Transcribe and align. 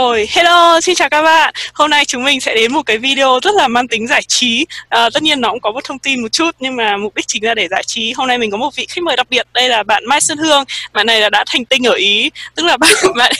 Rồi, 0.00 0.28
hello, 0.30 0.80
xin 0.80 0.94
chào 0.94 1.08
các 1.08 1.22
bạn. 1.22 1.54
Hôm 1.74 1.90
nay 1.90 2.04
chúng 2.04 2.24
mình 2.24 2.40
sẽ 2.40 2.54
đến 2.54 2.72
một 2.72 2.82
cái 2.86 2.98
video 2.98 3.40
rất 3.42 3.54
là 3.54 3.68
mang 3.68 3.88
tính 3.88 4.06
giải 4.06 4.22
trí. 4.22 4.66
À, 4.88 5.10
tất 5.14 5.22
nhiên 5.22 5.40
nó 5.40 5.50
cũng 5.50 5.60
có 5.60 5.70
một 5.70 5.84
thông 5.84 5.98
tin 5.98 6.22
một 6.22 6.32
chút 6.32 6.56
nhưng 6.58 6.76
mà 6.76 6.96
mục 6.96 7.14
đích 7.14 7.26
chính 7.26 7.44
là 7.44 7.54
để 7.54 7.68
giải 7.68 7.82
trí. 7.86 8.12
Hôm 8.12 8.28
nay 8.28 8.38
mình 8.38 8.50
có 8.50 8.56
một 8.56 8.76
vị 8.76 8.86
khách 8.88 9.02
mời 9.02 9.16
đặc 9.16 9.26
biệt. 9.30 9.46
Đây 9.54 9.68
là 9.68 9.82
bạn 9.82 10.06
Mai 10.06 10.20
Xuân 10.20 10.38
Hương. 10.38 10.64
Bạn 10.92 11.06
này 11.06 11.20
là 11.20 11.30
đã 11.30 11.44
thành 11.46 11.64
tinh 11.64 11.86
ở 11.86 11.92
Ý, 11.92 12.30
tức 12.54 12.62
là 12.62 12.76
bạn 12.76 12.90
bạn 13.16 13.32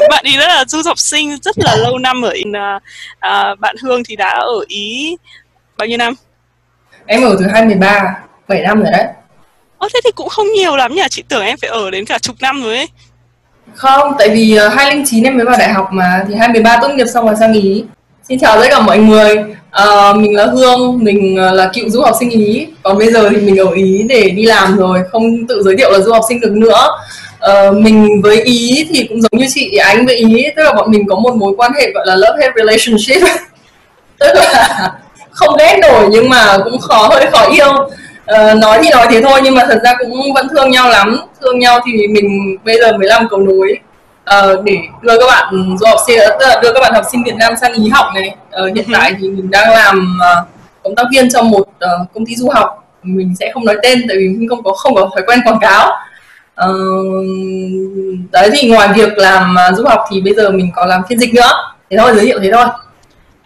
bạn 0.10 0.24
ý 0.24 0.36
rất 0.36 0.46
là 0.48 0.64
du 0.64 0.82
học 0.84 0.98
sinh 0.98 1.36
rất 1.42 1.58
là 1.58 1.76
lâu 1.76 1.98
năm 1.98 2.22
ở 2.22 2.30
Ý. 2.30 2.42
À, 2.54 2.80
à, 3.20 3.54
bạn 3.54 3.76
Hương 3.82 4.04
thì 4.04 4.16
đã 4.16 4.30
ở 4.30 4.64
Ý 4.68 5.16
bao 5.78 5.88
nhiêu 5.88 5.98
năm? 5.98 6.14
Em 7.06 7.22
ở 7.22 7.36
từ 7.38 7.46
2013, 7.52 8.14
7 8.48 8.60
năm 8.60 8.82
rồi 8.82 8.92
đấy. 8.92 9.04
Ồ, 9.78 9.88
thế 9.94 10.00
thì 10.04 10.10
cũng 10.14 10.28
không 10.28 10.52
nhiều 10.52 10.76
lắm 10.76 10.94
nhỉ? 10.94 11.02
Chị 11.10 11.22
tưởng 11.28 11.44
em 11.44 11.58
phải 11.58 11.70
ở 11.70 11.90
đến 11.90 12.04
cả 12.04 12.18
chục 12.18 12.36
năm 12.40 12.62
rồi 12.62 12.76
ấy. 12.76 12.88
Không, 13.74 14.12
tại 14.18 14.28
vì 14.28 14.56
ờ, 14.56 14.66
uh, 14.66 14.72
2009 14.72 15.24
em 15.24 15.36
mới 15.36 15.44
vào 15.44 15.56
đại 15.58 15.72
học 15.72 15.88
mà 15.92 16.24
thì 16.28 16.34
2013 16.34 16.78
tốt 16.82 16.88
nghiệp 16.88 17.06
xong 17.14 17.26
rồi 17.26 17.34
sang 17.40 17.52
Ý. 17.52 17.84
Xin 18.28 18.38
chào 18.38 18.60
tất 18.60 18.66
cả 18.70 18.80
mọi 18.80 18.98
người. 18.98 19.36
Uh, 19.82 20.16
mình 20.16 20.36
là 20.36 20.46
Hương, 20.46 20.98
mình 21.04 21.38
uh, 21.48 21.54
là 21.54 21.70
cựu 21.74 21.88
du 21.88 22.00
học 22.00 22.16
sinh 22.20 22.30
Ý. 22.30 22.66
Còn 22.82 22.98
bây 22.98 23.12
giờ 23.12 23.28
thì 23.30 23.36
mình 23.36 23.56
ở 23.56 23.66
Ý 23.74 24.02
để 24.08 24.30
đi 24.30 24.42
làm 24.42 24.76
rồi, 24.76 24.98
không 25.12 25.46
tự 25.46 25.62
giới 25.62 25.76
thiệu 25.76 25.90
là 25.90 25.98
du 25.98 26.12
học 26.12 26.22
sinh 26.28 26.40
được 26.40 26.52
nữa. 26.52 26.88
Uh, 27.50 27.76
mình 27.76 28.22
với 28.22 28.42
Ý 28.42 28.86
thì 28.90 29.06
cũng 29.08 29.20
giống 29.20 29.40
như 29.40 29.46
chị 29.54 29.76
Ánh 29.76 30.06
với 30.06 30.16
Ý, 30.16 30.46
tức 30.56 30.62
là 30.62 30.72
bọn 30.72 30.90
mình 30.90 31.06
có 31.08 31.16
một 31.16 31.36
mối 31.36 31.54
quan 31.56 31.72
hệ 31.72 31.90
gọi 31.94 32.06
là 32.06 32.16
love 32.16 32.38
hate 32.40 32.52
relationship. 32.56 33.28
tức 34.18 34.32
là 34.34 34.92
không 35.30 35.56
ghét 35.58 35.78
nổi 35.82 36.08
nhưng 36.10 36.28
mà 36.28 36.58
cũng 36.64 36.78
khó 36.78 37.08
hơi 37.08 37.26
khó 37.32 37.46
yêu 37.52 37.72
uh, 38.34 38.56
nói 38.56 38.78
thì 38.82 38.90
nói 38.90 39.06
thế 39.10 39.22
thôi 39.22 39.40
nhưng 39.44 39.54
mà 39.54 39.64
thật 39.68 39.78
ra 39.84 39.94
cũng 39.98 40.32
vẫn 40.34 40.48
thương 40.48 40.70
nhau 40.70 40.88
lắm. 40.88 41.20
Thương 41.40 41.58
nhau 41.58 41.80
thì 41.86 42.06
mình 42.06 42.56
bây 42.64 42.80
giờ 42.80 42.92
mới 42.92 43.08
làm 43.08 43.28
cầu 43.28 43.40
nối. 43.40 43.78
Uh, 44.36 44.64
để 44.64 44.76
đưa 45.02 45.18
các 45.18 45.26
bạn 45.26 45.76
du 45.80 45.86
học 45.86 45.98
sinh 46.06 46.18
đưa 46.62 46.72
các 46.72 46.80
bạn 46.80 46.94
học 46.94 47.04
sinh 47.12 47.24
Việt 47.24 47.34
Nam 47.36 47.54
sang 47.60 47.72
ý 47.72 47.88
học 47.88 48.06
này. 48.14 48.34
Uh, 48.64 48.76
hiện 48.76 48.84
ừ. 48.86 48.92
tại 48.92 49.14
thì 49.20 49.28
mình 49.28 49.50
đang 49.50 49.72
làm 49.72 50.18
uh, 50.18 50.48
cộng 50.82 50.94
tác 50.94 51.04
viên 51.12 51.30
trong 51.30 51.50
một 51.50 51.60
uh, 51.60 52.12
công 52.14 52.26
ty 52.26 52.36
du 52.36 52.48
học. 52.48 52.84
Mình 53.02 53.34
sẽ 53.40 53.50
không 53.54 53.64
nói 53.64 53.76
tên 53.82 54.04
tại 54.08 54.16
vì 54.16 54.28
mình 54.28 54.48
không 54.48 54.62
có 54.62 54.72
không 54.72 54.94
có 54.94 55.10
thói 55.14 55.22
quen 55.26 55.40
quảng 55.44 55.58
cáo. 55.60 55.90
Uh, 56.64 57.24
đấy 58.32 58.50
thì 58.52 58.68
ngoài 58.68 58.88
việc 58.94 59.18
làm 59.18 59.56
uh, 59.70 59.76
du 59.78 59.84
học 59.84 60.04
thì 60.10 60.20
bây 60.20 60.34
giờ 60.34 60.50
mình 60.50 60.70
có 60.74 60.86
làm 60.86 61.02
phiên 61.08 61.18
dịch 61.18 61.34
nữa. 61.34 61.50
Thế 61.90 61.96
thôi 61.96 62.12
giới 62.14 62.26
thiệu 62.26 62.38
thế 62.42 62.50
thôi 62.52 62.66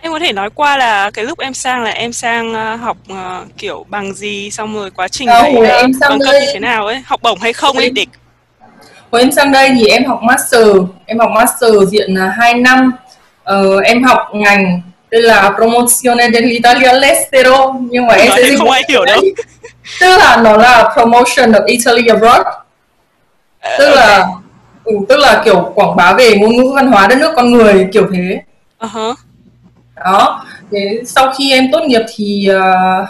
Em 0.04 0.12
có 0.12 0.18
thể 0.18 0.32
nói 0.32 0.50
qua 0.54 0.76
là 0.76 1.10
cái 1.10 1.24
lúc 1.24 1.38
em 1.38 1.54
sang 1.54 1.82
là 1.82 1.90
em 1.90 2.12
sang 2.12 2.52
uh, 2.52 2.80
học 2.80 2.96
uh, 3.12 3.56
kiểu 3.58 3.86
bằng 3.88 4.14
gì 4.14 4.50
xong 4.50 4.74
rồi 4.74 4.90
quá 4.90 5.08
trình 5.08 5.28
đấy 5.28 5.54
uh, 5.56 5.68
em 5.68 5.92
sang 6.00 6.18
đây 6.18 6.40
như 6.40 6.46
thế 6.52 6.60
nào 6.60 6.86
ấy, 6.86 7.02
học 7.06 7.22
bổng 7.22 7.38
hay 7.38 7.52
không 7.52 7.76
ấy 7.76 7.90
để 7.90 8.04
Hồi 9.10 9.20
em 9.22 9.32
sang 9.32 9.52
đây 9.52 9.70
thì 9.74 9.86
em 9.86 10.04
học 10.04 10.20
master, 10.22 10.66
em 11.06 11.18
học 11.18 11.30
master 11.34 11.70
diện 11.88 12.14
là 12.14 12.34
2 12.38 12.54
năm. 12.54 12.92
Ờ, 13.44 13.80
em 13.80 14.02
học 14.02 14.18
ngành 14.32 14.80
tên 15.10 15.22
là 15.22 15.50
Promozione 15.56 16.30
dell'Italia 16.30 16.88
all'estero 16.88 17.74
nhưng 17.90 18.06
mà 18.06 18.14
em 18.14 18.30
sẽ 18.36 18.42
dịch 18.42 18.58
không 18.58 18.70
ai 18.70 18.82
hiểu 18.88 19.04
đâu. 19.04 19.20
tức 20.00 20.18
là 20.18 20.40
nó 20.44 20.56
là 20.56 20.90
promotion 20.94 21.52
of 21.52 21.64
Italy 21.66 22.06
abroad. 22.06 22.46
Tức 23.78 23.90
uh, 23.90 23.96
là 23.96 24.26
ừ, 24.84 24.94
tức 25.08 25.16
là 25.16 25.42
kiểu 25.44 25.72
quảng 25.74 25.96
bá 25.96 26.12
về 26.12 26.36
ngôn 26.36 26.56
ngữ 26.56 26.72
văn 26.74 26.86
hóa 26.86 27.06
đất 27.06 27.18
nước 27.18 27.32
con 27.36 27.52
người 27.52 27.88
kiểu 27.92 28.06
thế. 28.12 28.42
Uh-huh 28.80 29.14
đó. 30.04 30.46
Thế 30.72 31.00
sau 31.06 31.32
khi 31.38 31.52
em 31.52 31.68
tốt 31.72 31.80
nghiệp 31.86 32.02
thì 32.16 32.48
uh, 32.50 33.08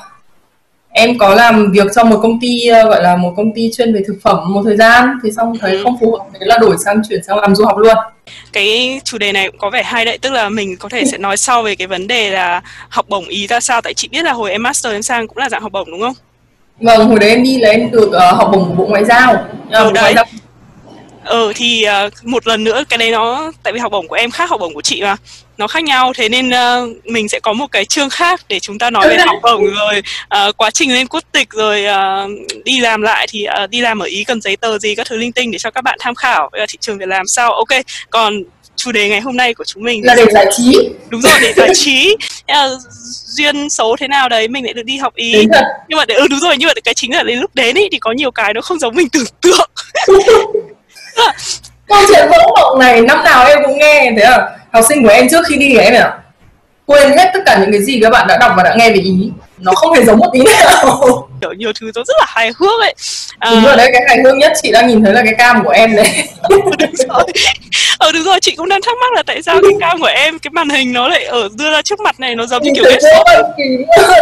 em 0.88 1.18
có 1.18 1.34
làm 1.34 1.72
việc 1.72 1.86
trong 1.94 2.10
một 2.10 2.18
công 2.22 2.40
ty 2.40 2.48
uh, 2.70 2.88
gọi 2.88 3.02
là 3.02 3.16
một 3.16 3.34
công 3.36 3.54
ty 3.54 3.70
chuyên 3.76 3.94
về 3.94 4.02
thực 4.06 4.16
phẩm 4.22 4.52
một 4.52 4.62
thời 4.64 4.76
gian. 4.76 5.18
Thì 5.22 5.30
xong 5.32 5.58
thấy 5.60 5.72
ừ. 5.72 5.82
không 5.82 5.96
phù 6.00 6.12
hợp 6.12 6.24
thế 6.32 6.46
là 6.46 6.58
đổi 6.58 6.76
sang 6.84 7.02
chuyển 7.08 7.22
sang 7.24 7.38
làm 7.38 7.54
du 7.54 7.64
học 7.64 7.78
luôn. 7.78 7.96
Cái 8.52 9.00
chủ 9.04 9.18
đề 9.18 9.32
này 9.32 9.50
cũng 9.50 9.58
có 9.58 9.70
vẻ 9.70 9.82
hay 9.82 10.04
đấy 10.04 10.18
tức 10.18 10.32
là 10.32 10.48
mình 10.48 10.76
có 10.76 10.88
thể 10.88 11.04
sẽ 11.04 11.18
nói 11.18 11.36
sau 11.36 11.62
về 11.62 11.74
cái 11.74 11.86
vấn 11.86 12.06
đề 12.06 12.30
là 12.30 12.60
học 12.88 13.06
bổng 13.08 13.24
ý 13.28 13.46
ra 13.46 13.60
sao. 13.60 13.80
Tại 13.80 13.94
chị 13.94 14.08
biết 14.08 14.22
là 14.22 14.32
hồi 14.32 14.50
em 14.50 14.62
master 14.62 14.92
em 14.92 15.02
sang 15.02 15.28
cũng 15.28 15.38
là 15.38 15.48
dạng 15.48 15.62
học 15.62 15.72
bổng 15.72 15.90
đúng 15.90 16.00
không? 16.00 16.14
Vâng 16.80 17.08
hồi 17.08 17.18
đấy 17.18 17.30
em 17.30 17.42
đi 17.42 17.58
là 17.58 17.70
em 17.70 17.90
được 17.90 18.06
uh, 18.08 18.36
học 18.36 18.50
bổng 18.52 18.68
của 18.68 18.74
bộ 18.74 18.86
ngoại 18.86 19.04
giao. 19.04 19.32
Ừ, 19.70 19.92
đấy. 19.92 20.02
Ngoại 20.02 20.14
giao 20.14 20.24
ừ 21.24 21.52
thì 21.54 21.86
uh, 22.06 22.24
một 22.24 22.46
lần 22.46 22.64
nữa 22.64 22.84
cái 22.88 22.98
đấy 22.98 23.10
nó 23.10 23.52
tại 23.62 23.72
vì 23.72 23.78
học 23.78 23.92
bổng 23.92 24.08
của 24.08 24.14
em 24.14 24.30
khác 24.30 24.50
học 24.50 24.60
bổng 24.60 24.74
của 24.74 24.82
chị 24.82 25.02
mà 25.02 25.16
nó 25.58 25.66
khác 25.66 25.84
nhau 25.84 26.12
thế 26.16 26.28
nên 26.28 26.48
uh, 26.48 27.06
mình 27.06 27.28
sẽ 27.28 27.40
có 27.40 27.52
một 27.52 27.66
cái 27.72 27.84
chương 27.84 28.10
khác 28.10 28.40
để 28.48 28.60
chúng 28.60 28.78
ta 28.78 28.90
nói 28.90 29.08
về 29.08 29.16
học 29.26 29.36
bổng 29.42 29.64
rồi 29.64 30.02
uh, 30.48 30.56
quá 30.56 30.70
trình 30.70 30.94
lên 30.94 31.06
quốc 31.06 31.24
tịch 31.32 31.50
rồi 31.50 31.84
uh, 31.84 32.30
đi 32.64 32.80
làm 32.80 33.02
lại 33.02 33.26
thì 33.30 33.46
uh, 33.64 33.70
đi 33.70 33.80
làm 33.80 33.98
ở 33.98 34.06
ý 34.06 34.24
cần 34.24 34.40
giấy 34.40 34.56
tờ 34.56 34.78
gì 34.78 34.94
các 34.94 35.06
thứ 35.06 35.16
linh 35.16 35.32
tinh 35.32 35.50
để 35.50 35.58
cho 35.58 35.70
các 35.70 35.80
bạn 35.80 35.98
tham 36.00 36.14
khảo. 36.14 36.50
Về 36.52 36.64
thị 36.68 36.78
trường 36.80 36.98
để 36.98 37.06
làm 37.06 37.26
sao? 37.26 37.52
Ok 37.52 37.68
còn 38.10 38.42
chủ 38.76 38.92
đề 38.92 39.08
ngày 39.08 39.20
hôm 39.20 39.36
nay 39.36 39.54
của 39.54 39.64
chúng 39.64 39.82
mình 39.82 40.06
là 40.06 40.14
để 40.14 40.26
giải 40.32 40.46
trí. 40.56 40.88
Đúng 41.08 41.20
rồi 41.20 41.34
để 41.42 41.52
giải 41.56 41.70
trí. 41.74 42.16
Duyên 43.26 43.70
số 43.70 43.96
thế 44.00 44.08
nào 44.08 44.28
đấy 44.28 44.48
mình 44.48 44.64
lại 44.64 44.72
được 44.72 44.82
đi 44.82 44.96
học 44.96 45.14
ý. 45.14 45.32
Nhưng 45.88 45.96
mà 45.96 46.04
để, 46.04 46.14
ừ 46.14 46.28
đúng 46.28 46.40
rồi 46.40 46.56
nhưng 46.58 46.66
mà 46.66 46.72
cái 46.84 46.94
chính 46.94 47.14
là 47.14 47.22
đến 47.22 47.38
lúc 47.38 47.54
đến 47.54 47.76
ý 47.76 47.88
thì 47.92 47.98
có 47.98 48.12
nhiều 48.12 48.30
cái 48.30 48.54
nó 48.54 48.60
không 48.60 48.78
giống 48.78 48.94
mình 48.94 49.08
tưởng 49.08 49.24
tượng 49.40 49.70
câu 51.88 51.98
chuyện 52.08 52.28
vỡ 52.28 52.38
mộng 52.60 52.78
này 52.78 53.00
năm 53.00 53.24
nào 53.24 53.46
em 53.46 53.58
cũng 53.64 53.78
nghe 53.78 54.12
thế 54.16 54.22
à 54.22 54.48
học 54.72 54.84
sinh 54.88 55.02
của 55.02 55.08
em 55.08 55.28
trước 55.30 55.46
khi 55.48 55.56
đi 55.56 55.76
em 55.76 55.94
à 55.94 56.18
quên 56.86 57.18
hết 57.18 57.30
tất 57.34 57.40
cả 57.46 57.58
những 57.60 57.72
cái 57.72 57.82
gì 57.82 58.00
các 58.02 58.10
bạn 58.10 58.26
đã 58.26 58.38
đọc 58.40 58.52
và 58.56 58.62
đã 58.62 58.74
nghe 58.78 58.90
về 58.90 59.00
ý. 59.04 59.30
Nó 59.58 59.72
không 59.72 59.94
hề 59.94 60.04
giống 60.04 60.18
một 60.18 60.30
tí 60.32 60.40
nào. 60.40 61.28
Kiểu 61.40 61.52
nhiều 61.52 61.72
thứ 61.80 61.90
nó 61.94 62.02
rất 62.06 62.14
là 62.18 62.24
hài 62.28 62.52
hước 62.58 62.80
ấy. 62.80 62.94
À... 63.38 63.50
đúng 63.50 63.64
rồi 63.64 63.76
đấy 63.76 63.90
cái 63.92 64.02
hài 64.08 64.18
hước 64.24 64.36
nhất 64.36 64.52
chị 64.62 64.72
đang 64.72 64.88
nhìn 64.88 65.04
thấy 65.04 65.12
là 65.12 65.22
cái 65.24 65.34
cam 65.38 65.64
của 65.64 65.70
em 65.70 65.96
đấy. 65.96 66.06
Đúng 66.50 66.70
rồi. 67.08 67.24
Ờ 67.98 68.12
đúng 68.12 68.22
rồi 68.22 68.40
chị 68.40 68.54
cũng 68.56 68.68
đang 68.68 68.80
thắc 68.82 68.96
mắc 69.00 69.12
là 69.12 69.22
tại 69.26 69.42
sao 69.42 69.58
cái 69.62 69.70
cam 69.80 70.00
của 70.00 70.06
em 70.06 70.38
cái 70.38 70.50
màn 70.50 70.68
hình 70.68 70.92
nó 70.92 71.08
lại 71.08 71.24
ở 71.24 71.48
đưa 71.58 71.72
ra 71.72 71.82
trước 71.82 72.00
mặt 72.00 72.20
này 72.20 72.34
nó 72.34 72.46
giống 72.46 72.62
như 72.62 72.70
kiểu 72.74 72.84
cái 72.84 72.98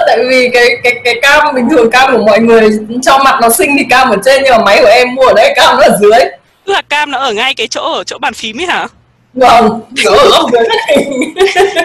tại 0.07 0.19
vì 0.29 0.51
cái 0.53 0.67
cái 0.85 0.93
cái 1.05 1.15
cam 1.23 1.55
bình 1.55 1.69
thường 1.71 1.91
cam 1.91 2.17
của 2.17 2.23
mọi 2.27 2.39
người 2.39 2.71
cho 3.03 3.19
mặt 3.19 3.39
nó 3.43 3.49
xinh 3.51 3.77
thì 3.79 3.85
cam 3.91 4.11
ở 4.11 4.17
trên 4.25 4.43
nhưng 4.45 4.53
mà 4.53 4.65
máy 4.65 4.79
của 4.83 4.89
em 4.89 5.15
mua 5.15 5.27
ở 5.27 5.33
đấy 5.37 5.53
cam 5.57 5.77
nó 5.77 5.83
ở 5.83 5.99
dưới 6.01 6.21
tức 6.65 6.73
là 6.73 6.83
cam 6.83 7.11
nó 7.11 7.19
ở 7.19 7.33
ngay 7.33 7.55
cái 7.55 7.69
chỗ 7.69 7.93
ở 7.93 8.05
chỗ 8.05 8.19
bàn 8.19 8.35
phím 8.35 8.61
ấy 8.61 8.67
hả? 8.67 8.87
Vâng. 9.35 9.81
Nó 10.05 10.11
ở 10.11 10.29
góc 10.31 10.51
dưới 10.53 10.63
màn 10.69 10.79
hình 10.89 11.35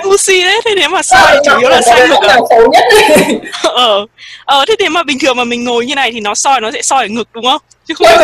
Lucy 0.04 0.44
đấy 0.44 0.62
thế 0.66 0.72
nếu 0.76 0.90
mà 0.90 1.04
soi 1.04 1.38
chủ 1.46 1.58
yếu 1.60 1.70
là 1.70 1.82
sai 1.82 2.08
ngực 2.08 2.28
à? 2.30 2.38
xấu 2.50 2.72
nhất. 2.72 2.84
Ờ 3.64 4.06
ờ 4.46 4.66
thế 4.68 4.76
nếu 4.80 4.90
mà 4.90 5.04
bình 5.04 5.18
thường 5.20 5.38
mà 5.38 5.44
mình 5.44 5.64
ngồi 5.64 5.86
như 5.86 5.96
này 5.96 6.12
thì 6.12 6.20
nó 6.20 6.36
soi 6.36 6.62
nó 6.62 6.72
sẽ 6.72 6.82
soi 6.82 7.04
ở 7.04 7.08
ngực 7.08 7.28
đúng 7.34 7.46
không? 7.46 7.62
Chứ 7.88 7.94
không 7.94 8.08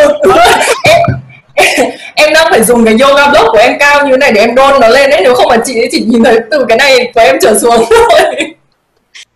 em, 1.56 1.90
em 2.16 2.34
đang 2.34 2.48
phải 2.50 2.64
dùng 2.64 2.86
cái 2.86 2.96
yoga 3.02 3.28
block 3.28 3.48
của 3.52 3.58
em 3.58 3.80
cao 3.80 4.06
như 4.06 4.12
thế 4.12 4.18
này 4.18 4.32
để 4.32 4.42
em 4.42 4.56
đôn 4.56 4.82
nó 4.82 4.88
lên 4.88 5.10
đấy. 5.10 5.22
Nếu 5.24 5.36
không 5.36 5.48
mà 5.50 5.58
chị 5.66 5.74
chỉ 5.92 6.00
nhìn 6.00 6.24
thấy 6.24 6.40
từ 6.52 6.66
cái 6.70 6.78
này 6.78 7.12
của 7.16 7.22
em 7.22 7.36
trở 7.42 7.60
xuống 7.60 7.86
thôi. 7.90 8.22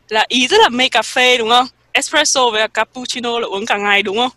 Là 0.10 0.26
ý 0.28 0.48
rất 0.48 0.58
là 0.62 0.70
mê 0.70 0.90
cà 0.90 1.02
phê 1.02 1.38
đúng 1.38 1.50
không? 1.50 1.68
Espresso 1.92 2.50
với 2.50 2.68
cappuccino 2.68 3.40
là 3.40 3.48
uống 3.48 3.66
cả 3.66 3.78
ngày 3.78 4.04
đúng 4.04 4.18
không 4.18 4.30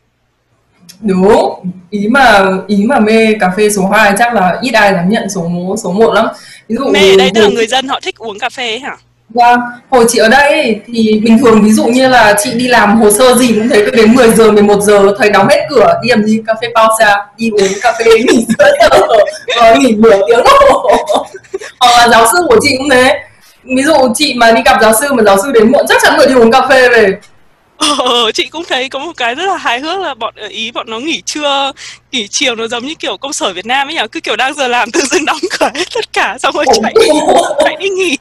đúng. 1.01 1.55
Ý 1.91 2.09
mà 2.11 2.47
ý 2.67 2.85
mà 2.89 3.01
mê 3.01 3.35
cà 3.41 3.51
phê 3.57 3.71
số 3.71 3.89
2 3.93 4.13
chắc 4.19 4.35
là 4.35 4.59
ít 4.63 4.75
ai 4.75 4.93
dám 4.93 5.09
nhận 5.09 5.31
số 5.35 5.51
số 5.83 5.93
1 5.93 6.15
lắm. 6.15 6.27
Ví 6.69 6.77
dụ 6.77 6.85
mê 6.85 7.11
ở 7.11 7.17
đây 7.19 7.31
tức 7.35 7.41
là 7.41 7.49
người 7.49 7.67
dân 7.67 7.89
họ 7.89 8.01
thích 8.03 8.15
uống 8.19 8.39
cà 8.39 8.49
phê 8.51 8.69
ấy 8.69 8.79
hả? 8.79 8.97
Vâng, 9.35 9.61
hồi 9.91 10.05
chị 10.09 10.19
ở 10.19 10.29
đây 10.29 10.81
thì 10.87 11.21
bình 11.25 11.39
thường 11.39 11.63
ví 11.63 11.73
dụ 11.73 11.85
như 11.85 12.09
là 12.09 12.35
chị 12.39 12.55
đi 12.55 12.69
làm 12.69 13.01
hồ 13.01 13.11
sơ 13.11 13.35
gì 13.35 13.53
cũng 13.55 13.69
thấy 13.69 13.83
cứ 13.85 13.91
đến 13.91 14.15
10 14.15 14.31
giờ, 14.31 14.53
11 14.53 14.83
giờ 14.83 15.15
thấy 15.19 15.31
đóng 15.31 15.49
hết 15.49 15.67
cửa 15.71 16.01
đi 16.03 16.09
làm 16.09 16.25
gì? 16.25 16.43
Cà 16.47 16.55
phê 16.63 16.69
pause 16.75 17.15
đi 17.37 17.51
uống 17.51 17.73
cà 17.83 17.93
phê 17.99 18.05
nghỉ 18.05 18.47
giữa 18.59 18.73
giờ. 18.81 18.89
Ờ, 19.57 19.77
nghỉ 19.77 19.93
nửa 19.93 20.21
tiếng. 20.27 20.39
Đồng 20.39 21.27
hoặc 21.81 21.99
là 21.99 22.09
giáo 22.09 22.27
sư 22.33 22.45
của 22.49 22.57
chị 22.63 22.75
cũng 22.79 22.91
thế. 22.91 23.19
Ví 23.65 23.83
dụ 23.83 23.95
chị 24.15 24.35
mà 24.37 24.53
đi 24.53 24.61
gặp 24.65 24.79
giáo 24.83 24.93
sư 25.01 25.13
mà 25.13 25.23
giáo 25.23 25.37
sư 25.43 25.53
đến 25.53 25.73
muộn 25.73 25.87
chắc 25.89 26.03
chắn 26.03 26.15
phải 26.17 26.27
đi 26.27 26.35
uống 26.35 26.51
cà 26.51 26.67
phê 26.69 26.89
về 26.89 27.13
Ờ, 27.81 28.33
chị 28.35 28.47
cũng 28.47 28.65
thấy 28.69 28.89
có 28.89 28.99
một 28.99 29.13
cái 29.17 29.35
rất 29.35 29.47
là 29.47 29.57
hài 29.57 29.81
hước 29.81 30.01
là 30.01 30.15
bọn 30.15 30.35
ở 30.37 30.47
ý 30.49 30.71
bọn 30.71 30.91
nó 30.91 30.99
nghỉ 30.99 31.23
trưa 31.27 31.73
nghỉ 32.13 32.29
chiều 32.29 32.55
nó 32.55 32.67
giống 32.69 32.87
như 32.87 32.95
kiểu 32.95 33.17
công 33.17 33.33
sở 33.33 33.53
Việt 33.53 33.67
Nam 33.67 33.89
ấy 33.89 33.95
nhở 33.95 34.07
cứ 34.09 34.21
kiểu 34.21 34.37
đang 34.37 34.55
giờ 34.55 34.69
làm 34.69 34.91
tự 34.93 35.01
dưng 35.01 35.25
đóng 35.25 35.39
cửa 35.59 35.71
hết 35.75 35.85
tất 35.95 36.13
cả 36.13 36.37
xong 36.41 36.55
rồi 36.55 36.65
chạy 36.83 36.95
chạy 37.65 37.77
đi 37.81 37.89
nghỉ. 37.89 38.19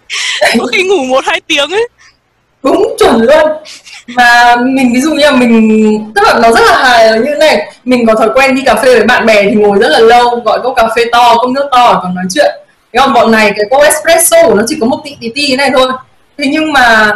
Có 0.59 0.65
khi 0.65 0.83
ngủ 0.83 1.03
một 1.03 1.25
hai 1.25 1.41
tiếng 1.41 1.69
ấy. 1.69 1.87
Đúng 2.63 2.95
chuẩn 2.99 3.21
luôn. 3.21 3.49
Mà 4.07 4.55
mình 4.55 4.93
ví 4.93 5.01
dụ 5.01 5.11
như 5.11 5.25
là 5.25 5.31
mình 5.31 6.11
tức 6.15 6.21
là 6.25 6.39
nó 6.43 6.51
rất 6.51 6.61
là 6.65 6.77
hài 6.77 7.11
là 7.11 7.17
như 7.17 7.35
này 7.39 7.71
mình 7.83 8.05
có 8.05 8.15
thói 8.15 8.29
quen 8.35 8.55
đi 8.55 8.61
cà 8.65 8.75
phê 8.75 8.95
với 8.95 9.05
bạn 9.05 9.25
bè 9.25 9.43
thì 9.43 9.55
ngồi 9.55 9.77
rất 9.81 9.89
là 9.89 9.99
lâu 9.99 10.41
gọi 10.45 10.59
cốc 10.63 10.73
cà 10.75 10.87
phê 10.95 11.05
to 11.11 11.35
cốc 11.35 11.51
nước 11.51 11.69
to 11.71 11.99
còn 12.03 12.15
nói 12.15 12.25
chuyện. 12.33 12.55
Thế 12.93 12.99
còn 12.99 13.13
bọn 13.13 13.31
này 13.31 13.51
cái 13.57 13.65
cốc 13.71 13.83
espresso 13.83 14.43
của 14.43 14.55
nó 14.55 14.63
chỉ 14.67 14.77
có 14.81 14.87
một 14.87 15.01
tí 15.03 15.15
tí 15.21 15.29
tí 15.35 15.55
này 15.55 15.71
thôi. 15.73 15.91
Thế 16.37 16.45
nhưng 16.47 16.73
mà 16.73 17.11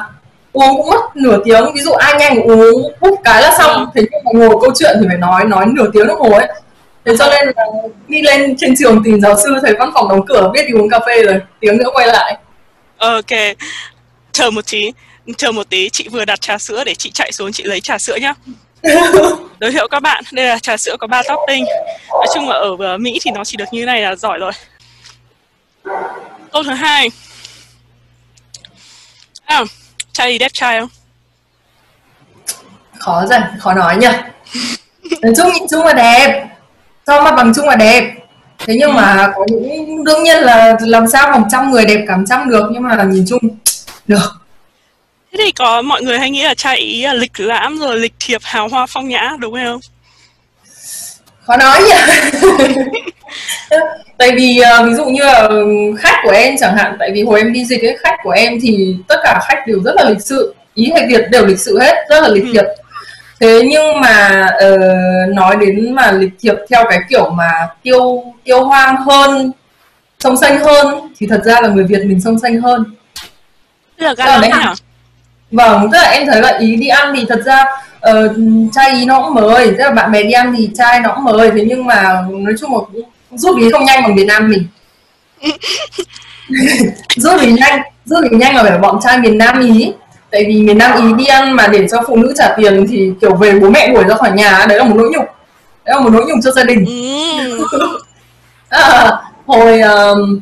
uống 0.54 0.78
cũng 0.78 0.90
mất 0.90 1.16
nửa 1.16 1.40
tiếng. 1.46 1.74
Ví 1.76 1.82
dụ 1.82 1.92
ai 1.92 2.14
nhanh 2.20 2.42
uống 2.42 2.94
hút 3.02 3.20
cái 3.24 3.42
là 3.42 3.56
xong. 3.58 3.86
Thế 3.96 4.02
nhưng 4.12 4.24
mà 4.26 4.32
ngồi 4.34 4.58
câu 4.62 4.72
chuyện 4.80 4.98
thì 5.02 5.06
phải 5.10 5.18
nói 5.18 5.46
nói 5.46 5.66
nửa 5.68 5.90
tiếng 5.94 6.08
đồng 6.08 6.20
hồ 6.20 6.32
ấy. 6.32 6.48
Thế 7.06 7.14
cho 7.20 7.30
nên 7.30 7.48
là 7.56 7.64
đi 8.08 8.22
lên 8.22 8.56
trên 8.58 8.76
trường 8.80 9.04
tìm 9.04 9.22
giáo 9.22 9.36
sư 9.44 9.56
thấy 9.62 9.74
văn 9.80 9.92
phòng 9.94 10.10
đóng 10.10 10.26
cửa 10.26 10.52
biết 10.54 10.66
đi 10.68 10.74
uống 10.74 10.90
cà 10.90 11.00
phê 11.08 11.24
rồi 11.24 11.40
tiếng 11.60 11.78
nữa 11.78 11.90
quay 11.94 12.08
lại. 12.08 12.38
Ok. 12.98 13.58
Chờ 14.32 14.52
một 14.52 14.66
tí 14.72 14.92
chờ 15.38 15.52
một 15.52 15.70
tí 15.70 15.90
chị 15.90 16.08
vừa 16.12 16.26
đặt 16.26 16.42
trà 16.42 16.58
sữa 16.58 16.84
để 16.84 16.96
chị 16.96 17.12
chạy 17.14 17.32
xuống 17.32 17.52
chị 17.52 17.64
lấy 17.64 17.82
trà 17.82 17.98
sữa 17.98 18.16
nhá. 18.22 18.34
Giới 19.62 19.72
thiệu 19.72 19.88
các 19.92 20.00
bạn 20.00 20.24
đây 20.32 20.48
là 20.48 20.60
trà 20.60 20.78
sữa 20.78 20.96
có 21.00 21.08
ba 21.08 21.22
topping. 21.28 21.66
Nói 22.12 22.28
chung 22.36 22.50
là 22.50 22.56
ở 22.56 22.98
Mỹ 22.98 23.20
thì 23.22 23.32
nó 23.32 23.44
chỉ 23.44 23.58
được 23.58 23.66
như 23.72 23.86
này 23.86 24.02
là 24.02 24.16
giỏi 24.16 24.40
rồi. 24.40 24.52
Câu 26.52 26.64
thứ 26.64 26.74
hai. 26.74 27.10
À, 29.46 29.64
gì 30.32 30.38
đẹp 30.38 30.54
trai 30.54 30.80
không? 30.80 30.90
Khó 33.00 33.26
dần 33.26 33.42
khó 33.60 33.74
nói 33.74 33.98
nhỉ. 33.98 34.08
Nói 35.22 35.34
chung 35.38 35.54
nhìn 35.54 35.64
chung 35.70 35.86
là 35.86 35.94
đẹp. 35.94 36.48
So 37.08 37.22
mặt 37.22 37.34
bằng 37.38 37.54
chung 37.56 37.68
là 37.68 37.76
đẹp. 37.76 38.16
Thế 38.60 38.76
nhưng 38.80 38.94
mà 38.94 39.32
có 39.36 39.46
những 39.48 40.04
đương 40.04 40.24
nhiên 40.24 40.38
là 40.38 40.78
làm 40.80 41.08
sao 41.08 41.32
mà 41.32 41.46
trăm 41.52 41.72
người 41.72 41.86
đẹp 41.86 42.06
cả 42.08 42.18
trăm 42.30 42.50
được 42.50 42.70
nhưng 42.72 42.84
mà 42.84 43.04
nhìn 43.04 43.26
chung 43.28 43.42
được. 44.08 44.44
Thế 45.32 45.40
thì 45.46 45.52
có 45.52 45.82
mọi 45.82 46.02
người 46.02 46.20
hay 46.20 46.32
nghĩ 46.32 46.44
là 46.44 46.54
trai 46.54 46.78
ý 46.78 47.02
là 47.02 47.14
lịch 47.14 47.40
lãm 47.40 47.80
rồi 47.80 47.98
lịch 47.98 48.14
thiệp 48.20 48.42
hào 48.44 48.68
hoa 48.68 48.86
phong 48.90 49.08
nhã 49.08 49.32
đúng 49.40 49.54
không? 49.54 49.80
Khó 51.42 51.58
nói 51.58 51.82
nhỉ 51.82 51.96
tại 54.18 54.32
vì 54.36 54.62
uh, 54.62 54.88
ví 54.88 54.94
dụ 54.94 55.06
như 55.06 55.24
là 55.24 55.50
khách 55.98 56.16
của 56.24 56.32
em 56.32 56.56
chẳng 56.60 56.78
hạn 56.78 56.96
tại 57.00 57.12
vì 57.14 57.24
hồi 57.24 57.40
em 57.40 57.54
đi 57.54 57.66
dịch 57.66 57.82
ấy 57.82 57.98
khách 58.04 58.16
của 58.24 58.32
em 58.32 58.54
thì 58.62 58.96
tất 59.08 59.20
cả 59.24 59.40
khách 59.50 59.68
đều 59.68 59.80
rất 59.86 59.96
là 59.96 60.10
lịch 60.10 60.22
sự. 60.22 60.56
Ý 60.74 60.92
hay 60.92 61.08
việt 61.08 61.26
đều 61.32 61.46
lịch 61.46 61.60
sự 61.60 61.80
hết 61.80 61.96
rất 62.10 62.22
là 62.22 62.28
lịch 62.28 62.44
thiệp. 62.54 62.64
Ừ 62.64 62.84
thế 63.44 63.62
nhưng 63.68 64.02
mà 64.02 64.48
uh, 64.66 65.36
nói 65.36 65.56
đến 65.56 65.96
mà 65.96 66.12
lịch 66.12 66.32
thiệp 66.40 66.56
theo 66.70 66.86
cái 66.90 67.00
kiểu 67.10 67.30
mà 67.30 67.52
tiêu 67.84 68.24
tiêu 68.44 68.64
hoang 68.64 68.96
hơn 68.96 69.52
sông 70.20 70.38
xanh 70.38 70.60
hơn 70.60 71.14
thì 71.18 71.28
thật 71.28 71.42
ra 71.46 71.62
là 71.62 71.68
người 71.68 71.84
Việt 71.84 72.06
mình 72.06 72.22
sông 72.22 72.40
xanh 72.40 72.62
hơn. 72.62 72.84
Tức 73.98 74.06
là 74.06 74.14
ga 74.18 74.26
hả 74.52 74.74
vâng 75.52 75.90
tức 75.92 75.98
là 75.98 76.10
em 76.10 76.28
thấy 76.28 76.42
là 76.42 76.58
ý 76.60 76.76
đi 76.76 76.88
ăn 76.88 77.14
thì 77.16 77.26
thật 77.30 77.42
ra 77.46 77.66
uh, 78.10 78.32
trai 78.74 78.92
ý 78.92 79.06
nó 79.06 79.22
cũng 79.22 79.34
mời 79.34 79.68
tức 79.68 79.84
là 79.84 79.92
bạn 79.92 80.12
bè 80.12 80.24
đi 80.24 80.32
ăn 80.32 80.54
thì 80.58 80.70
trai 80.78 81.00
nó 81.00 81.14
cũng 81.16 81.24
mời 81.24 81.52
thế 81.52 81.66
nhưng 81.68 81.86
mà 81.86 82.26
nói 82.32 82.54
chung 82.60 82.72
là 82.74 83.02
rút 83.36 83.58
ý 83.58 83.70
không 83.72 83.86
nhanh 83.86 84.04
bằng 84.04 84.16
Việt 84.16 84.26
Nam 84.26 84.50
mình. 84.50 84.68
Rút 87.16 87.42
ý 87.42 87.52
nhanh 87.52 87.82
rút 88.06 88.24
ý 88.32 88.38
nhanh 88.38 88.56
là 88.56 88.64
phải 88.64 88.78
bọn 88.78 89.00
trai 89.04 89.18
miền 89.18 89.38
Nam 89.38 89.60
ý. 89.62 89.92
Tại 90.32 90.46
vì 90.48 90.62
miền 90.62 90.78
Nam 90.78 91.08
ý 91.08 91.14
đi 91.18 91.26
ăn 91.26 91.56
mà 91.56 91.68
để 91.68 91.88
cho 91.92 91.98
phụ 92.08 92.16
nữ 92.16 92.34
trả 92.38 92.54
tiền 92.58 92.88
thì 92.90 93.12
kiểu 93.22 93.36
về 93.36 93.52
bố 93.60 93.70
mẹ 93.70 93.88
đuổi 93.88 94.04
ra 94.04 94.16
khỏi 94.16 94.32
nhà 94.32 94.66
đấy 94.70 94.78
là 94.78 94.84
một 94.84 94.96
nỗi 94.98 95.10
nhục. 95.10 95.26
Đấy 95.86 95.96
là 95.96 96.00
một 96.00 96.10
nỗi 96.10 96.26
nhục 96.26 96.40
cho 96.44 96.52
gia 96.52 96.64
đình. 96.64 96.86
Ừ. 96.86 97.68
à, 98.70 99.12
hồi 99.46 99.80
um, 99.82 100.40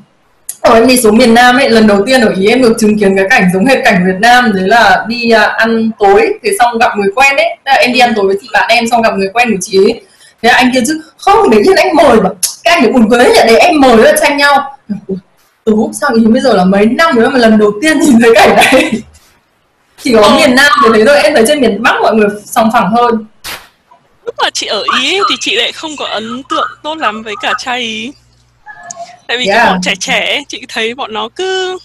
hồi 0.64 0.80
em 0.80 0.88
đi 0.88 0.98
xuống 0.98 1.18
miền 1.18 1.34
Nam 1.34 1.56
ấy 1.58 1.70
lần 1.70 1.88
đầu 1.88 2.06
tiên 2.06 2.22
ở 2.22 2.34
ý 2.38 2.48
em 2.48 2.62
được 2.62 2.74
chứng 2.80 3.00
kiến 3.00 3.16
cái 3.16 3.26
cảnh 3.30 3.50
giống 3.54 3.66
hệt 3.66 3.78
cảnh 3.84 4.04
Việt 4.08 4.20
Nam 4.20 4.52
đấy 4.54 4.68
là 4.68 5.06
đi 5.08 5.32
uh, 5.36 5.52
ăn 5.58 5.92
tối 6.00 6.34
thì 6.44 6.50
xong 6.60 6.78
gặp 6.78 6.98
người 6.98 7.12
quen 7.16 7.36
ấy. 7.36 7.58
Là 7.66 7.74
em 7.74 7.94
đi 7.94 8.00
ăn 8.00 8.14
tối 8.16 8.28
với 8.28 8.38
chị 8.42 8.48
bạn 8.54 8.70
em 8.70 8.88
xong 8.88 9.02
gặp 9.02 9.14
người 9.18 9.30
quen 9.34 9.52
của 9.52 9.60
chị 9.62 9.78
ấy. 9.78 10.02
Thế 10.42 10.50
là 10.50 10.56
anh 10.56 10.72
kia 10.74 10.82
chứ 10.88 11.02
không 11.18 11.50
để 11.50 11.58
cho 11.66 11.72
anh 11.78 11.96
mời. 11.96 12.22
Mà 12.22 12.30
các 12.72 12.78
anh 12.78 12.84
ấy 12.84 12.92
buồn 12.92 13.10
cười 13.10 13.20
đấy 13.20 13.34
để 13.48 13.56
em 13.56 13.80
mời 13.80 13.96
nó 13.98 14.12
tranh 14.22 14.38
nhau 14.38 14.78
từ 15.64 15.74
lúc 15.76 15.92
sao 16.02 16.10
ý 16.16 16.26
bây 16.26 16.42
giờ 16.42 16.54
là 16.54 16.66
mấy 16.66 16.86
năm 16.86 17.16
nữa 17.16 17.30
mà 17.30 17.40
lần 17.40 17.58
đầu 17.58 17.72
tiên 17.82 18.00
nhìn 18.00 18.20
thấy 18.22 18.32
cảnh 18.36 18.56
này 18.56 18.92
chỉ 19.98 20.14
có 20.14 20.22
ờ. 20.22 20.36
miền 20.36 20.56
Nam 20.56 20.72
thì 20.84 20.90
thấy 20.94 21.06
thôi 21.06 21.22
em 21.24 21.34
thấy 21.36 21.44
trên 21.48 21.62
miền 21.62 21.82
Bắc 21.84 22.02
mọi 22.02 22.16
người 22.16 22.28
sòng 22.46 22.70
phẳng 22.74 22.92
hơn 22.92 23.26
lúc 24.26 24.36
mà 24.44 24.50
chị 24.54 24.68
ở 24.68 24.84
ý 25.02 25.20
thì 25.30 25.36
chị 25.40 25.56
lại 25.56 25.72
không 25.72 25.92
có 25.98 26.06
ấn 26.06 26.44
tượng 26.50 26.68
tốt 26.84 26.98
lắm 26.98 27.24
với 27.24 27.36
cả 27.42 27.54
trai 27.58 27.80
ý 27.80 28.12
tại 29.28 29.38
vì 29.38 29.46
yeah. 29.46 29.58
cái 29.58 29.72
bọn 29.72 29.82
trẻ 29.82 29.94
trẻ 30.00 30.42
chị 30.48 30.66
thấy 30.70 30.96
bọn 30.96 31.14
nó 31.14 31.30
cứ 31.30 31.78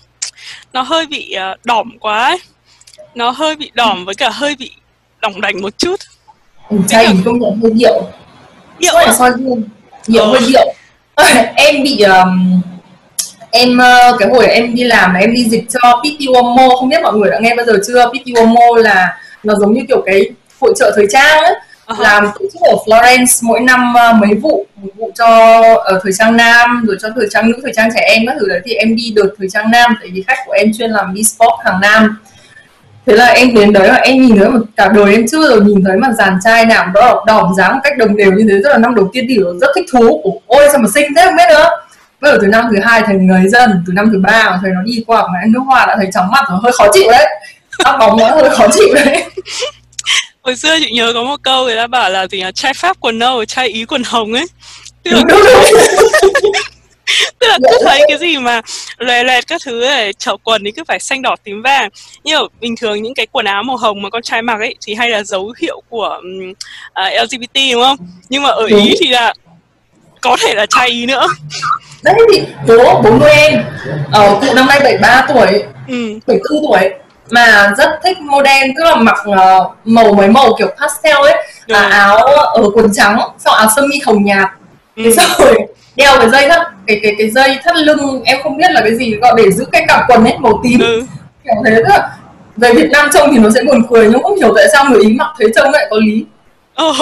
nó 0.72 0.82
hơi 0.82 1.06
bị 1.06 1.36
uh, 1.52 1.64
đỏm 1.64 1.98
quá 2.00 2.24
ấy. 2.24 2.38
nó 3.14 3.30
hơi 3.30 3.56
bị 3.56 3.70
đỏm 3.74 4.04
với 4.04 4.14
cả 4.14 4.30
hơi 4.30 4.56
bị 4.58 4.70
đỏng 5.20 5.40
đành 5.40 5.62
một 5.62 5.78
chút 5.78 6.00
ừ, 6.70 6.76
trai 6.88 7.04
ý 7.04 7.12
công 7.24 7.38
nhận 7.38 7.60
hơi 7.62 7.72
điệu 7.74 8.02
điệu 8.78 8.94
à? 8.94 9.12
soi 9.18 9.30
gương 9.30 9.62
điệu 10.06 10.22
ờ. 10.22 10.30
hơi 10.30 10.40
điệu 10.48 10.65
em 11.54 11.82
bị 11.82 12.02
um, 12.02 12.60
em 13.50 13.78
ờ, 13.78 14.16
cái 14.18 14.28
hồi 14.28 14.46
em 14.46 14.74
đi 14.74 14.84
làm 14.84 15.14
là 15.14 15.20
em 15.20 15.34
đi 15.34 15.48
dịch 15.48 15.64
cho 15.68 16.02
PT 16.02 16.34
Omo 16.34 16.68
không 16.78 16.88
biết 16.88 17.02
mọi 17.02 17.14
người 17.14 17.30
đã 17.30 17.38
nghe 17.40 17.54
bao 17.54 17.66
giờ 17.66 17.72
chưa? 17.86 18.06
PT 18.06 18.38
Omo 18.38 18.76
là 18.76 19.18
nó 19.42 19.54
giống 19.54 19.72
như 19.72 19.80
kiểu 19.88 20.02
cái 20.06 20.30
hội 20.60 20.72
trợ 20.76 20.92
thời 20.96 21.06
trang 21.10 21.44
ấy. 21.44 21.54
Uh-huh. 21.86 22.02
làm 22.02 22.24
tổ 22.38 22.44
chức 22.52 22.62
ở 22.62 22.76
Florence 22.86 23.38
mỗi 23.42 23.60
năm 23.60 23.94
uh, 23.94 24.16
mấy 24.16 24.34
vụ 24.34 24.66
một 24.76 24.88
vụ 24.96 25.10
cho 25.14 25.26
ở 25.84 26.00
thời 26.02 26.12
trang 26.12 26.36
nam 26.36 26.84
rồi 26.86 26.96
cho 27.02 27.08
thời 27.16 27.26
trang 27.30 27.50
nữ 27.50 27.58
thời 27.62 27.72
trang 27.76 27.88
trẻ 27.94 28.00
em 28.00 28.22
các 28.26 28.36
thứ 28.40 28.48
đấy. 28.48 28.60
Thì 28.64 28.74
em 28.74 28.96
đi 28.96 29.12
được 29.16 29.34
thời 29.38 29.48
trang 29.52 29.70
nam 29.70 29.94
tại 30.00 30.10
vì 30.12 30.24
khách 30.26 30.38
của 30.46 30.52
em 30.52 30.72
chuyên 30.78 30.90
làm 30.90 31.14
đi 31.14 31.24
sport 31.24 31.54
hàng 31.64 31.80
nam 31.80 32.18
thế 33.06 33.16
là 33.16 33.26
em 33.26 33.54
đến 33.54 33.72
đấy 33.72 33.88
là 33.88 33.94
em 33.94 34.22
nhìn 34.22 34.38
thấy 34.38 34.48
mà 34.48 34.58
cả 34.76 34.88
đời 34.88 35.12
em 35.12 35.26
chưa 35.30 35.48
giờ 35.48 35.60
nhìn 35.60 35.84
thấy 35.84 35.96
mà 35.96 36.12
dàn 36.12 36.38
trai 36.44 36.66
nào 36.66 36.86
đó 36.94 37.24
đỏm 37.26 37.54
dáng 37.56 37.72
một 37.72 37.80
cách 37.84 37.98
đồng 37.98 38.16
đều 38.16 38.32
như 38.32 38.46
thế. 38.48 38.58
Rất 38.58 38.70
là 38.70 38.78
năm 38.78 38.94
đầu 38.94 39.10
tiên 39.12 39.26
đi 39.26 39.36
rất 39.60 39.70
thích 39.74 39.86
thú. 39.92 40.22
Ôi 40.46 40.68
sao 40.72 40.78
mà 40.82 40.88
xinh 40.94 41.14
thế 41.16 41.22
không 41.24 41.36
biết 41.36 41.48
nữa. 41.48 41.68
Bắt 42.20 42.30
đầu 42.30 42.38
từ 42.42 42.46
năm 42.46 42.64
thứ 42.70 42.80
hai 42.84 43.02
thầy 43.06 43.16
người 43.16 43.48
dân 43.48 43.84
từ 43.86 43.92
năm 43.92 44.10
thứ 44.12 44.20
ba 44.22 44.58
thầy 44.62 44.70
nó 44.74 44.82
đi 44.82 45.04
qua 45.06 45.22
mà 45.22 45.38
nước 45.48 45.60
hoa 45.66 45.86
đã 45.86 45.96
thấy 45.96 46.08
chóng 46.14 46.30
mặt 46.30 46.44
rồi 46.48 46.58
hơi 46.62 46.72
khó 46.72 46.86
chịu 46.92 47.10
đấy. 47.10 47.26
Áp 47.78 47.96
bóng 47.98 48.18
nó 48.18 48.28
hơi 48.28 48.50
khó 48.50 48.66
chịu 48.72 48.94
đấy. 48.94 49.24
Hồi 50.42 50.56
xưa 50.56 50.76
chị 50.78 50.90
nhớ 50.90 51.12
có 51.14 51.22
một 51.22 51.42
câu 51.42 51.64
người 51.64 51.76
ta 51.76 51.86
bảo 51.86 52.10
là 52.10 52.26
gì 52.26 52.42
là 52.42 52.52
trai 52.52 52.74
pháp 52.74 52.96
quần 53.00 53.18
nâu 53.18 53.44
trai 53.44 53.68
ý 53.68 53.84
quần 53.84 54.02
hồng 54.04 54.32
ấy. 54.32 54.46
Tức 55.02 55.10
là, 55.12 55.22
tức 57.38 57.46
là 57.46 57.58
cứ 57.70 57.78
thấy 57.84 58.00
cái 58.08 58.18
gì 58.18 58.38
mà 58.38 58.60
lè 58.98 59.24
lẹt 59.24 59.46
các 59.46 59.60
thứ 59.64 59.82
ấy 59.82 60.12
chở 60.12 60.36
quần 60.44 60.64
thì 60.64 60.70
cứ 60.70 60.84
phải 60.88 61.00
xanh 61.00 61.22
đỏ 61.22 61.36
tím 61.44 61.62
vàng. 61.62 61.88
Nhưng 62.24 62.42
mà 62.42 62.48
bình 62.60 62.76
thường 62.76 63.02
những 63.02 63.14
cái 63.14 63.26
quần 63.26 63.46
áo 63.46 63.62
màu 63.62 63.76
hồng 63.76 64.02
mà 64.02 64.10
con 64.10 64.22
trai 64.22 64.42
mặc 64.42 64.58
ấy 64.58 64.74
thì 64.86 64.94
hay 64.94 65.10
là 65.10 65.22
dấu 65.22 65.52
hiệu 65.60 65.82
của 65.88 66.20
uh, 66.50 66.56
à, 66.92 67.10
LGBT 67.22 67.54
đúng 67.72 67.82
không? 67.82 67.96
Nhưng 68.28 68.42
mà 68.42 68.48
ở 68.48 68.66
ý 68.66 68.94
thì 69.00 69.08
là 69.08 69.34
có 70.20 70.36
thể 70.40 70.54
là 70.54 70.66
trai 70.66 70.88
ý 70.88 71.06
nữa. 71.06 71.26
Đấy 72.02 72.14
thì 72.32 72.42
bố 72.68 73.02
bố 73.02 73.10
nuôi 73.10 73.30
em. 73.30 73.64
Ờ, 74.12 74.38
cụ 74.40 74.54
năm 74.54 74.66
nay 74.66 74.80
73 74.80 75.26
tuổi 75.28 75.62
ừ. 75.88 76.18
74 76.26 76.62
tuổi. 76.68 76.90
Mà 77.30 77.72
rất 77.78 77.90
thích 78.04 78.18
model 78.18 78.70
tức 78.76 78.84
là 78.84 78.94
mặc 78.94 79.24
uh, 79.28 79.72
màu 79.84 80.14
mấy 80.14 80.28
màu 80.28 80.54
kiểu 80.58 80.68
pastel 80.80 81.16
ấy. 81.16 81.44
Là 81.66 81.80
áo 81.80 82.16
ở 82.16 82.62
uh, 82.62 82.74
quần 82.76 82.92
trắng 82.94 83.18
sau 83.38 83.54
áo 83.54 83.68
sơ 83.76 83.82
mi 83.86 83.98
hồng 84.06 84.24
nhạt. 84.24 84.48
Ừ. 84.96 85.02
thế 85.04 85.10
xong 85.16 85.30
rồi 85.38 85.66
đeo 85.96 86.18
cái 86.18 86.30
dây 86.30 86.48
thắt 86.48 86.62
cái 86.86 87.00
cái 87.02 87.14
cái 87.18 87.30
dây 87.30 87.58
thắt 87.64 87.76
lưng 87.76 88.22
em 88.24 88.38
không 88.42 88.56
biết 88.56 88.70
là 88.70 88.80
cái 88.80 88.96
gì 88.96 89.14
gọi 89.14 89.34
để 89.36 89.52
giữ 89.52 89.64
cái 89.72 89.84
cặp 89.88 90.00
quần 90.08 90.24
ấy 90.24 90.38
màu 90.38 90.60
tím 90.64 90.80
ừ. 90.80 91.02
kiểu 91.44 91.54
thế 91.64 91.74
tức 91.76 91.88
là 91.88 92.16
về 92.56 92.72
Việt 92.72 92.88
Nam 92.92 93.08
trông 93.14 93.30
thì 93.32 93.38
nó 93.38 93.50
sẽ 93.54 93.62
buồn 93.62 93.82
cười 93.90 94.08
nhưng 94.12 94.22
không 94.22 94.36
hiểu 94.36 94.52
tại 94.56 94.66
sao 94.72 94.84
người 94.90 95.02
ý 95.02 95.08
mặc 95.08 95.28
thế 95.40 95.46
trông 95.56 95.70
lại 95.70 95.86
có 95.90 95.96
lý 95.96 96.24
Ồ, 96.76 96.92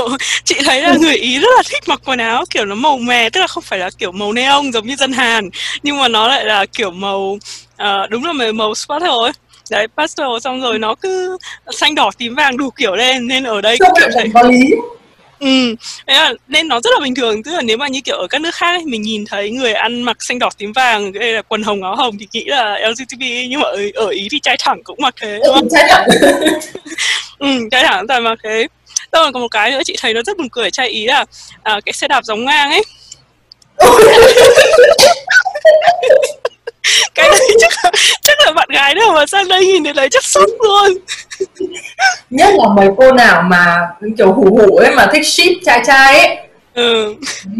chị 0.45 0.55
thấy 0.65 0.83
là 0.83 0.95
người 1.01 1.15
Ý 1.15 1.39
rất 1.39 1.49
là 1.57 1.63
thích 1.71 1.83
mặc 1.87 2.01
quần 2.05 2.19
áo 2.19 2.45
kiểu 2.51 2.65
nó 2.65 2.75
màu 2.75 2.99
mè, 2.99 3.31
tức 3.31 3.41
là 3.41 3.47
không 3.47 3.63
phải 3.63 3.79
là 3.79 3.91
kiểu 3.99 4.13
màu 4.13 4.33
neon 4.33 4.73
giống 4.73 4.87
như 4.87 4.97
dân 4.97 5.13
Hàn, 5.13 5.51
nhưng 5.83 5.99
mà 5.99 6.09
nó 6.09 6.29
lại 6.29 6.45
là 6.45 6.67
kiểu 6.67 6.91
màu 6.91 7.39
uh, 7.83 8.11
đúng 8.11 8.25
là 8.25 8.33
màu, 8.33 8.53
màu 8.53 8.69
pastel 8.69 9.11
ấy. 9.11 9.33
Đấy, 9.71 9.87
pastel 9.97 10.27
xong 10.43 10.61
rồi 10.61 10.79
nó 10.79 10.95
cứ 10.95 11.39
xanh 11.71 11.95
đỏ 11.95 12.11
tím 12.19 12.35
vàng 12.35 12.57
đủ 12.57 12.71
kiểu 12.71 12.97
lên 12.97 13.27
nên 13.27 13.45
ở 13.45 13.61
đây 13.61 13.77
cũng 13.79 13.89
kiểu 13.99 14.09
thấy 14.15 14.31
có 14.35 14.43
lý. 14.43 14.71
Ừ, 15.41 15.75
là, 16.07 16.35
nên 16.49 16.69
nó 16.69 16.81
rất 16.81 16.91
là 16.95 17.01
bình 17.01 17.15
thường. 17.15 17.43
Tức 17.43 17.51
là 17.55 17.63
nếu 17.63 17.77
mà 17.77 17.89
như 17.89 18.01
kiểu 18.01 18.17
ở 18.17 18.27
các 18.27 18.41
nước 18.41 18.55
khác 18.55 18.71
ấy, 18.71 18.85
mình 18.85 19.03
nhìn 19.03 19.25
thấy 19.27 19.51
người 19.51 19.73
ăn 19.73 20.03
mặc 20.03 20.17
xanh 20.21 20.39
đỏ 20.39 20.49
tím 20.59 20.73
vàng 20.73 21.13
đây 21.13 21.33
là 21.33 21.43
quần 21.43 21.63
hồng 21.63 21.83
áo 21.83 21.97
hồng 21.97 22.19
thì 22.19 22.29
nghĩ 22.33 22.45
là 22.45 22.79
LGBT 22.79 23.21
nhưng 23.49 23.61
mà 23.61 23.67
ở, 23.69 23.79
ở 23.95 24.09
ý 24.09 24.29
thì 24.31 24.41
trai 24.41 24.57
thẳng 24.59 24.81
cũng 24.85 24.99
mặc 25.01 25.15
thế 25.21 25.41
đúng 25.45 25.55
không? 25.55 25.69
trai 25.71 25.85
thẳng. 25.89 26.07
Ừ, 27.39 27.49
trai 27.71 27.85
thẳng 27.85 28.07
toàn 28.07 28.25
mặc 28.25 28.39
thế. 28.45 28.67
Xong 29.13 29.23
rồi 29.23 29.33
có 29.33 29.41
một 29.41 29.49
cái 29.49 29.71
nữa 29.71 29.81
chị 29.85 29.97
thấy 30.01 30.15
nó 30.15 30.23
rất 30.27 30.37
buồn 30.39 30.49
cười 30.49 30.71
trai 30.71 30.89
ý 30.89 31.07
là 31.07 31.25
à, 31.63 31.81
cái 31.87 31.93
xe 31.93 32.09
đạp 32.09 32.25
giống 32.25 32.45
ngang 32.45 32.71
ấy 32.71 32.83
cái 37.15 37.29
đấy 37.31 37.57
chắc 37.61 37.73
là, 37.85 37.91
chắc 38.23 38.39
là 38.47 38.53
bạn 38.53 38.69
gái 38.73 38.95
nào 38.95 39.13
mà 39.15 39.27
sang 39.27 39.49
đây 39.49 39.67
nhìn 39.67 39.85
thấy 39.85 39.93
đấy 39.93 40.09
chắc 40.11 40.25
sốc 40.25 40.51
luôn. 40.63 40.93
Nhất 42.31 42.55
là 42.59 42.69
mấy 42.77 42.89
cô 42.97 43.13
nào 43.13 43.43
mà 43.43 43.77
kiểu 44.19 44.33
hủ 44.33 44.59
hủ 44.61 44.77
ấy 44.77 44.95
mà 44.95 45.07
thích 45.13 45.27
ship 45.27 45.65
trai 45.65 45.83
trai 45.87 46.19
ấy. 46.19 46.37
Ừ. 46.75 47.15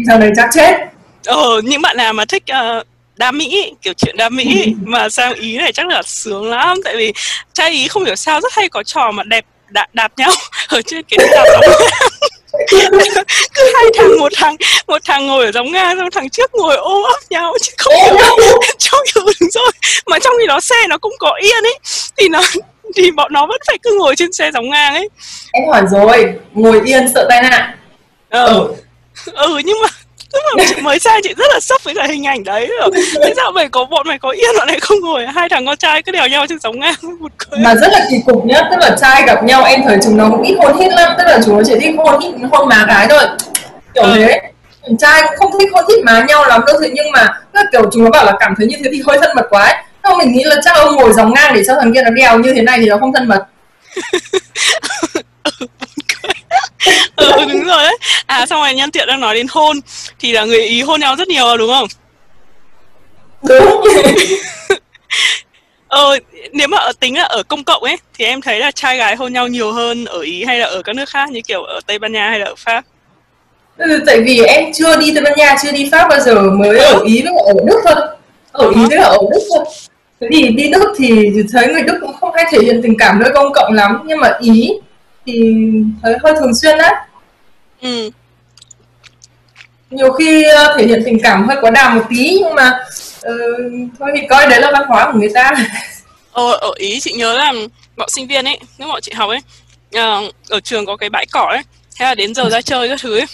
Sau 0.07 0.19
này 0.19 0.29
chắc 0.35 0.49
chết. 0.53 0.77
Ờ 1.25 1.61
những 1.63 1.81
bạn 1.81 1.97
nào 1.97 2.13
mà 2.13 2.25
thích 2.25 2.43
uh, 2.51 2.87
đa 3.15 3.31
mỹ 3.31 3.73
kiểu 3.81 3.93
chuyện 3.93 4.17
đa 4.17 4.29
mỹ 4.29 4.75
mà 4.83 5.09
sang 5.09 5.33
ý 5.33 5.57
này 5.57 5.71
chắc 5.71 5.87
là 5.87 6.01
sướng 6.05 6.49
lắm. 6.49 6.77
Tại 6.83 6.95
vì 6.95 7.13
trai 7.53 7.71
ý 7.71 7.87
không 7.87 8.05
hiểu 8.05 8.15
sao 8.15 8.41
rất 8.41 8.53
hay 8.53 8.69
có 8.69 8.83
trò 8.83 9.11
mà 9.11 9.23
đẹp 9.23 9.45
đạp, 9.69 9.87
đạp 9.93 10.11
nhau 10.17 10.31
ở 10.67 10.81
trên 10.81 11.03
cái 11.09 11.27
đạp 11.31 11.45
cứ 13.53 13.71
hai 13.75 13.85
thằng 13.97 14.19
một 14.19 14.31
thằng 14.35 14.55
một 14.87 15.01
thằng 15.05 15.27
ngồi 15.27 15.45
ở 15.45 15.51
giống 15.51 15.71
ngang 15.71 15.97
xong 15.97 16.11
thằng 16.11 16.29
trước 16.29 16.55
ngồi 16.55 16.75
ôm 16.75 17.03
ấp 17.03 17.19
nhau 17.29 17.53
chứ 17.61 17.71
không 17.77 17.93
trong 18.77 18.99
hiểu 19.15 19.25
đúng 19.39 19.49
rồi. 19.49 19.71
Mà 20.05 20.19
trong 20.19 20.33
khi 20.39 20.47
đó 20.47 20.59
xe 20.59 20.75
nó 20.89 20.97
cũng 20.97 21.13
có 21.19 21.33
yên 21.41 21.63
ấy 21.63 21.79
thì 22.17 22.29
nó 22.29 22.41
thì 22.95 23.11
bọn 23.11 23.33
nó 23.33 23.45
vẫn 23.45 23.57
phải 23.67 23.77
cứ 23.83 23.97
ngồi 23.99 24.15
trên 24.15 24.33
xe 24.33 24.51
giống 24.53 24.69
ngang 24.69 24.93
ấy. 24.93 25.09
Em 25.51 25.63
hỏi 25.71 25.81
rồi 25.91 26.33
ngồi 26.53 26.81
yên 26.85 27.07
sợ 27.13 27.25
tai 27.29 27.41
nạn. 27.41 27.77
Ờ. 28.29 28.45
Ừ, 28.45 28.67
ừ 29.33 29.61
nhưng 29.65 29.77
mà 29.81 29.87
Tức 30.35 30.41
là 30.57 30.63
chị 30.67 30.75
mới 30.81 30.99
sang 30.99 31.21
chị 31.23 31.33
rất 31.37 31.45
là 31.53 31.59
sốc 31.59 31.83
với 31.83 31.95
cả 31.95 32.07
hình 32.07 32.27
ảnh 32.27 32.43
đấy. 32.43 32.71
Rồi 32.79 32.89
Thế 33.23 33.33
sao 33.35 33.51
mày 33.51 33.69
có 33.69 33.85
bọn 33.85 34.07
mày 34.07 34.19
có 34.19 34.29
yên 34.29 34.49
bọn 34.57 34.67
này 34.67 34.79
không 34.79 34.99
ngồi 34.99 35.25
Hai 35.25 35.49
thằng 35.49 35.65
con 35.65 35.77
trai 35.77 36.03
cứ 36.03 36.11
đèo 36.11 36.27
nhau 36.27 36.45
trên 36.49 36.59
sóng 36.59 36.79
ngang 36.79 36.95
Mà 37.57 37.75
rất 37.75 37.87
là 37.91 38.05
kỳ 38.11 38.17
cục 38.25 38.45
nhá 38.45 38.61
Tức 38.71 38.77
là 38.79 38.95
trai 39.01 39.23
gặp 39.27 39.43
nhau 39.43 39.63
em 39.63 39.81
thấy 39.87 39.97
chúng 40.03 40.17
nó 40.17 40.29
cũng 40.29 40.41
ít 40.41 40.55
hôn 40.57 40.79
hít 40.79 40.93
lắm. 40.93 41.13
Tức 41.17 41.23
là 41.27 41.39
chúng 41.45 41.57
nó 41.57 41.63
chỉ 41.65 41.73
thích 41.79 41.95
hôn 41.97 42.21
hít 42.21 42.33
hôn 42.51 42.69
má 42.69 42.85
gái 42.87 43.07
thôi. 43.09 43.23
Kiểu 43.93 44.03
ừ. 44.03 44.13
thế. 44.15 44.41
Trai 44.99 45.21
cũng 45.27 45.51
không 45.51 45.59
thích 45.59 45.69
không 45.73 45.85
thích 45.87 46.03
má 46.05 46.25
nhau 46.27 46.47
lắm 46.47 46.61
đâu 46.67 46.75
thế 46.81 46.89
nhưng 46.93 47.11
mà 47.11 47.41
kiểu 47.71 47.81
chúng 47.93 48.03
nó 48.03 48.09
bảo 48.09 48.25
là 48.25 48.33
cảm 48.39 48.53
thấy 48.57 48.67
như 48.67 48.77
thế 48.83 48.89
thì 48.93 49.01
hơi 49.07 49.17
thân 49.21 49.31
mật 49.35 49.45
quá 49.49 49.63
ấy. 49.63 49.75
Không 50.03 50.17
mình 50.17 50.31
nghĩ 50.31 50.43
là 50.43 50.55
chắc 50.65 50.77
ông 50.77 50.95
ngồi 50.95 51.13
dòng 51.13 51.33
ngang 51.33 51.53
để 51.55 51.63
cho 51.67 51.75
thằng 51.81 51.93
kia 51.93 52.01
nó 52.01 52.09
đèo 52.09 52.39
như 52.39 52.53
thế 52.53 52.61
này 52.61 52.79
thì 52.79 52.85
nó 52.85 52.97
không 52.97 53.13
thân 53.13 53.27
mật 53.27 53.45
ừ 57.37 57.45
đúng 57.53 57.63
rồi 57.63 57.83
đấy. 57.83 57.97
À 58.25 58.45
xong 58.45 58.61
rồi 58.61 58.73
nhân 58.73 58.91
tiện 58.91 59.07
đang 59.07 59.19
nói 59.19 59.35
đến 59.35 59.47
hôn. 59.49 59.79
Thì 60.19 60.31
là 60.31 60.45
người 60.45 60.61
ý 60.61 60.81
hôn 60.81 60.99
nhau 60.99 61.15
rất 61.15 61.27
nhiều 61.27 61.57
đúng 61.57 61.69
không? 61.69 61.87
Đúng. 63.43 63.83
Ờ 65.87 66.17
nếu 66.51 66.67
mà 66.67 66.77
ở 66.77 66.91
tính 66.99 67.17
là 67.17 67.23
ở 67.23 67.43
công 67.43 67.63
cộng 67.63 67.83
ấy 67.83 67.97
thì 68.13 68.25
em 68.25 68.41
thấy 68.41 68.59
là 68.59 68.71
trai 68.71 68.97
gái 68.97 69.15
hôn 69.15 69.33
nhau 69.33 69.47
nhiều 69.47 69.71
hơn 69.71 70.05
ở 70.05 70.19
ý 70.19 70.43
hay 70.43 70.59
là 70.59 70.65
ở 70.65 70.81
các 70.81 70.95
nước 70.95 71.09
khác 71.09 71.29
như 71.31 71.41
kiểu 71.47 71.63
ở 71.63 71.79
tây 71.87 71.99
ban 71.99 72.13
nha 72.13 72.29
hay 72.29 72.39
là 72.39 72.45
ở 72.45 72.55
pháp? 72.57 72.83
Ừ, 73.77 74.03
tại 74.05 74.21
vì 74.21 74.41
em 74.43 74.73
chưa 74.73 74.97
đi 74.99 75.13
tây 75.13 75.23
ban 75.23 75.33
nha 75.37 75.55
chưa 75.63 75.71
đi 75.71 75.89
pháp 75.91 76.07
bao 76.09 76.19
giờ 76.19 76.41
mới 76.41 76.79
ở 76.79 76.99
ý 77.05 77.21
với 77.21 77.33
ở 77.45 77.53
đức 77.65 77.81
thôi. 77.85 77.95
Ở 78.51 78.69
ý 78.69 78.81
với 78.89 78.97
ở 78.97 79.17
đức 79.31 79.39
thôi. 79.55 79.65
Thế 80.21 80.27
thì 80.31 80.49
đi 80.49 80.69
đức 80.69 80.93
thì 80.97 81.29
thấy 81.53 81.67
người 81.67 81.81
đức 81.81 81.97
cũng 82.01 82.13
không 82.19 82.31
hay 82.35 82.45
thể 82.51 82.57
hiện 82.61 82.81
tình 82.83 82.97
cảm 82.99 83.19
nơi 83.19 83.31
công 83.33 83.53
cộng 83.53 83.73
lắm 83.73 83.99
nhưng 84.05 84.19
mà 84.19 84.33
ý 84.39 84.71
thì 85.25 85.55
thấy 86.03 86.15
hơi 86.23 86.33
thường 86.39 86.55
xuyên 86.55 86.77
đấy. 86.77 86.93
Ừ. 87.81 88.09
Nhiều 89.89 90.11
khi 90.11 90.43
ờ, 90.43 90.75
thể 90.77 90.87
hiện 90.87 91.01
tình 91.05 91.19
cảm 91.23 91.47
hơi 91.47 91.57
quá 91.61 91.71
đà 91.71 91.93
một 91.93 92.01
tí 92.09 92.39
nhưng 92.43 92.55
mà 92.55 92.79
uh, 93.27 93.89
thôi 93.99 94.11
thì 94.15 94.27
coi 94.29 94.47
đấy 94.47 94.61
là 94.61 94.71
văn 94.71 94.83
hóa 94.87 95.11
của 95.11 95.19
người 95.19 95.31
ta. 95.33 95.53
Ờ, 96.31 96.51
ở 96.51 96.71
ý 96.75 96.99
chị 96.99 97.13
nhớ 97.13 97.37
là 97.37 97.53
bọn 97.97 98.09
sinh 98.09 98.27
viên 98.27 98.45
ấy 98.45 98.59
nếu 98.77 98.87
bọn 98.87 99.01
chị 99.01 99.11
học 99.15 99.29
ấy 99.29 99.39
uh, 99.87 100.33
ở 100.49 100.59
trường 100.59 100.85
có 100.85 100.97
cái 100.97 101.09
bãi 101.09 101.25
cỏ 101.31 101.47
ấy 101.51 101.61
thế 101.99 102.05
là 102.05 102.15
đến 102.15 102.33
giờ 102.33 102.49
ra 102.49 102.61
chơi 102.65 102.89
các 102.89 102.99
thứ 103.01 103.17
ấy 103.19 103.25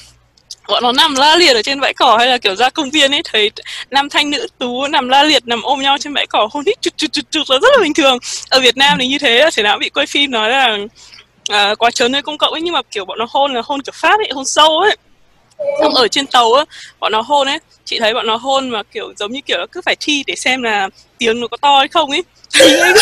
bọn 0.67 0.83
nó 0.83 0.91
nằm 0.91 1.15
la 1.15 1.36
liệt 1.36 1.53
ở 1.53 1.62
trên 1.62 1.79
bãi 1.79 1.93
cỏ 1.93 2.17
hay 2.17 2.27
là 2.27 2.38
kiểu 2.38 2.55
ra 2.55 2.69
công 2.69 2.89
viên 2.89 3.12
ấy 3.12 3.21
thấy 3.25 3.51
nam 3.91 4.10
thanh 4.10 4.29
nữ 4.29 4.48
tú 4.60 4.88
nằm 4.88 5.10
la 5.10 5.24
liệt 5.24 5.48
nằm 5.48 5.62
ôm 5.62 5.81
nhau 5.81 5.98
trên 5.98 6.13
bãi 6.13 6.27
cỏ 6.27 6.48
hôn 6.51 6.63
hít 6.65 6.81
chụt 6.81 6.93
chụt 6.98 7.12
chụt 7.12 7.25
chụt 7.31 7.50
là 7.50 7.57
rất 7.62 7.69
là 7.71 7.77
bình 7.81 7.93
thường. 7.93 8.17
Ở 8.50 8.60
Việt 8.60 8.77
Nam 8.77 8.98
thì 9.00 9.07
như 9.07 9.17
thế 9.19 9.50
thể 9.53 9.63
nào 9.63 9.77
bị 9.79 9.89
quay 9.89 10.05
phim 10.05 10.31
nói 10.31 10.50
là 10.50 10.77
uh, 11.53 11.79
quá 11.79 11.91
trớn 11.91 12.12
nơi 12.12 12.21
công 12.21 12.38
cộng 12.38 12.53
ấy 12.53 12.62
nhưng 12.62 12.74
mà 12.74 12.81
kiểu 12.91 13.05
bọn 13.05 13.17
nó 13.19 13.25
hôn 13.29 13.53
là 13.53 13.62
hôn 13.65 13.81
kiểu 13.81 13.93
phát 13.95 14.19
ấy 14.19 14.29
hôn 14.33 14.45
sâu 14.45 14.79
ấy. 14.79 14.98
Xong 15.81 15.93
ở 15.93 16.07
trên 16.07 16.27
tàu 16.27 16.53
á 16.53 16.65
bọn 17.00 17.12
nó 17.12 17.21
hôn 17.21 17.48
ấy 17.48 17.60
chị 17.86 18.00
thấy 18.00 18.13
bọn 18.13 18.27
nó 18.27 18.36
hôn 18.36 18.69
mà 18.69 18.83
kiểu 18.83 19.13
giống 19.17 19.31
như 19.31 19.41
kiểu 19.45 19.65
cứ 19.71 19.81
phải 19.86 19.95
thi 20.00 20.24
để 20.27 20.36
xem 20.36 20.63
là 20.63 20.89
tiếng 21.17 21.39
nó 21.39 21.48
có 21.48 21.57
to 21.57 21.77
hay 21.77 21.88
không 21.88 22.10
ấy. 22.10 22.24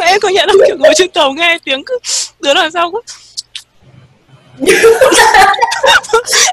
Em 0.00 0.20
có 0.20 0.28
nhận 0.28 0.48
không? 0.48 0.60
Kiểu 0.66 0.76
ngồi 0.78 0.92
trên 0.96 1.10
tàu 1.10 1.32
nghe 1.32 1.58
tiếng 1.64 1.84
cứ 1.84 1.98
đứa 2.40 2.54
nào 2.54 2.70
sao 2.70 2.92
cứ 2.92 3.00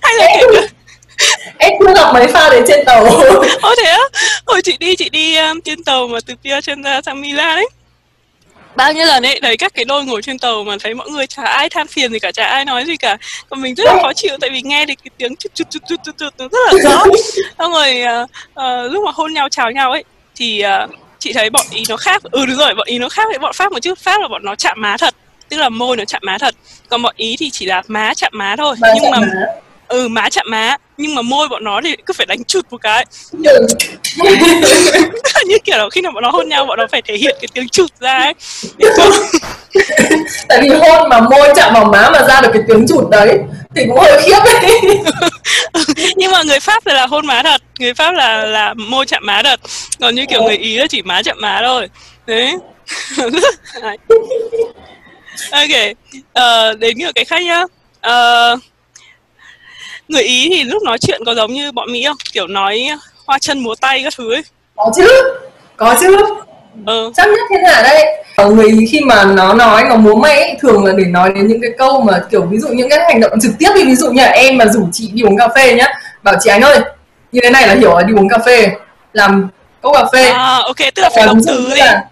hay 0.01 0.13
là 0.17 0.27
kiểu 0.39 0.61
em 1.57 1.71
chưa 1.79 1.93
gặp 1.95 2.13
mấy 2.13 2.27
pha 2.27 2.49
đến 2.49 2.63
trên 2.67 2.85
tàu. 2.85 3.05
Ồ 3.61 3.75
thế 3.83 3.89
á. 3.89 3.99
Hồi 4.45 4.61
chị 4.61 4.77
đi 4.79 4.95
chị 4.95 5.09
đi 5.09 5.37
um, 5.37 5.61
trên 5.61 5.83
tàu 5.83 6.07
mà 6.07 6.19
từ 6.25 6.33
Pia 6.43 6.61
trên 6.61 6.83
ra 6.83 7.01
sang 7.01 7.21
Milan 7.21 7.57
ấy 7.57 7.67
bao 8.75 8.93
nhiêu 8.93 9.05
lần 9.05 9.25
ấy 9.25 9.39
đấy 9.39 9.57
các 9.57 9.73
cái 9.73 9.85
đôi 9.85 10.05
ngồi 10.05 10.21
trên 10.21 10.39
tàu 10.39 10.63
mà 10.63 10.75
thấy 10.79 10.93
mọi 10.93 11.09
người 11.09 11.27
chả 11.27 11.43
ai 11.43 11.69
than 11.69 11.87
phiền 11.87 12.11
gì 12.11 12.19
cả 12.19 12.31
chả 12.31 12.45
ai 12.45 12.65
nói 12.65 12.85
gì 12.85 12.97
cả. 12.97 13.17
Còn 13.49 13.61
mình 13.61 13.75
rất 13.75 13.83
là 13.85 13.99
khó 14.01 14.13
chịu 14.13 14.37
tại 14.41 14.49
vì 14.49 14.61
nghe 14.61 14.85
được 14.85 14.93
cái 15.03 15.11
tiếng 15.17 15.35
chút 15.35 15.49
chút 15.55 15.67
chút 15.69 15.79
chút 15.89 15.95
chút 16.03 16.11
chút 16.17 16.33
rất 16.37 16.59
là 16.65 16.73
rõ. 16.83 17.03
Xong 17.59 17.73
rồi 17.73 18.03
uh, 18.23 18.29
uh, 18.59 18.93
lúc 18.93 19.03
mà 19.05 19.11
hôn 19.15 19.33
nhau 19.33 19.49
chào 19.49 19.71
nhau 19.71 19.91
ấy 19.91 20.03
thì 20.35 20.63
uh, 20.83 20.89
chị 21.19 21.33
thấy 21.33 21.49
bọn 21.49 21.65
ý 21.71 21.83
nó 21.89 21.97
khác. 21.97 22.23
Ừ 22.23 22.45
đúng 22.45 22.57
rồi 22.57 22.75
bọn 22.75 22.87
ý 22.87 22.99
nó 22.99 23.09
khác 23.09 23.23
với 23.29 23.39
bọn 23.39 23.53
pháp 23.53 23.71
một 23.71 23.79
chút. 23.79 23.99
Pháp 23.99 24.21
là 24.21 24.27
bọn 24.27 24.45
nó 24.45 24.55
chạm 24.55 24.81
má 24.81 24.97
thật 24.97 25.13
tức 25.49 25.57
là 25.57 25.69
môi 25.69 25.97
nó 25.97 26.05
chạm 26.05 26.21
má 26.25 26.37
thật. 26.37 26.55
Còn 26.89 27.01
bọn 27.01 27.13
ý 27.17 27.35
thì 27.39 27.49
chỉ 27.49 27.65
là 27.65 27.81
má 27.87 28.13
chạm 28.13 28.31
má 28.35 28.55
thôi. 28.55 28.75
Má 28.79 28.87
nhưng 29.01 29.11
mà 29.11 29.19
má. 29.19 29.27
Ừ 29.93 30.07
má 30.07 30.29
chạm 30.29 30.45
má. 30.49 30.77
Nhưng 30.97 31.15
mà 31.15 31.21
môi 31.21 31.47
bọn 31.47 31.63
nó 31.63 31.81
thì 31.83 31.95
cứ 32.05 32.13
phải 32.13 32.25
đánh 32.25 32.43
chụt 32.43 32.65
một 32.71 32.77
cái. 32.81 33.05
Như 35.45 35.57
kiểu 35.63 35.77
là 35.77 35.89
khi 35.91 36.01
nào 36.01 36.11
bọn 36.11 36.23
nó 36.23 36.29
hôn 36.29 36.49
nhau 36.49 36.65
bọn 36.65 36.77
nó 36.77 36.87
phải 36.91 37.01
thể 37.01 37.17
hiện 37.17 37.35
cái 37.41 37.47
tiếng 37.53 37.69
chụt 37.69 37.89
ra 37.99 38.17
ấy. 38.17 38.33
Tại 40.49 40.61
vì 40.61 40.69
hôn 40.69 41.09
mà 41.09 41.19
môi 41.19 41.49
chạm 41.55 41.73
vào 41.73 41.85
má 41.85 42.09
mà 42.09 42.27
ra 42.27 42.41
được 42.41 42.49
cái 42.53 42.61
tiếng 42.67 42.85
chụt 42.87 43.09
đấy 43.11 43.37
thì 43.75 43.83
cũng 43.87 43.99
hơi 43.99 44.21
khiếp 44.21 44.39
ấy 44.45 44.81
nhưng 46.15 46.31
mà 46.31 46.43
người 46.43 46.59
pháp 46.59 46.83
thì 46.85 46.93
là 46.93 47.07
hôn 47.07 47.25
má 47.25 47.43
thật. 47.43 47.61
Người 47.79 47.93
pháp 47.93 48.11
là 48.11 48.45
là 48.45 48.73
môi 48.73 49.05
chạm 49.05 49.25
má 49.25 49.41
thật. 49.43 49.59
Còn 49.99 50.15
như 50.15 50.25
kiểu 50.25 50.43
người 50.43 50.57
ý 50.57 50.77
là 50.77 50.87
chỉ 50.87 51.01
má 51.01 51.21
chạm 51.23 51.37
má 51.41 51.61
thôi. 51.63 51.89
Đấy. 52.27 52.55
Ok. 55.51 55.95
Ờ, 56.33 56.73
đến 56.73 56.97
cái 57.15 57.25
khác 57.25 57.41
nhá. 57.43 57.63
Ờ, 58.01 58.57
người 60.13 60.23
ý 60.23 60.49
thì 60.51 60.63
lúc 60.63 60.83
nói 60.83 60.97
chuyện 60.97 61.21
có 61.25 61.35
giống 61.35 61.53
như 61.53 61.71
bọn 61.71 61.91
mỹ 61.91 62.03
không? 62.07 62.17
Kiểu 62.33 62.47
nói 62.47 62.87
hoa 63.25 63.39
chân 63.39 63.59
múa 63.59 63.75
tay 63.81 64.01
các 64.03 64.13
thứ 64.17 64.33
ấy. 64.33 64.41
Có 64.75 64.91
chứ. 64.95 65.07
Có 65.77 65.95
chứ. 65.99 66.17
Ờ 66.85 67.11
chắc 67.17 67.27
nhất 67.27 67.39
thiên 67.49 67.65
hạ 67.65 67.81
đây 67.83 68.05
Ở 68.35 68.49
người 68.49 68.69
Ý 68.69 68.85
khi 68.91 69.01
mà 69.01 69.23
nó 69.25 69.53
nói 69.53 69.83
nó 69.89 69.95
múa 69.95 70.15
may 70.15 70.41
ấy, 70.41 70.57
thường 70.61 70.85
là 70.85 70.93
để 70.97 71.03
nói 71.05 71.31
đến 71.35 71.47
những 71.47 71.61
cái 71.61 71.71
câu 71.77 72.01
mà 72.01 72.19
kiểu 72.31 72.41
ví 72.51 72.57
dụ 72.57 72.67
những 72.67 72.89
cái 72.89 72.99
hành 73.07 73.19
động 73.19 73.31
trực 73.41 73.51
tiếp 73.59 73.69
đi. 73.75 73.83
Ví 73.85 73.95
dụ 73.95 74.07
như 74.11 74.21
là 74.21 74.29
em 74.29 74.57
mà 74.57 74.65
rủ 74.65 74.87
chị 74.93 75.09
đi 75.13 75.21
uống 75.21 75.37
cà 75.37 75.47
phê 75.55 75.73
nhá. 75.75 75.87
Bảo 76.23 76.35
chị 76.41 76.49
Ánh 76.49 76.61
ơi 76.61 76.79
như 77.31 77.39
thế 77.43 77.49
này 77.49 77.67
là 77.67 77.73
hiểu 77.75 77.97
là 77.97 78.03
đi 78.03 78.13
uống 78.13 78.29
cà 78.29 78.37
phê 78.45 78.67
làm 79.13 79.47
cốc 79.81 79.93
cà 79.93 80.05
phê. 80.13 80.29
À 80.29 80.59
ok 80.65 80.77
tức 80.95 81.01
là 81.01 81.09
phải 81.09 81.19
là 81.19 81.25
động 81.25 81.41
từ 81.47 81.69
đi. 81.75 81.79
là- 81.79 82.03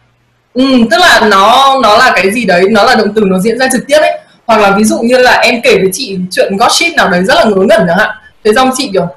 ừ, 0.54 0.64
tức 0.92 0.98
là 1.00 1.22
nó 1.32 1.80
nó 1.84 1.98
là 1.98 2.12
cái 2.16 2.32
gì 2.32 2.46
đấy 2.46 2.64
nó 2.70 2.84
là 2.84 2.96
động 2.96 3.08
từ 3.16 3.22
nó 3.26 3.40
diễn 3.40 3.60
ra 3.60 3.68
trực 3.72 3.82
tiếp 3.88 3.98
ấy 3.98 4.20
hoặc 4.52 4.62
là 4.70 4.76
ví 4.78 4.84
dụ 4.84 5.00
như 5.00 5.18
là 5.18 5.38
em 5.38 5.62
kể 5.64 5.76
với 5.82 5.90
chị 5.94 6.18
chuyện 6.32 6.58
gossip 6.58 6.94
nào 6.98 7.10
đấy 7.10 7.24
rất 7.24 7.34
là 7.36 7.44
ngớ 7.44 7.56
ngẩn 7.56 7.88
chẳng 7.88 7.98
hạn. 7.98 8.10
Thế 8.44 8.52
xong 8.56 8.72
chị 8.78 8.90
kiểu 8.94 9.08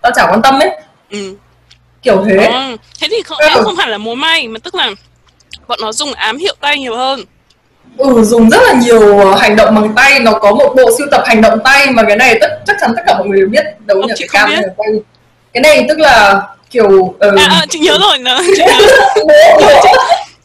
tao 0.00 0.12
chả 0.16 0.26
quan 0.26 0.42
tâm 0.42 0.58
ấy. 0.58 0.70
Ừ. 1.10 1.34
Kiểu 2.02 2.24
thế. 2.28 2.46
Ờ, 2.46 2.76
thế 3.00 3.08
thì 3.10 3.16
không, 3.24 3.38
Ừ. 3.38 3.48
em 3.48 3.64
không 3.64 3.76
hẳn 3.76 3.88
là 3.88 3.98
múa 3.98 4.14
may 4.14 4.48
mà 4.48 4.58
tức 4.64 4.74
là 4.74 4.90
bọn 5.68 5.78
nó 5.82 5.92
dùng 5.92 6.12
ám 6.14 6.36
hiệu 6.38 6.54
tay 6.60 6.78
nhiều 6.78 6.96
hơn. 6.96 7.20
Ừ 7.98 8.24
dùng 8.24 8.50
rất 8.50 8.60
là 8.66 8.72
nhiều 8.72 9.18
ờ, 9.18 9.34
hành 9.34 9.56
động 9.56 9.74
bằng 9.74 9.94
tay. 9.94 10.20
Nó 10.20 10.32
có 10.32 10.50
một 10.54 10.74
bộ 10.76 10.90
sưu 10.98 11.06
tập 11.10 11.22
hành 11.26 11.40
động 11.40 11.58
tay 11.64 11.90
mà 11.90 12.02
cái 12.08 12.16
này 12.16 12.38
tất 12.40 12.48
chắc 12.66 12.76
chắn 12.80 12.92
tất 12.96 13.02
cả 13.06 13.18
mọi 13.18 13.28
người 13.28 13.38
đều 13.38 13.48
biết. 13.48 13.64
Đấu 13.86 14.02
nhờ 14.02 14.14
chị 14.18 14.26
cam 14.32 14.48
biết. 14.50 14.56
tay 14.78 14.86
cái 15.52 15.60
này 15.60 15.86
tức 15.88 15.98
là 15.98 16.42
kiểu 16.70 17.14
ờ, 17.20 17.30
à, 17.38 17.46
à 17.50 17.66
chị 17.70 17.78
nhớ 17.78 17.98
rồi. 18.00 18.18
Nó 18.18 18.40
chị, 18.56 18.62
nhớ. 18.66 18.78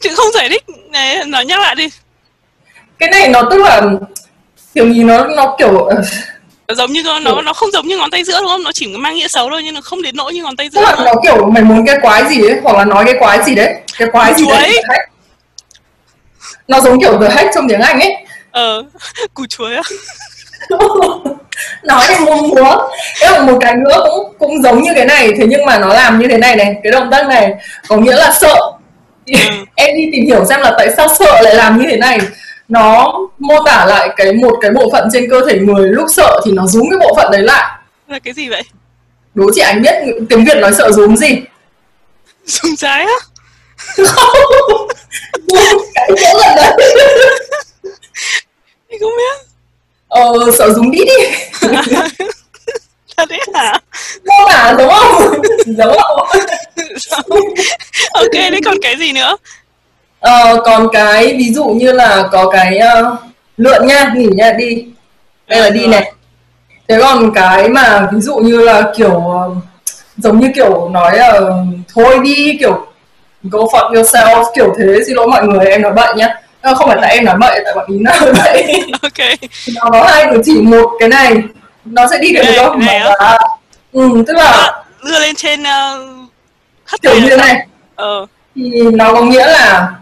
chị 0.00 0.08
không 0.16 0.32
giải 0.34 0.48
thích 0.48 0.64
này 0.90 1.24
nói 1.24 1.44
nhắc 1.44 1.60
lại 1.60 1.74
đi 1.74 1.88
cái 2.98 3.08
này 3.08 3.28
nó 3.28 3.42
tức 3.50 3.58
là 3.62 3.82
kiểu 4.74 4.86
nhìn 4.86 5.06
nó 5.06 5.26
nó 5.26 5.54
kiểu 5.58 5.78
ờ, 5.84 6.02
Nó 6.68 6.74
giống 6.74 6.92
như 6.92 7.02
nó 7.02 7.18
nó 7.18 7.42
nó 7.42 7.52
không 7.52 7.70
giống 7.70 7.86
như 7.86 7.96
ngón 7.98 8.10
tay 8.10 8.24
giữa 8.24 8.40
đúng 8.40 8.48
không? 8.48 8.62
Nó 8.62 8.72
chỉ 8.72 8.86
mang 8.86 9.14
nghĩa 9.14 9.28
xấu 9.28 9.50
thôi 9.50 9.62
nhưng 9.64 9.74
nó 9.74 9.80
không 9.80 10.02
đến 10.02 10.16
nỗi 10.16 10.34
như 10.34 10.42
ngón 10.42 10.56
tay 10.56 10.68
giữa 10.72 10.80
tức 10.80 10.86
là 10.86 11.04
nó 11.04 11.12
kiểu 11.22 11.46
mày 11.50 11.62
muốn 11.62 11.86
cái 11.86 11.96
quái 12.02 12.24
gì 12.28 12.42
ấy 12.42 12.60
hoặc 12.62 12.76
là 12.76 12.84
nói 12.84 13.04
cái 13.04 13.14
quái 13.18 13.38
gì 13.44 13.54
đấy 13.54 13.74
cái 13.98 14.08
quái 14.12 14.34
gì 14.34 14.44
đấy 14.48 14.72
Chuối. 14.86 14.96
nó 16.68 16.80
giống 16.80 17.00
kiểu 17.00 17.18
the 17.20 17.28
heck 17.34 17.50
trong 17.54 17.68
tiếng 17.68 17.80
Anh 17.80 18.00
ấy. 18.00 18.12
Ờ 18.50 18.82
củ 19.34 19.46
chuối 19.46 19.74
á. 19.74 19.82
Nói 21.82 22.04
thì 22.08 22.24
muốn 22.24 22.48
múa 22.48 22.76
là 23.20 23.40
một 23.40 23.58
cái 23.60 23.74
nữa 23.74 24.04
cũng 24.10 24.34
cũng 24.38 24.62
giống 24.62 24.82
như 24.82 24.90
cái 24.94 25.04
này 25.04 25.32
thế 25.38 25.46
nhưng 25.48 25.66
mà 25.66 25.78
nó 25.78 25.94
làm 25.94 26.18
như 26.18 26.28
thế 26.28 26.38
này 26.38 26.56
này 26.56 26.74
cái 26.82 26.92
động 26.92 27.08
tác 27.10 27.26
này 27.28 27.52
có 27.88 27.96
nghĩa 27.96 28.16
là 28.16 28.32
sợ. 28.40 28.54
Ừ. 29.26 29.34
em 29.74 29.96
đi 29.96 30.08
tìm 30.12 30.26
hiểu 30.26 30.44
xem 30.44 30.60
là 30.60 30.74
tại 30.78 30.88
sao 30.96 31.08
sợ 31.18 31.40
lại 31.42 31.54
làm 31.54 31.78
như 31.78 31.86
thế 31.90 31.96
này 31.96 32.18
nó 32.68 33.18
mô 33.38 33.54
tả 33.66 33.86
lại 33.86 34.08
cái 34.16 34.32
một 34.32 34.58
cái 34.60 34.70
bộ 34.70 34.90
phận 34.92 35.08
trên 35.12 35.30
cơ 35.30 35.40
thể 35.50 35.58
người 35.58 35.88
lúc 35.88 36.06
sợ 36.10 36.40
thì 36.44 36.52
nó 36.52 36.66
rúm 36.66 36.84
cái 36.90 36.98
bộ 37.00 37.14
phận 37.16 37.30
đấy 37.32 37.42
lại. 37.42 37.78
Là 38.08 38.18
cái 38.18 38.34
gì 38.34 38.48
vậy? 38.48 38.62
Đố 39.34 39.50
chị 39.54 39.60
anh 39.60 39.82
biết 39.82 39.94
tiếng 40.28 40.44
việt 40.44 40.56
nói 40.60 40.72
sợ 40.78 40.92
rúm 40.92 41.16
gì? 41.16 41.42
Dùng 42.44 42.76
trái 42.76 43.04
á? 43.04 43.16
Cái 45.94 46.08
chỗ 46.08 46.38
gần 46.38 46.56
đấy 46.56 46.72
thì 48.90 48.96
không 49.00 49.12
biết. 49.16 49.46
Ờ 50.08 50.32
sợ 50.58 50.70
rúm 50.70 50.90
đi 50.90 50.98
đi. 51.04 51.36
Thật 53.16 53.28
đấy 53.28 53.40
hả? 53.54 53.80
Mô 54.24 54.48
tả 54.48 54.74
đúng 54.78 54.90
không 54.90 55.42
giống 55.66 55.96
không 56.02 56.28
ok 58.12 58.32
đấy 58.32 58.60
còn 58.64 58.76
cái 58.82 58.96
gì 58.96 59.12
nữa 59.12 59.36
Ờ, 60.26 60.60
còn 60.64 60.88
cái 60.92 61.34
ví 61.38 61.52
dụ 61.54 61.64
như 61.64 61.92
là 61.92 62.24
có 62.32 62.50
cái 62.50 62.78
ờ, 62.78 63.16
lượn 63.56 63.86
nha, 63.86 64.12
nghỉ 64.16 64.26
nha, 64.26 64.52
đi. 64.52 64.84
Đây 65.48 65.60
là 65.60 65.70
đi 65.70 65.86
này. 65.86 66.12
Thế 66.88 66.98
còn 67.00 67.32
cái 67.34 67.68
mà 67.68 68.08
ví 68.12 68.20
dụ 68.20 68.36
như 68.36 68.60
là 68.60 68.82
kiểu 68.96 69.20
ờ, 69.28 69.50
giống 70.16 70.40
như 70.40 70.48
kiểu 70.54 70.88
nói 70.88 71.18
là 71.18 71.40
thôi 71.94 72.18
đi 72.22 72.56
kiểu 72.60 72.86
go 73.42 73.58
fuck 73.58 73.92
yourself 73.92 74.44
kiểu 74.54 74.74
thế 74.78 75.04
xin 75.06 75.16
lỗi 75.16 75.26
mọi 75.26 75.46
người 75.46 75.66
em 75.66 75.82
nói 75.82 75.92
bậy 75.92 76.14
nhá. 76.16 76.28
Không 76.62 76.88
phải 76.88 76.98
tại 77.02 77.14
em 77.14 77.24
nói 77.24 77.36
bậy 77.40 77.60
tại 77.64 77.74
bọn 77.74 77.86
ý 77.88 77.98
nói 77.98 78.32
bậy. 78.32 78.84
ok 79.02 79.28
nó 79.74 79.90
có 79.90 80.04
hai 80.04 80.26
cử 80.32 80.42
chỉ 80.44 80.60
một 80.60 80.90
cái 81.00 81.08
này 81.08 81.36
nó 81.84 82.06
sẽ 82.10 82.18
đi 82.18 82.34
kèm 82.34 82.44
Này, 82.44 82.54
câu 82.56 82.74
này 82.74 83.00
là 83.00 83.38
ừ, 83.92 84.24
tức 84.26 84.36
là 84.36 84.44
à, 84.44 84.72
đưa 85.04 85.18
lên 85.20 85.34
trên 85.34 85.62
uh, 85.62 87.02
kiểu 87.02 87.14
như 87.14 87.28
là 87.28 87.36
sao? 87.36 87.46
này 87.46 87.66
ờ 87.96 88.26
thì 88.56 88.82
nó 88.92 89.12
có 89.12 89.22
nghĩa 89.22 89.46
là 89.46 89.92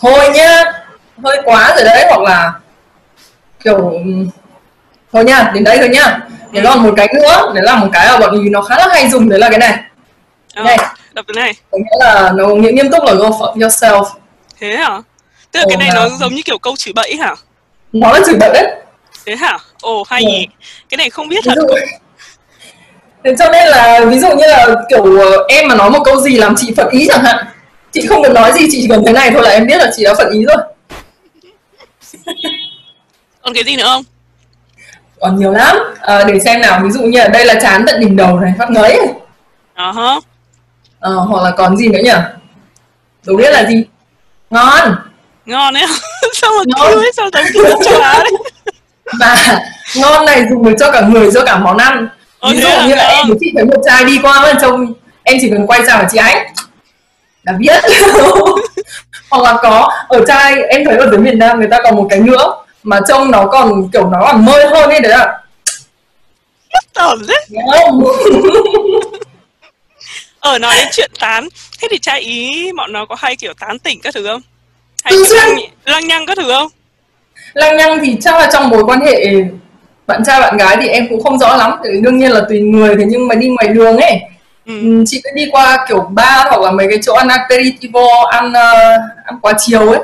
thôi 0.00 0.28
nhá 0.34 0.62
hơi 1.24 1.38
quá 1.44 1.72
rồi 1.76 1.84
đấy 1.84 2.06
hoặc 2.08 2.20
là 2.20 2.52
kiểu 3.64 3.92
thôi 5.12 5.24
nhá 5.24 5.50
đến 5.54 5.64
đây 5.64 5.78
thôi 5.78 5.88
nhá 5.88 6.18
Thế 6.54 6.60
còn 6.64 6.82
một 6.82 6.94
cái 6.96 7.08
nữa, 7.14 7.52
đấy 7.54 7.64
là 7.64 7.76
một 7.76 7.86
cái 7.92 8.06
mà 8.08 8.18
bọn 8.18 8.42
ý 8.44 8.48
nó 8.50 8.62
khá 8.62 8.76
là 8.78 8.88
hay 8.90 9.08
dùng, 9.08 9.28
đấy 9.28 9.38
là 9.38 9.48
cái 9.50 9.58
này. 9.58 9.78
Ờ, 10.54 10.62
Này. 10.64 10.76
đọc 11.12 11.26
cái 11.34 11.44
này 11.44 11.52
Có 11.70 11.78
nghĩa 11.78 12.04
là 12.06 12.32
nó 12.34 12.46
nghĩa 12.46 12.72
nghiêm 12.72 12.90
túc 12.90 13.04
là 13.04 13.14
go 13.14 13.28
fuck 13.28 13.54
yourself. 13.54 14.04
thế 14.60 14.76
hả 14.76 15.00
tức 15.52 15.58
là 15.60 15.64
Ồ, 15.64 15.68
cái 15.68 15.76
này 15.76 15.88
là- 15.88 15.94
nó 15.94 16.08
giống 16.20 16.34
như 16.34 16.42
kiểu 16.44 16.58
câu 16.58 16.74
chửi 16.78 16.92
bậy 16.92 17.16
hả 17.16 17.34
Nó 17.92 18.12
là 18.12 18.20
chửi 18.26 18.34
bậy 18.40 18.50
đấy. 18.54 18.74
thế 19.26 19.36
hả 19.36 19.58
ồ 19.82 20.02
hay 20.08 20.22
Ừ. 20.22 20.28
nhỉ 20.28 20.46
cái 20.88 20.96
này 20.98 21.10
không 21.10 21.28
biết 21.28 21.36
ví 21.44 21.50
thật 21.54 21.54
dụ 21.56 21.74
thế 23.24 23.34
cho 23.38 23.50
nên 23.50 23.68
là 23.68 24.00
ví 24.08 24.18
dụ 24.18 24.28
như 24.28 24.46
là 24.46 24.66
kiểu 24.88 25.18
ờ, 25.20 25.44
em 25.48 25.68
mà 25.68 25.74
nói 25.74 25.90
một 25.90 26.02
câu 26.04 26.20
gì 26.20 26.36
làm 26.36 26.54
chị 26.56 26.74
phật 26.76 26.90
ý 26.90 27.06
chẳng 27.08 27.24
hạn 27.24 27.44
chị 27.92 28.06
không 28.06 28.22
cần 28.22 28.34
nói 28.34 28.52
gì 28.52 28.60
chị 28.70 28.78
chỉ 28.82 28.88
cần 28.88 29.02
thế 29.06 29.12
này 29.12 29.30
thôi 29.30 29.42
là 29.42 29.50
em 29.50 29.66
biết 29.66 29.76
là 29.78 29.90
chị 29.96 30.04
đã 30.04 30.14
phật 30.18 30.30
ý 30.32 30.44
rồi. 30.44 30.56
Còn 33.42 33.54
cái 33.54 33.64
gì 33.64 33.76
nữa 33.76 33.84
không? 33.86 34.02
Còn 35.20 35.38
nhiều 35.38 35.52
lắm. 35.52 35.76
À, 36.00 36.24
để 36.24 36.40
xem 36.40 36.60
nào 36.60 36.80
ví 36.84 36.90
dụ 36.90 37.00
như 37.00 37.20
ở 37.20 37.28
đây 37.28 37.44
là 37.44 37.54
chán 37.62 37.84
tận 37.86 38.00
đỉnh 38.00 38.16
đầu 38.16 38.40
này 38.40 38.52
phát 38.58 38.70
ngấy. 38.70 39.00
Ờ 39.74 39.92
hả 39.92 40.14
Ờ, 41.00 41.14
hoặc 41.14 41.42
là 41.44 41.50
còn 41.50 41.76
gì 41.76 41.88
nữa 41.88 41.98
nhỉ? 42.04 42.12
Đố 43.26 43.36
biết 43.36 43.50
là 43.50 43.64
gì? 43.68 43.84
Ngon. 44.50 44.96
Ngon 45.46 45.74
đấy 45.74 45.86
sao 46.34 46.50
mà 46.58 46.62
Ngon. 46.66 46.94
ấy 46.98 47.12
sao 47.16 47.30
giống 47.32 47.44
kiểu 47.54 47.64
châu 47.84 48.00
Á 48.00 48.18
đấy? 48.24 48.32
Và 49.20 49.60
ngon 49.96 50.24
này 50.24 50.42
dùng 50.50 50.64
được 50.64 50.74
cho 50.80 50.90
cả 50.92 51.00
người 51.00 51.30
cho 51.34 51.44
cả 51.44 51.58
món 51.58 51.76
ăn. 51.76 52.08
Ví 52.50 52.60
dụ 52.60 52.68
à? 52.68 52.86
như 52.86 52.94
là 52.94 53.08
em 53.08 53.26
chị 53.40 53.52
thấy 53.56 53.64
một 53.64 53.82
chai 53.86 54.04
đi 54.04 54.18
qua 54.22 54.40
mà 54.40 54.52
trông 54.60 54.92
em 55.22 55.36
chỉ 55.40 55.50
cần 55.50 55.66
quay 55.66 55.86
sang 55.86 55.98
và 55.98 56.08
chị 56.12 56.18
ấy 56.18 56.46
đã 57.42 57.52
biết. 57.58 57.82
Hoặc 59.30 59.42
là 59.42 59.58
có 59.62 59.88
ở 60.08 60.24
chai 60.26 60.62
em 60.62 60.84
thấy 60.84 60.96
ở 60.96 61.10
dưới 61.10 61.18
miền 61.18 61.38
Nam 61.38 61.58
người 61.58 61.68
ta 61.70 61.78
còn 61.84 61.96
một 61.96 62.06
cái 62.10 62.20
nữa 62.20 62.54
mà 62.82 63.00
trông 63.08 63.30
nó 63.30 63.46
còn 63.46 63.90
kiểu 63.92 64.10
nó 64.10 64.18
còn 64.20 64.44
mơi 64.44 64.66
hơn 64.66 64.90
ấy 64.90 65.00
đấy 65.00 65.12
là 65.12 65.40
tởm 66.94 67.18
đấy 67.28 67.46
ở 70.40 70.58
nói 70.58 70.74
đến 70.76 70.88
chuyện 70.92 71.10
tán. 71.20 71.48
Thế 71.80 71.88
thì 71.90 71.98
trai 71.98 72.20
ý 72.20 72.72
bọn 72.76 72.92
nó 72.92 73.06
có 73.06 73.16
hay 73.18 73.36
kiểu 73.36 73.52
tán 73.60 73.78
tỉnh 73.78 74.00
các 74.02 74.14
thứ 74.14 74.26
không? 74.26 74.40
Hay 75.04 75.14
lăng, 75.30 75.56
lăng 75.84 76.06
nhăng 76.08 76.26
các 76.26 76.36
thứ 76.36 76.48
không? 76.48 76.68
Lăng 77.54 77.76
nhăng 77.76 77.98
thì 78.04 78.16
chắc 78.20 78.34
là 78.34 78.50
trong 78.52 78.68
mối 78.68 78.84
quan 78.84 79.00
hệ 79.00 79.24
bạn 80.06 80.22
trai 80.26 80.40
bạn 80.40 80.56
gái 80.56 80.76
thì 80.80 80.88
em 80.88 81.06
cũng 81.08 81.22
không 81.22 81.38
rõ 81.38 81.56
lắm. 81.56 81.72
Vì 81.84 82.00
đương 82.02 82.18
nhiên 82.18 82.30
là 82.30 82.40
tùy 82.48 82.60
người 82.60 82.94
thế 82.98 83.04
nhưng 83.06 83.28
mà 83.28 83.34
đi 83.34 83.48
ngoài 83.48 83.68
đường 83.68 83.96
ấy 83.96 84.20
ừ. 84.70 84.80
Ừ, 84.98 85.04
chị 85.06 85.20
cứ 85.24 85.30
đi 85.34 85.48
qua 85.52 85.84
kiểu 85.88 86.00
bar 86.00 86.46
hoặc 86.48 86.60
là 86.60 86.70
mấy 86.70 86.86
cái 86.90 86.98
chỗ 87.02 87.14
ăn 87.14 87.28
aperitivo 87.28 88.06
ăn 88.30 88.52
ờ, 88.52 88.96
ăn 89.24 89.38
quá 89.42 89.52
chiều 89.58 89.90
ấy. 89.90 90.00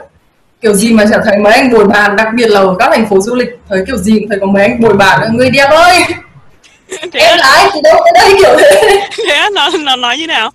Kiểu 0.63 0.73
gì 0.75 0.93
mà 0.93 1.05
chả 1.11 1.19
thấy 1.25 1.39
mấy 1.39 1.53
anh 1.53 1.73
bồi 1.73 1.85
bàn 1.85 2.17
đặc 2.17 2.29
biệt 2.35 2.47
là 2.47 2.61
ở 2.61 2.75
các 2.79 2.89
thành 2.91 3.09
phố 3.09 3.21
du 3.21 3.35
lịch 3.35 3.49
thấy 3.69 3.85
kiểu 3.87 3.97
gì 3.97 4.19
cũng 4.21 4.29
thấy 4.29 4.39
có 4.41 4.47
mấy 4.47 4.63
anh 4.63 4.81
bồi 4.81 4.95
bàn 4.95 5.37
người 5.37 5.51
đẹp 5.51 5.71
ơi! 5.71 6.05
Thế, 7.13 7.21
em 7.21 7.39
là 7.39 7.47
ai 7.47 7.69
thì 7.75 7.81
đâu 7.85 8.01
tới 8.05 8.13
đây 8.15 8.35
kiểu 8.39 8.57
thế. 8.59 9.01
Thế 9.29 9.49
nó 9.55 9.71
nó 9.79 9.97
nói 9.97 10.17
như 10.17 10.27
nào? 10.27 10.51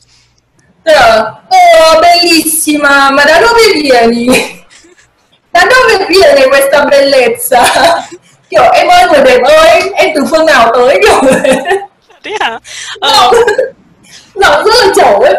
Tức 0.84 0.92
là 0.94 1.22
oh 1.22 2.02
bellissima 2.02 3.12
ma 3.12 3.26
da 3.28 3.42
dove 3.42 3.62
vieni? 3.76 4.28
Da 5.54 5.62
dove 5.62 6.06
viene 6.10 6.48
questa 6.50 6.86
bellezza? 6.86 7.64
Kiểu 8.50 8.64
em 8.74 8.88
ơi 8.88 9.06
người 9.12 9.22
đẹp 9.26 9.42
ơi 9.44 9.82
em 9.96 10.10
từ 10.16 10.26
phương 10.32 10.46
nào 10.46 10.72
tới? 10.76 11.00
Kiểu 11.02 11.22
thế. 11.44 11.56
Thế 12.24 12.38
hả? 12.40 12.60
Ờ 13.00 13.32
giọng 14.36 14.66
rất 14.66 14.74
là 14.86 14.94
chẩu 14.96 15.22
ấy. 15.22 15.36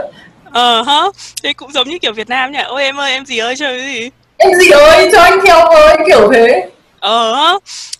Ờ 0.53 0.83
hả 0.83 1.03
thế 1.43 1.53
cũng 1.53 1.73
giống 1.73 1.89
như 1.89 1.99
kiểu 1.99 2.13
Việt 2.13 2.29
Nam 2.29 2.53
nhỉ? 2.53 2.59
Ôi 2.67 2.83
em 2.83 3.01
ơi 3.01 3.13
em 3.13 3.27
gì 3.27 3.39
ơi 3.39 3.57
chơi 3.57 3.79
cái 3.79 3.87
gì? 3.87 4.11
Em 4.37 4.55
gì 4.55 4.71
ơi 4.71 5.09
cho 5.13 5.23
anh 5.23 5.39
theo 5.47 5.67
với 5.69 5.97
kiểu 6.07 6.31
thế. 6.33 6.69
Ờ 7.01 7.35
hả 7.35 7.53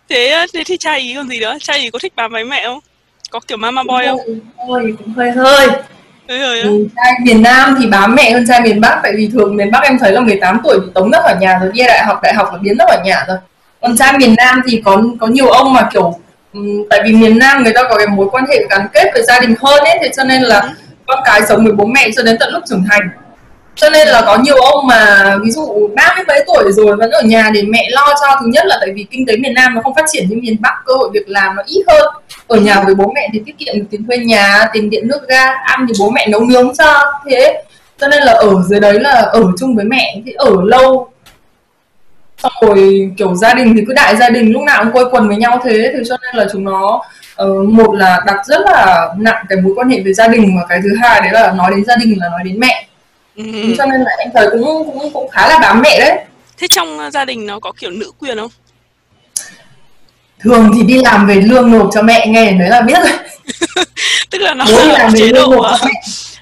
thế 0.09 0.47
thế 0.55 0.63
thì 0.67 0.77
trai 0.77 0.99
ý 0.99 1.15
còn 1.15 1.29
gì 1.29 1.41
nữa? 1.41 1.57
Trai 1.61 1.79
ý 1.79 1.91
có 1.91 1.99
thích 2.03 2.13
bám 2.17 2.33
váy 2.33 2.45
mẹ 2.45 2.65
không? 2.65 2.79
Có 3.31 3.41
kiểu 3.49 3.59
mama 3.59 3.83
boy 3.83 4.07
không? 4.07 4.19
Hơi, 4.69 4.95
cũng 4.99 5.15
hơi 5.17 5.31
hơi. 5.31 5.69
Ôi 6.29 6.61
ừ, 6.61 6.87
trai 6.97 7.13
miền 7.23 7.43
Nam 7.43 7.77
thì 7.81 7.87
bám 7.87 8.15
mẹ 8.15 8.31
hơn 8.31 8.45
trai 8.49 8.61
miền 8.61 8.81
Bắc 8.81 9.01
tại 9.03 9.13
vì 9.17 9.31
thường 9.33 9.57
miền 9.57 9.71
Bắc 9.71 9.83
em 9.83 9.99
thấy 9.99 10.13
là 10.13 10.21
18 10.21 10.61
tuổi 10.65 10.79
thì 10.85 10.91
tống 10.95 11.11
ra 11.11 11.21
khỏi 11.23 11.35
nhà 11.41 11.59
rồi 11.59 11.71
đi 11.75 11.83
đại 11.87 12.05
học 12.05 12.21
đại 12.23 12.35
học 12.35 12.49
là 12.53 12.59
biến 12.63 12.77
ra 12.79 12.85
khỏi 12.89 12.99
nhà 13.05 13.25
rồi. 13.29 13.37
Còn 13.81 13.97
trai 13.97 14.19
miền 14.19 14.35
Nam 14.37 14.63
thì 14.69 14.83
có 14.85 15.03
có 15.21 15.27
nhiều 15.27 15.49
ông 15.49 15.73
mà 15.73 15.89
kiểu 15.93 16.19
tại 16.91 17.01
vì 17.05 17.13
miền 17.13 17.39
Nam 17.39 17.63
người 17.63 17.73
ta 17.73 17.83
có 17.83 17.97
cái 17.97 18.07
mối 18.07 18.27
quan 18.33 18.45
hệ 18.51 18.65
gắn 18.71 18.87
kết 18.93 19.11
với 19.13 19.23
gia 19.23 19.41
đình 19.41 19.55
hơn 19.63 19.85
ấy 19.85 19.99
thế 20.03 20.11
cho 20.17 20.25
nên 20.25 20.43
là 20.43 20.75
con 21.15 21.23
cái 21.25 21.43
sống 21.49 21.65
với 21.65 21.73
bố 21.73 21.85
mẹ 21.85 22.09
cho 22.17 22.23
đến 22.23 22.37
tận 22.41 22.53
lúc 22.53 22.63
trưởng 22.69 22.85
thành. 22.91 23.09
Cho 23.75 23.91
nên 23.91 24.09
là 24.09 24.23
có 24.27 24.39
nhiều 24.39 24.57
ông 24.57 24.87
mà, 24.87 25.37
ví 25.45 25.51
dụ 25.51 25.89
ba 25.97 26.15
mươi 26.17 26.25
mấy 26.29 26.45
tuổi 26.47 26.73
rồi 26.73 26.97
vẫn 26.97 27.11
ở 27.11 27.23
nhà 27.23 27.51
để 27.55 27.63
mẹ 27.63 27.89
lo 27.91 28.07
cho, 28.07 28.37
thứ 28.41 28.47
nhất 28.47 28.67
là 28.67 28.77
tại 28.81 28.91
vì 28.95 29.07
kinh 29.11 29.27
tế 29.27 29.37
miền 29.37 29.55
Nam 29.55 29.75
nó 29.75 29.81
không 29.83 29.95
phát 29.95 30.05
triển 30.13 30.27
như 30.29 30.37
miền 30.43 30.57
Bắc, 30.61 30.75
cơ 30.87 30.95
hội 30.95 31.11
việc 31.13 31.29
làm 31.29 31.57
nó 31.57 31.63
ít 31.67 31.85
hơn. 31.89 32.07
Ở 32.47 32.57
nhà 32.57 32.81
với 32.81 32.95
bố 32.95 33.13
mẹ 33.15 33.29
thì 33.33 33.43
tiết 33.47 33.59
kiệm 33.59 33.75
được 33.79 33.85
tiền 33.91 34.07
thuê 34.07 34.19
nhà, 34.19 34.65
tiền 34.73 34.91
điện 34.91 35.09
nước 35.09 35.29
ga, 35.29 35.47
ăn 35.65 35.87
thì 35.89 35.95
bố 36.01 36.11
mẹ 36.11 36.27
nấu 36.27 36.41
nướng 36.41 36.73
cho, 36.79 37.03
thế. 37.31 37.63
Cho 38.01 38.09
nên 38.09 38.23
là 38.23 38.33
ở 38.33 38.63
dưới 38.69 38.81
đấy 38.81 39.01
là 39.01 39.13
ở 39.13 39.43
chung 39.59 39.77
với 39.77 39.85
mẹ, 39.85 40.17
thì 40.27 40.33
ở 40.33 40.51
lâu 40.65 41.12
rồi 42.63 43.11
kiểu 43.17 43.35
gia 43.35 43.55
đình 43.55 43.75
thì 43.77 43.85
cứ 43.87 43.93
đại 43.93 44.17
gia 44.17 44.29
đình 44.31 44.53
lúc 44.53 44.63
nào 44.63 44.85
cũng 44.85 44.93
quây 44.93 45.05
quần 45.11 45.29
với 45.29 45.37
nhau 45.37 45.61
thế 45.65 45.93
thì 45.97 46.03
cho 46.09 46.17
nên 46.23 46.37
là 46.37 46.47
chúng 46.53 46.65
nó 46.65 47.03
ờ, 47.37 47.47
một 47.63 47.95
là 47.95 48.21
đặt 48.27 48.37
rất 48.47 48.61
là 48.65 49.09
nặng 49.19 49.45
cái 49.49 49.59
mối 49.61 49.73
quan 49.77 49.89
hệ 49.91 50.01
với 50.01 50.15
gia 50.15 50.29
đình 50.29 50.57
và 50.57 50.67
cái 50.69 50.81
thứ 50.83 50.89
hai 51.03 51.21
đấy 51.21 51.31
là 51.33 51.53
nói 51.53 51.71
đến 51.71 51.85
gia 51.85 51.97
đình 51.97 52.19
là 52.21 52.29
nói 52.29 52.41
đến 52.45 52.61
mẹ 52.61 52.89
Ừ. 53.37 53.45
cho 53.79 53.87
nên 53.87 54.01
là 54.01 54.11
em 54.19 54.31
thấy 54.35 54.49
cũng 54.51 54.63
cũng 54.93 55.13
cũng 55.13 55.29
khá 55.31 55.49
là 55.49 55.59
bám 55.59 55.81
mẹ 55.83 56.01
đấy 56.01 56.19
thế 56.59 56.67
trong 56.69 56.99
uh, 57.07 57.13
gia 57.13 57.25
đình 57.25 57.47
nó 57.47 57.61
có 57.61 57.73
kiểu 57.79 57.91
nữ 57.91 58.13
quyền 58.19 58.39
không 58.39 58.51
thường 60.41 60.71
thì 60.75 60.83
đi 60.83 60.99
làm 60.99 61.27
về 61.27 61.35
lương 61.35 61.71
nộp 61.71 61.89
cho 61.95 62.03
mẹ 62.03 62.27
nghe 62.27 62.53
đấy 62.53 62.69
là 62.69 62.81
biết 62.81 62.99
rồi 63.03 63.19
tức 64.31 64.39
là 64.39 64.55
nó 64.55 64.65
bố 64.69 64.77
về 64.99 65.09
chế 65.19 65.25
lương 65.27 65.51
độ 65.51 65.59
uh, 65.59 65.81
mẹ 65.85 65.91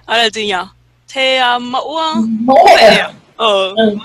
à, 0.07 0.17
là 0.19 0.31
gì 0.31 0.47
nhở 0.47 0.67
thế 1.13 1.41
uh, 1.57 1.63
mẫu 1.63 1.85
uh, 1.89 2.27
mẫu 2.41 2.57
mẹ 2.67 2.77
mẹ 2.77 2.97
à? 2.97 3.05
à? 3.05 3.11
ờ 3.37 3.69
Ừ. 3.77 3.97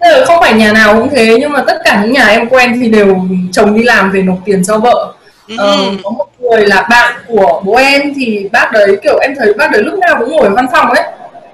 là 0.00 0.24
không 0.26 0.40
phải 0.40 0.52
nhà 0.52 0.72
nào 0.72 0.94
cũng 0.94 1.08
thế 1.10 1.36
nhưng 1.40 1.52
mà 1.52 1.62
tất 1.66 1.76
cả 1.84 2.00
những 2.02 2.12
nhà 2.12 2.26
em 2.26 2.48
quen 2.48 2.80
thì 2.82 2.88
đều 2.90 3.16
chồng 3.52 3.74
đi 3.76 3.82
làm 3.82 4.10
về 4.12 4.22
nộp 4.22 4.38
tiền 4.44 4.62
cho 4.64 4.78
vợ. 4.78 5.12
Ờ, 5.58 5.76
Ừ. 5.76 5.82
có 6.04 6.10
một 6.10 6.26
người 6.40 6.66
là 6.66 6.86
bạn 6.90 7.14
của 7.26 7.62
bố 7.64 7.74
em 7.76 8.12
thì 8.16 8.48
bác 8.52 8.72
đấy 8.72 8.96
kiểu 9.02 9.18
em 9.22 9.34
thấy 9.38 9.54
bác 9.54 9.70
đấy 9.70 9.82
lúc 9.82 9.98
nào 9.98 10.16
cũng 10.18 10.30
ngồi 10.30 10.46
ở 10.48 10.54
văn 10.54 10.66
phòng 10.72 10.90
ấy. 10.90 11.02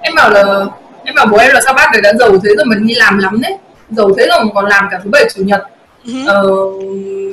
Em 0.00 0.14
bảo 0.14 0.30
là 0.30 0.44
em 1.04 1.14
bảo 1.14 1.26
bố 1.26 1.36
em 1.38 1.50
là 1.54 1.60
sao 1.64 1.74
bác 1.74 1.92
đấy 1.92 2.02
đã 2.02 2.12
giàu 2.18 2.30
thế 2.44 2.50
rồi 2.56 2.64
mà 2.66 2.76
đi 2.80 2.94
làm 2.94 3.18
lắm 3.18 3.40
đấy. 3.42 3.56
Giàu 3.90 4.10
thế 4.18 4.26
rồi 4.30 4.44
mà 4.44 4.50
còn 4.54 4.66
làm 4.66 4.88
cả 4.90 4.98
thứ 5.04 5.10
bảy 5.10 5.24
chủ 5.34 5.42
nhật. 5.44 5.62
Ừ. 6.06 6.12
ờ, 6.26 6.42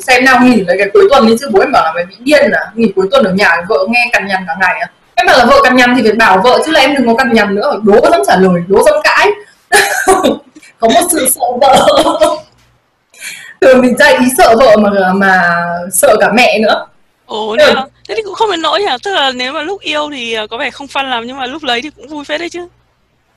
xem 0.08 0.26
nào 0.26 0.40
nghỉ 0.44 0.62
lấy 0.68 0.78
cái 0.78 0.90
cuối 0.94 1.04
tuần 1.10 1.28
đi 1.28 1.36
chứ 1.40 1.48
bố 1.52 1.60
em 1.60 1.72
bảo 1.72 1.84
là 1.84 1.92
mày 1.96 2.06
bị 2.06 2.16
điên 2.20 2.52
à 2.52 2.62
nghỉ 2.76 2.92
cuối 2.96 3.08
tuần 3.12 3.24
ở 3.26 3.32
nhà 3.34 3.56
vợ 3.70 3.78
nghe 3.90 4.10
cằn 4.14 4.28
nhằn 4.28 4.44
cả 4.48 4.54
ngày 4.62 4.80
à. 4.80 4.88
Em 5.16 5.28
bảo 5.28 5.38
là 5.38 5.46
vợ 5.46 5.62
cằn 5.64 5.76
nhằn 5.76 5.96
thì 5.96 6.02
phải 6.04 6.12
bảo 6.12 6.42
vợ 6.44 6.60
chứ 6.66 6.72
là 6.72 6.80
em 6.80 6.96
đừng 6.96 7.08
có 7.08 7.16
cằn 7.16 7.34
nhằn 7.34 7.56
nữa 7.56 7.80
đố 7.84 8.02
có 8.02 8.10
dám 8.12 8.22
trả 8.28 8.36
lời 8.38 8.62
đố 8.68 8.84
dám 8.84 8.96
cãi 9.04 9.28
có 10.84 10.90
một 11.02 11.08
sự 11.12 11.28
sợ 11.30 11.42
vợ. 11.62 11.88
Thường 13.62 13.82
thì 13.84 13.90
trai 14.00 14.14
ý 14.14 14.26
sợ 14.38 14.56
vợ 14.60 14.76
mà 14.78 15.14
mà 15.14 15.50
sợ 15.92 16.16
cả 16.20 16.32
mẹ 16.34 16.60
nữa. 16.60 16.86
Ồ 17.26 17.50
Ừ. 17.50 17.56
thế, 17.60 17.74
à? 17.76 17.86
thì 18.08 18.22
cũng 18.26 18.34
không 18.34 18.52
đến 18.52 18.62
nỗi 18.62 18.80
nhỉ 18.80 18.86
tức 19.04 19.12
là 19.14 19.32
nếu 19.32 19.54
mà 19.54 19.62
lúc 19.62 19.82
yêu 19.82 20.10
thì 20.12 20.38
uh, 20.44 20.50
có 20.50 20.58
vẻ 20.58 20.70
không 20.72 20.88
fun 20.88 21.04
lắm 21.10 21.24
nhưng 21.28 21.38
mà 21.38 21.46
lúc 21.46 21.64
lấy 21.64 21.82
thì 21.82 21.90
cũng 21.96 22.08
vui 22.08 22.26
phết 22.26 22.40
đấy 22.40 22.50
chứ. 22.50 22.68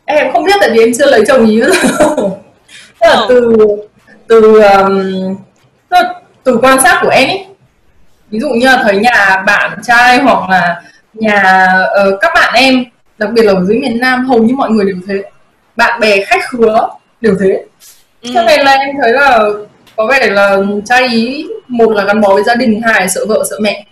Em 0.04 0.32
không 0.32 0.44
biết 0.44 0.52
tại 0.60 0.70
vì 0.72 0.80
em 0.80 0.90
chưa 0.98 1.06
lấy 1.10 1.22
chồng 1.28 1.46
ý 1.46 1.60
nữa. 1.60 1.70
Tức 3.00 3.08
là 3.08 3.14
Ờ. 3.14 3.26
từ 3.28 3.56
từ 4.28 4.60
um, 4.62 5.36
là 5.90 6.14
từ 6.44 6.58
quan 6.62 6.80
sát 6.82 6.98
của 7.02 7.08
em 7.08 7.28
ấy 7.28 7.46
ví 8.30 8.38
dụ 8.40 8.48
như 8.48 8.66
là 8.66 8.80
thấy 8.82 8.96
nhà 8.96 9.42
bạn 9.46 9.78
trai 9.84 10.18
hoặc 10.18 10.50
là 10.50 10.82
nhà 11.14 11.66
ờ, 11.94 12.18
các 12.20 12.30
bạn 12.34 12.54
em 12.54 12.84
đặc 13.18 13.30
biệt 13.32 13.42
là 13.42 13.52
ở 13.52 13.64
dưới 13.64 13.78
miền 13.78 14.00
Nam 14.00 14.26
hầu 14.28 14.38
như 14.42 14.54
mọi 14.54 14.70
người 14.70 14.84
đều 14.84 14.96
thế. 15.08 15.22
Bạn 15.76 16.00
bè 16.00 16.24
khách 16.24 16.40
khứa 16.48 16.88
đều 17.20 17.34
thế. 17.40 17.64
Ừ. 18.22 18.30
cho 18.34 18.42
nên 18.42 18.60
là 18.60 18.72
em 18.72 18.96
thấy 19.02 19.12
là 19.12 19.48
có 19.96 20.06
vẻ 20.06 20.30
là 20.30 20.58
trai 20.84 21.08
ý 21.08 21.46
một 21.68 21.90
là 21.90 22.04
gắn 22.04 22.20
bó 22.20 22.34
với 22.34 22.44
gia 22.44 22.54
đình 22.54 22.80
hai 22.84 23.08
sợ 23.08 23.26
vợ 23.28 23.44
sợ 23.50 23.56
mẹ. 23.60 23.86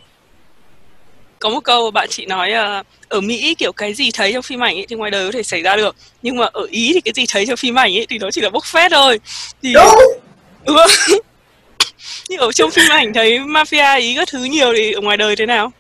Có 1.39 1.51
một 1.51 1.61
câu 1.65 1.91
bạn 1.91 2.09
chị 2.11 2.27
nói 2.27 2.53
uh, 2.53 2.87
ở 3.09 3.21
Mỹ 3.21 3.55
kiểu 3.59 3.73
cái 3.73 3.95
gì 3.95 4.11
thấy 4.15 4.33
trong 4.33 4.43
phim 4.43 4.63
ảnh 4.63 4.77
ấy 4.77 4.87
thì 4.89 4.97
ngoài 4.97 5.11
đời 5.11 5.27
có 5.27 5.33
thể 5.33 5.43
xảy 5.43 5.63
ra 5.63 5.77
được 5.77 5.97
nhưng 6.23 6.37
mà 6.37 6.47
ở 6.53 6.67
Ý 6.71 6.91
thì 6.95 7.01
cái 7.01 7.13
gì 7.15 7.25
thấy 7.29 7.47
trong 7.47 7.57
phim 7.57 7.79
ảnh 7.79 7.97
ấy 7.97 8.07
thì 8.09 8.19
nó 8.19 8.31
chỉ 8.31 8.41
là 8.41 8.51
bốc 8.51 8.65
phét 8.65 8.93
thôi. 8.93 9.21
Thì 9.63 9.73
đúng. 9.75 9.85
Đúng 10.67 10.77
không? 10.77 10.91
nhưng 12.29 12.41
ở 12.41 12.53
trong 12.53 12.71
phim 12.71 12.85
ảnh 12.91 13.13
thấy 13.13 13.39
mafia 13.39 14.01
Ý 14.01 14.15
các 14.15 14.29
thứ 14.33 14.45
nhiều 14.45 14.73
thì 14.77 14.93
ở 14.93 15.01
ngoài 15.01 15.17
đời 15.17 15.37
thế 15.37 15.47
nào? 15.47 15.73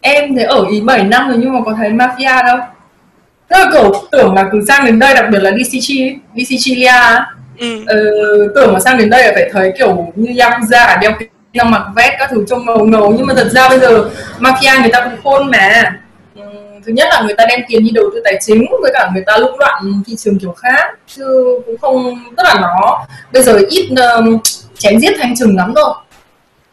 Em 0.00 0.34
thấy 0.36 0.44
ở 0.44 0.64
ý 0.70 0.80
7 0.80 1.02
năm 1.02 1.28
rồi 1.28 1.36
nhưng 1.40 1.52
mà 1.52 1.60
có 1.64 1.74
thấy 1.78 1.90
mafia 1.90 2.44
đâu 2.46 2.58
Tức 3.52 3.58
là 3.58 3.70
kiểu 3.72 3.92
tưởng 4.10 4.34
là 4.34 4.48
cứ 4.52 4.60
sang 4.68 4.86
đến 4.86 4.98
đây 4.98 5.14
đặc 5.14 5.24
biệt 5.32 5.38
là 5.42 5.50
đi 5.50 5.64
Sicily, 5.64 6.14
đi 6.34 6.44
Sicilia 6.44 6.92
ừ. 7.58 7.84
ờ, 7.86 7.96
tưởng 8.54 8.72
là 8.72 8.80
sang 8.80 8.98
đến 8.98 9.10
đây 9.10 9.24
là 9.24 9.32
phải 9.34 9.50
thấy 9.52 9.72
kiểu 9.78 10.12
như 10.14 10.32
Yakuza 10.32 11.00
đeo 11.00 11.12
kính 11.18 11.28
mặc 11.70 11.82
vest 11.96 12.12
các 12.18 12.30
thứ 12.30 12.44
trông 12.48 12.66
ngầu 12.66 12.84
ngầu. 12.84 13.14
Nhưng 13.16 13.26
mà 13.26 13.34
thật 13.34 13.48
ra 13.50 13.68
bây 13.68 13.78
giờ 13.78 14.10
mafia 14.38 14.80
người 14.80 14.90
ta 14.92 15.04
cũng 15.04 15.22
khôn 15.24 15.50
mà. 15.50 15.92
Ừm, 16.34 16.82
thứ 16.86 16.92
nhất 16.92 17.08
là 17.10 17.22
người 17.22 17.34
ta 17.34 17.44
đem 17.48 17.60
tiền 17.68 17.84
đi 17.84 17.90
đầu 17.90 18.04
tư 18.14 18.20
tài 18.24 18.38
chính 18.46 18.66
với 18.82 18.90
cả 18.94 19.10
người 19.14 19.22
ta 19.26 19.36
lũng 19.36 19.58
đoạn 19.58 20.02
thị 20.06 20.16
trường 20.18 20.38
kiểu 20.38 20.52
khác 20.52 20.90
chứ 21.16 21.24
cũng 21.66 21.78
không 21.78 22.24
tức 22.36 22.42
là 22.44 22.54
nó 22.60 23.06
bây 23.32 23.42
giờ 23.42 23.58
ít 23.70 23.88
um, 23.88 24.38
chém 24.78 25.00
giết 25.00 25.12
thanh 25.18 25.36
trừng 25.36 25.56
lắm 25.56 25.74
rồi 25.74 25.94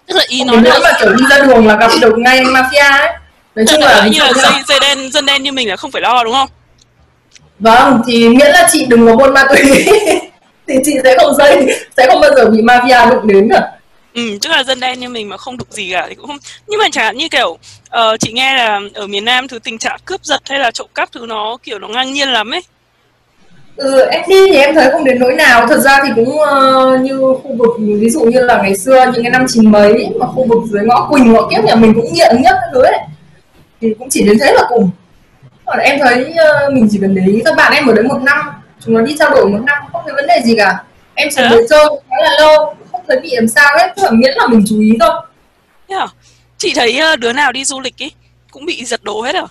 tức 0.07 0.15
là 0.15 0.23
ý 0.27 0.43
nói 0.43 0.61
là 0.63 0.79
mà 0.83 0.89
kiểu 0.99 1.13
đi 1.13 1.23
ra 1.29 1.39
đường 1.39 1.67
là 1.67 1.75
gặp 1.75 1.91
được 2.01 2.17
ngay 2.17 2.43
mafia 2.43 2.99
ấy. 2.99 3.09
Nói 3.55 3.65
chung 3.69 3.81
là 3.81 4.07
như 4.11 4.19
là 4.19 4.33
dây, 4.35 4.51
dây 4.67 4.79
đen 4.81 5.11
dân 5.11 5.25
đen 5.25 5.43
như 5.43 5.51
mình 5.51 5.69
là 5.69 5.75
không 5.75 5.91
phải 5.91 6.01
lo 6.01 6.23
đúng 6.23 6.33
không 6.33 6.49
vâng 7.59 8.01
thì 8.07 8.29
miễn 8.29 8.51
là 8.51 8.67
chị 8.71 8.85
đừng 8.85 9.05
có 9.05 9.15
buôn 9.15 9.33
ma 9.33 9.43
túy. 9.49 9.85
Thì 10.69 10.75
chị 10.85 10.97
sẽ 11.03 11.15
không 11.17 11.35
dây 11.35 11.67
sẽ 11.97 12.07
không 12.07 12.21
bao 12.21 12.31
giờ 12.35 12.45
bị 12.45 12.61
mafia 12.61 13.09
đụng 13.09 13.27
đến 13.27 13.47
được 13.47 13.63
Ừ, 14.13 14.37
tức 14.41 14.49
là 14.49 14.63
dân 14.63 14.79
đen 14.79 14.99
như 14.99 15.09
mình 15.09 15.29
mà 15.29 15.37
không 15.37 15.57
đụng 15.57 15.67
gì 15.69 15.89
cả 15.91 16.05
thì 16.09 16.15
cũng 16.15 16.27
không 16.27 16.37
nhưng 16.67 16.79
mà 16.79 16.85
chẳng 16.91 17.05
hạn 17.05 17.17
như 17.17 17.29
kiểu 17.29 17.49
uh, 17.49 18.19
chị 18.19 18.31
nghe 18.31 18.55
là 18.55 18.81
ở 18.93 19.07
miền 19.07 19.25
Nam 19.25 19.47
thứ 19.47 19.59
tình 19.59 19.77
trạng 19.77 19.99
cướp 20.05 20.23
giật 20.23 20.41
hay 20.49 20.59
là 20.59 20.71
trộm 20.71 20.87
cắp 20.95 21.11
thứ 21.11 21.25
nó 21.27 21.57
kiểu 21.63 21.79
nó 21.79 21.87
ngang 21.87 22.13
nhiên 22.13 22.29
lắm 22.29 22.53
ấy. 22.53 22.61
Ừ, 23.75 24.05
em 24.11 24.21
đi 24.29 24.51
thì 24.51 24.57
em 24.57 24.75
thấy 24.75 24.89
không 24.91 25.03
đến 25.03 25.19
nỗi 25.19 25.33
nào. 25.33 25.67
Thật 25.67 25.77
ra 25.77 25.99
thì 26.03 26.09
cũng 26.15 26.39
uh, 26.39 27.01
như 27.01 27.19
khu 27.43 27.55
vực 27.57 27.69
Ví 27.79 28.09
dụ 28.09 28.19
như 28.19 28.39
là 28.39 28.61
ngày 28.61 28.77
xưa 28.77 29.11
những 29.13 29.23
cái 29.23 29.31
năm 29.31 29.45
chín 29.47 29.71
mấy 29.71 30.07
Mà 30.19 30.25
khu 30.25 30.45
vực 30.47 30.59
dưới 30.71 30.83
ngõ 30.85 31.07
Quỳnh 31.09 31.33
ngõ 31.33 31.49
kiếp 31.49 31.63
nhà 31.63 31.75
mình 31.75 31.93
cũng 31.95 32.13
nghiện 32.13 32.41
nhất 32.41 32.55
thứ 32.73 32.81
ấy. 32.81 32.99
Thì 33.81 33.93
cũng 33.99 34.09
chỉ 34.09 34.23
đến 34.23 34.37
thế 34.41 34.53
là 34.53 34.63
cùng 34.69 34.89
Còn 35.69 35.79
em 35.79 35.99
thấy 35.99 36.33
uh, 36.67 36.73
mình 36.73 36.87
chỉ 36.91 36.97
cần 37.01 37.15
để 37.15 37.21
ý 37.27 37.41
các 37.45 37.55
bạn 37.55 37.73
em 37.73 37.87
ở 37.87 37.93
đấy 37.93 38.03
một 38.03 38.21
năm 38.21 38.37
Chúng 38.85 38.93
nó 38.93 39.01
đi 39.01 39.15
trao 39.19 39.29
đổi 39.29 39.49
một 39.49 39.59
năm 39.65 39.77
không 39.91 40.01
thấy 40.05 40.13
vấn 40.15 40.27
đề 40.27 40.41
gì 40.45 40.55
cả. 40.57 40.83
Em 41.15 41.29
chỉ 41.35 41.41
đến 41.49 41.65
chơi 41.69 41.85
khá 42.09 42.15
là 42.23 42.31
lâu 42.39 42.75
Không 42.91 43.01
thấy 43.07 43.19
bị 43.19 43.29
làm 43.35 43.47
sao 43.47 43.77
hết 43.77 43.93
Tức 43.95 44.03
là 44.03 44.11
miễn 44.11 44.33
là 44.35 44.47
mình 44.47 44.63
chú 44.69 44.79
ý 44.79 44.91
thôi. 44.99 45.09
Yeah. 45.87 46.09
Chị 46.57 46.73
thấy 46.75 46.99
uh, 47.13 47.19
đứa 47.19 47.33
nào 47.33 47.51
đi 47.51 47.65
du 47.65 47.79
lịch 47.79 47.97
ý 47.97 48.11
Cũng 48.51 48.65
bị 48.65 48.85
giật 48.85 49.03
đồ 49.03 49.21
hết 49.21 49.35
à? 49.35 49.43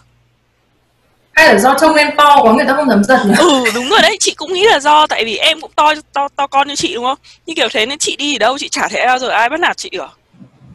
Hay 1.32 1.54
là 1.54 1.58
do 1.58 1.74
trông 1.80 1.94
em 1.94 2.10
to 2.16 2.42
quá 2.42 2.52
người 2.52 2.64
ta 2.66 2.74
không 2.74 2.88
dám 2.88 3.04
giật 3.04 3.20
nhỉ? 3.26 3.34
ừ 3.38 3.64
đúng 3.74 3.88
rồi 3.88 3.98
đấy 4.02 4.16
chị 4.20 4.34
cũng 4.36 4.52
nghĩ 4.52 4.64
là 4.66 4.80
do 4.80 5.06
tại 5.06 5.24
vì 5.24 5.36
em 5.36 5.60
cũng 5.60 5.70
to 5.76 5.94
to 6.12 6.28
to 6.36 6.46
con 6.46 6.68
như 6.68 6.76
chị 6.76 6.94
đúng 6.94 7.04
không? 7.04 7.18
Như 7.46 7.54
kiểu 7.56 7.68
thế 7.72 7.86
nên 7.86 7.98
chị 7.98 8.16
đi 8.16 8.36
ở 8.36 8.38
đâu 8.38 8.58
chị 8.58 8.68
chả 8.68 8.88
thể 8.88 9.06
bao 9.06 9.18
giờ 9.18 9.28
ai 9.28 9.48
bắt 9.48 9.60
nạt 9.60 9.76
chị 9.76 9.90
được 9.90 10.18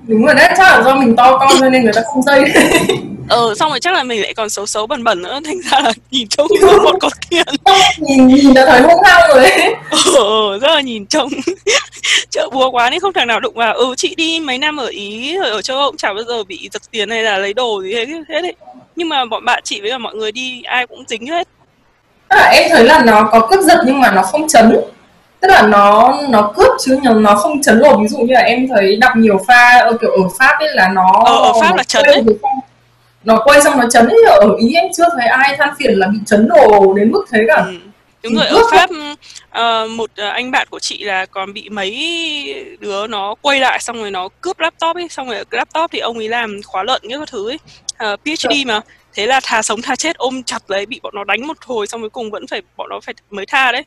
đúng 0.07 0.25
rồi 0.25 0.35
đấy 0.35 0.47
chắc 0.57 0.63
là 0.63 0.81
do 0.85 0.95
mình 0.95 1.15
to 1.15 1.37
con 1.37 1.49
cho 1.59 1.69
nên 1.69 1.83
người 1.83 1.93
ta 1.93 2.01
không 2.05 2.21
dây. 2.21 2.43
Ờ 3.29 3.55
xong 3.55 3.69
rồi 3.69 3.79
chắc 3.79 3.93
là 3.93 4.03
mình 4.03 4.21
lại 4.21 4.33
còn 4.33 4.49
xấu 4.49 4.65
xấu 4.65 4.87
bẩn 4.87 5.03
bẩn 5.03 5.21
nữa 5.21 5.39
thành 5.45 5.61
ra 5.61 5.79
là 5.79 5.93
nhìn 6.11 6.27
trông 6.27 6.47
như 6.49 6.67
một 6.83 6.95
con 7.01 7.11
kiên 7.29 7.45
nhìn 7.97 8.27
nhìn 8.27 8.53
đã 8.53 8.65
thấy 8.65 8.81
hung 8.81 9.03
hăng 9.05 9.21
rồi 9.29 9.41
đấy. 9.41 9.75
Ờ 10.15 10.59
rất 10.61 10.67
là 10.67 10.81
nhìn 10.81 11.05
trông. 11.05 11.29
Chợ 12.29 12.49
búa 12.51 12.71
quá 12.71 12.89
nên 12.89 12.99
không 12.99 13.13
thằng 13.13 13.27
nào 13.27 13.39
đụng 13.39 13.53
vào. 13.55 13.73
Ừ 13.73 13.93
chị 13.97 14.15
đi 14.15 14.39
mấy 14.39 14.57
năm 14.57 14.77
ở 14.77 14.87
ý 14.87 15.37
ở 15.37 15.61
châu 15.61 15.77
âu 15.77 15.87
cũng 15.91 15.97
chả 15.97 16.13
bao 16.13 16.23
giờ 16.23 16.43
bị 16.43 16.69
giật 16.73 16.81
tiền 16.91 17.09
hay 17.09 17.23
là 17.23 17.37
lấy 17.37 17.53
đồ 17.53 17.81
gì 17.83 17.93
hết 17.93 18.05
thế 18.29 18.41
đấy. 18.41 18.53
Nhưng 18.95 19.09
mà 19.09 19.25
bọn 19.25 19.45
bạn 19.45 19.61
chị 19.63 19.81
với 19.81 19.89
cả 19.89 19.97
mọi 19.97 20.15
người 20.15 20.31
đi 20.31 20.61
ai 20.63 20.87
cũng 20.87 21.03
dính 21.07 21.27
hết. 21.27 21.47
À, 22.27 22.49
em 22.53 22.69
thấy 22.71 22.83
là 22.83 23.03
nó 23.05 23.29
có 23.31 23.47
cướp 23.51 23.59
giật 23.63 23.77
nhưng 23.85 23.99
mà 24.01 24.11
nó 24.11 24.21
không 24.21 24.47
chấn 24.47 24.75
tức 25.43 25.49
là 25.49 25.67
nó 25.67 26.13
nó 26.29 26.53
cướp 26.56 26.71
chứ 26.79 26.99
nhưng 27.03 27.23
nó 27.23 27.36
không 27.36 27.62
chấn 27.62 27.79
lột. 27.79 27.99
Ví 28.01 28.08
dụ 28.08 28.17
như 28.17 28.34
là 28.34 28.39
em 28.39 28.67
thấy 28.67 28.95
đọc 28.95 29.12
nhiều 29.15 29.38
pha 29.47 29.79
ở 29.79 29.97
kiểu 30.01 30.12
ở 30.12 30.29
pháp 30.39 30.56
ấy 30.60 30.69
là 30.73 30.89
nó 30.89 31.23
ờ, 31.25 31.36
ở 31.36 31.53
pháp 31.62 31.69
nó 31.69 31.75
là 31.75 31.84
chấn 31.84 32.03
ấy. 32.06 32.23
nó 33.23 33.41
quay 33.43 33.62
xong 33.62 33.79
nó 33.79 33.89
chấn 33.89 34.08
ấy 34.08 34.23
ở 34.27 34.56
ý 34.60 34.73
em 34.73 34.86
chưa 34.97 35.03
thấy 35.17 35.27
ai 35.27 35.56
than 35.58 35.69
phiền 35.79 35.93
là 35.93 36.08
bị 36.08 36.17
chấn 36.25 36.47
đồ 36.47 36.93
đến 36.93 37.12
mức 37.12 37.25
thế 37.32 37.39
cả. 37.47 37.65
Ừ. 37.67 37.73
đúng 38.23 38.36
rồi 38.36 38.47
ở 38.47 38.62
pháp 38.71 38.89
uh, 38.91 39.91
một 39.91 40.10
uh, 40.27 40.34
anh 40.34 40.51
bạn 40.51 40.67
của 40.71 40.79
chị 40.79 41.03
là 41.03 41.25
còn 41.25 41.53
bị 41.53 41.69
mấy 41.69 41.91
đứa 42.79 43.08
nó 43.08 43.36
quay 43.41 43.60
lại 43.60 43.79
xong 43.79 43.97
rồi 43.97 44.12
nó 44.12 44.29
cướp 44.41 44.60
laptop 44.60 44.95
ấy. 44.95 45.08
Xong 45.10 45.27
rồi 45.29 45.43
laptop 45.51 45.91
thì 45.91 45.99
ông 45.99 46.17
ấy 46.17 46.29
làm 46.29 46.62
khóa 46.65 46.84
lợn 46.84 47.01
cái 47.10 47.17
thứ 47.27 47.49
ấy. 47.49 47.56
Uh, 47.56 47.97
ờ, 47.97 48.15
PhD 48.25 48.67
mà. 48.67 48.82
Thế 49.13 49.25
là 49.25 49.39
thà 49.43 49.62
sống 49.62 49.82
thà 49.82 49.95
chết 49.95 50.17
ôm 50.17 50.43
chặt 50.43 50.62
lấy 50.67 50.86
bị 50.86 50.99
bọn 51.03 51.13
nó 51.15 51.23
đánh 51.23 51.47
một 51.47 51.58
hồi 51.65 51.88
xong 51.88 52.01
cuối 52.01 52.10
cùng 52.10 52.32
vẫn 52.32 52.47
phải 52.47 52.62
bọn 52.77 52.89
nó 52.89 52.99
phải 52.99 53.13
mới 53.32 53.45
tha 53.45 53.71
đấy 53.71 53.84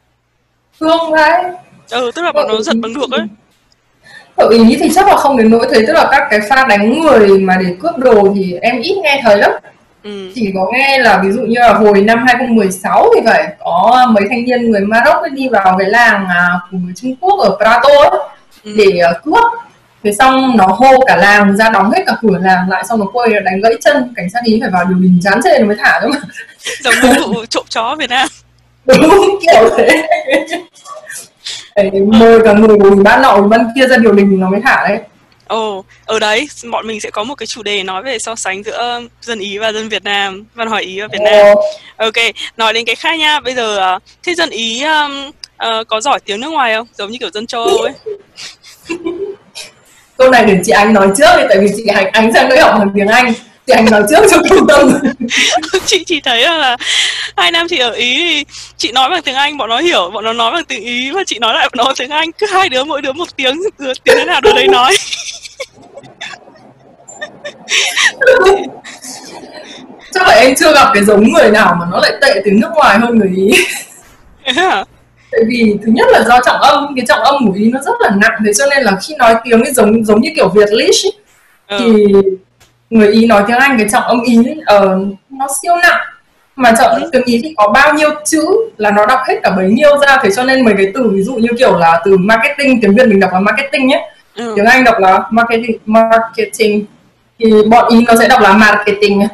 thương 0.80 1.14
đấy. 1.16 1.42
Ừ 1.90 2.10
tức 2.14 2.22
là 2.22 2.32
bọn 2.32 2.48
nó 2.48 2.60
giật 2.60 2.76
bằng 2.82 2.94
được 2.94 3.10
ấy. 3.10 3.26
Ở 4.36 4.48
ý 4.48 4.76
thì 4.80 4.90
chắc 4.94 5.08
là 5.08 5.16
không 5.16 5.36
đến 5.36 5.50
nỗi 5.50 5.66
thế 5.72 5.84
tức 5.86 5.92
là 5.92 6.08
các 6.10 6.26
cái 6.30 6.40
pha 6.48 6.64
đánh 6.68 7.00
người 7.00 7.28
mà 7.28 7.56
để 7.60 7.76
cướp 7.80 7.98
đồ 7.98 8.32
thì 8.34 8.54
em 8.62 8.80
ít 8.80 8.96
nghe 9.02 9.20
thấy 9.24 9.38
lắm. 9.38 9.50
Ừ. 10.06 10.30
chỉ 10.34 10.52
có 10.54 10.70
nghe 10.72 10.98
là 10.98 11.22
ví 11.24 11.32
dụ 11.32 11.40
như 11.40 11.60
là 11.60 11.72
hồi 11.72 12.00
năm 12.00 12.24
2016 12.26 13.10
thì 13.14 13.20
phải 13.26 13.56
có 13.58 14.06
mấy 14.10 14.24
thanh 14.30 14.44
niên 14.44 14.70
người 14.70 14.80
Maroc 14.80 15.32
đi 15.32 15.48
vào 15.48 15.76
cái 15.78 15.90
làng 15.90 16.26
à, 16.28 16.48
của 16.70 16.78
người 16.78 16.92
Trung 16.96 17.16
Quốc 17.20 17.40
ở 17.40 17.56
Prato 17.56 18.10
ấy, 18.10 18.20
ừ. 18.64 18.74
để 18.76 19.00
uh, 19.10 19.24
cướp. 19.24 19.44
Thế 20.04 20.12
xong 20.12 20.56
nó 20.56 20.66
hô 20.66 21.04
cả 21.06 21.16
làng 21.16 21.56
ra 21.56 21.70
đóng 21.70 21.90
hết 21.90 22.02
cả 22.06 22.12
cửa 22.22 22.38
làng 22.40 22.68
lại 22.68 22.84
xong 22.88 23.00
nó 23.00 23.06
quay 23.12 23.30
đánh 23.44 23.60
gãy 23.60 23.72
chân 23.80 24.12
cảnh 24.16 24.30
sát 24.30 24.40
ý 24.44 24.58
phải 24.60 24.70
vào 24.70 24.84
điều 24.84 24.98
đình 24.98 25.20
chán 25.22 25.40
trên 25.44 25.66
mới 25.66 25.76
thả 25.76 26.00
thôi 26.00 26.10
mà. 26.14 26.18
Giống 26.80 26.94
như 27.02 27.26
vụ 27.26 27.44
trộm 27.50 27.64
chó 27.68 27.96
Việt 27.98 28.10
Nam 28.10 28.28
đúng 28.86 29.38
kiểu 29.40 29.70
thế 29.76 30.02
mời 32.06 32.40
cả 32.44 32.52
người 32.52 32.76
của 32.78 32.90
ban 33.04 33.22
nọ 33.22 33.40
ban 33.40 33.66
kia 33.76 33.86
ra 33.86 33.96
điều 33.96 34.12
đình 34.12 34.40
nó 34.40 34.50
mới 34.50 34.60
thả 34.64 34.88
đấy 34.88 34.98
Ồ, 35.48 35.78
oh, 35.78 35.86
ở 36.04 36.18
đấy 36.18 36.48
bọn 36.70 36.86
mình 36.86 37.00
sẽ 37.00 37.10
có 37.10 37.24
một 37.24 37.34
cái 37.34 37.46
chủ 37.46 37.62
đề 37.62 37.82
nói 37.82 38.02
về 38.02 38.18
so 38.18 38.34
sánh 38.34 38.62
giữa 38.62 39.00
dân 39.20 39.38
Ý 39.38 39.58
và 39.58 39.72
dân 39.72 39.88
Việt 39.88 40.04
Nam, 40.04 40.44
văn 40.54 40.68
hóa 40.68 40.78
Ý 40.78 41.00
và 41.00 41.06
Việt 41.12 41.18
Nam. 41.24 41.56
Ok, 41.96 42.34
nói 42.56 42.72
đến 42.72 42.84
cái 42.84 42.94
khác 42.94 43.18
nha. 43.18 43.40
Bây 43.40 43.54
giờ 43.54 43.98
thế 44.22 44.34
dân 44.34 44.50
Ý 44.50 44.82
um, 44.82 45.28
uh, 45.28 45.88
có 45.88 46.00
giỏi 46.00 46.20
tiếng 46.24 46.40
nước 46.40 46.48
ngoài 46.48 46.74
không? 46.74 46.86
Giống 46.98 47.10
như 47.10 47.18
kiểu 47.18 47.30
dân 47.30 47.46
châu 47.46 47.64
Âu 47.64 47.78
ấy. 47.78 47.92
câu 50.16 50.30
này 50.30 50.44
để 50.44 50.58
chị 50.64 50.72
Anh 50.72 50.92
nói 50.92 51.08
trước 51.16 51.46
tại 51.48 51.58
vì 51.60 51.68
chị 51.76 51.86
Anh 51.86 52.10
Anh 52.12 52.32
sang 52.32 52.48
đây 52.48 52.58
học 52.60 52.74
bằng 52.78 52.90
tiếng 52.94 53.06
Anh 53.06 53.32
chị 53.66 53.72
Anh 53.72 53.84
nói 53.90 54.02
trước 54.10 54.26
cho 54.30 54.38
trung 54.48 54.66
tâm. 54.68 54.92
Chị 55.86 56.04
chỉ 56.04 56.20
thấy 56.20 56.42
là 56.42 56.76
hai 57.36 57.50
năm 57.50 57.66
chị 57.70 57.78
ở 57.78 57.90
ý 57.90 58.16
thì 58.16 58.44
chị 58.76 58.92
nói 58.92 59.10
bằng 59.10 59.22
tiếng 59.22 59.34
Anh 59.34 59.58
bọn 59.58 59.68
nó 59.68 59.78
hiểu 59.78 60.10
bọn 60.14 60.24
nó 60.24 60.32
nói 60.32 60.52
bằng 60.52 60.64
tiếng 60.64 60.82
ý 60.82 61.10
và 61.10 61.22
chị 61.26 61.38
nói 61.38 61.54
lại 61.54 61.68
bọn 61.74 61.86
nó 61.86 61.92
tiếng 61.98 62.10
Anh. 62.10 62.32
Cứ 62.32 62.46
hai 62.46 62.68
đứa 62.68 62.84
mỗi 62.84 63.02
đứa 63.02 63.12
một 63.12 63.36
tiếng 63.36 63.60
tiếng 63.78 64.16
thế 64.18 64.24
nào 64.24 64.40
đứa 64.40 64.52
đấy 64.52 64.68
nói. 64.68 64.96
Chắc 70.12 70.28
là 70.28 70.34
em 70.34 70.54
chưa 70.54 70.74
gặp 70.74 70.90
cái 70.94 71.04
giống 71.04 71.32
người 71.32 71.50
nào 71.50 71.76
mà 71.80 71.86
nó 71.92 72.00
lại 72.00 72.12
tệ 72.20 72.40
tiếng 72.44 72.60
nước 72.60 72.70
ngoài 72.74 72.98
hơn 72.98 73.18
người 73.18 73.30
ý. 73.36 73.50
Tại 75.30 75.40
vì 75.48 75.74
thứ 75.86 75.92
nhất 75.94 76.06
là 76.10 76.24
do 76.28 76.40
trọng 76.46 76.60
âm 76.60 76.86
cái 76.96 77.04
trọng 77.08 77.20
âm 77.20 77.46
của 77.46 77.52
ý 77.58 77.70
nó 77.72 77.80
rất 77.80 78.00
là 78.00 78.10
nặng 78.10 78.40
thế 78.46 78.52
cho 78.52 78.66
nên 78.66 78.82
là 78.82 78.98
khi 79.02 79.14
nói 79.18 79.34
tiếng 79.44 79.62
ấy 79.62 79.72
giống 79.72 80.04
giống 80.04 80.20
như 80.20 80.30
kiểu 80.36 80.48
việt 80.48 80.68
lish 80.72 81.06
ừ. 81.66 81.78
thì 81.78 82.04
người 82.90 83.08
ý 83.08 83.26
nói 83.26 83.42
tiếng 83.46 83.56
anh 83.56 83.78
cái 83.78 83.88
trọng 83.92 84.02
âm 84.02 84.22
ý 84.22 84.38
uh, 84.38 84.46
nó 85.30 85.46
siêu 85.62 85.76
nặng 85.82 86.00
mà 86.56 86.72
trọng 86.78 86.90
ừ. 86.90 87.10
tiếng 87.12 87.24
ý 87.24 87.40
thì 87.44 87.54
có 87.56 87.68
bao 87.68 87.94
nhiêu 87.94 88.10
chữ 88.24 88.46
là 88.76 88.90
nó 88.90 89.06
đọc 89.06 89.20
hết 89.28 89.34
cả 89.42 89.50
bấy 89.50 89.68
nhiêu 89.68 89.98
ra 89.98 90.18
thế 90.22 90.30
cho 90.36 90.44
nên 90.44 90.64
mấy 90.64 90.74
cái 90.76 90.92
từ 90.94 91.10
ví 91.10 91.22
dụ 91.22 91.34
như 91.34 91.48
kiểu 91.58 91.78
là 91.78 92.00
từ 92.04 92.16
marketing 92.16 92.80
tiếng 92.80 92.94
việt 92.94 93.06
mình 93.08 93.20
đọc 93.20 93.30
là 93.32 93.40
marketing 93.40 93.86
nhé 93.86 94.10
ừ. 94.34 94.52
tiếng 94.56 94.64
anh 94.64 94.84
đọc 94.84 94.94
là 94.98 95.20
marketing 95.30 95.78
marketing 95.86 96.84
thì 97.38 97.52
bọn 97.68 97.88
ý 97.90 98.04
nó 98.08 98.16
sẽ 98.16 98.28
đọc 98.28 98.40
là 98.40 98.52
marketing 98.52 99.22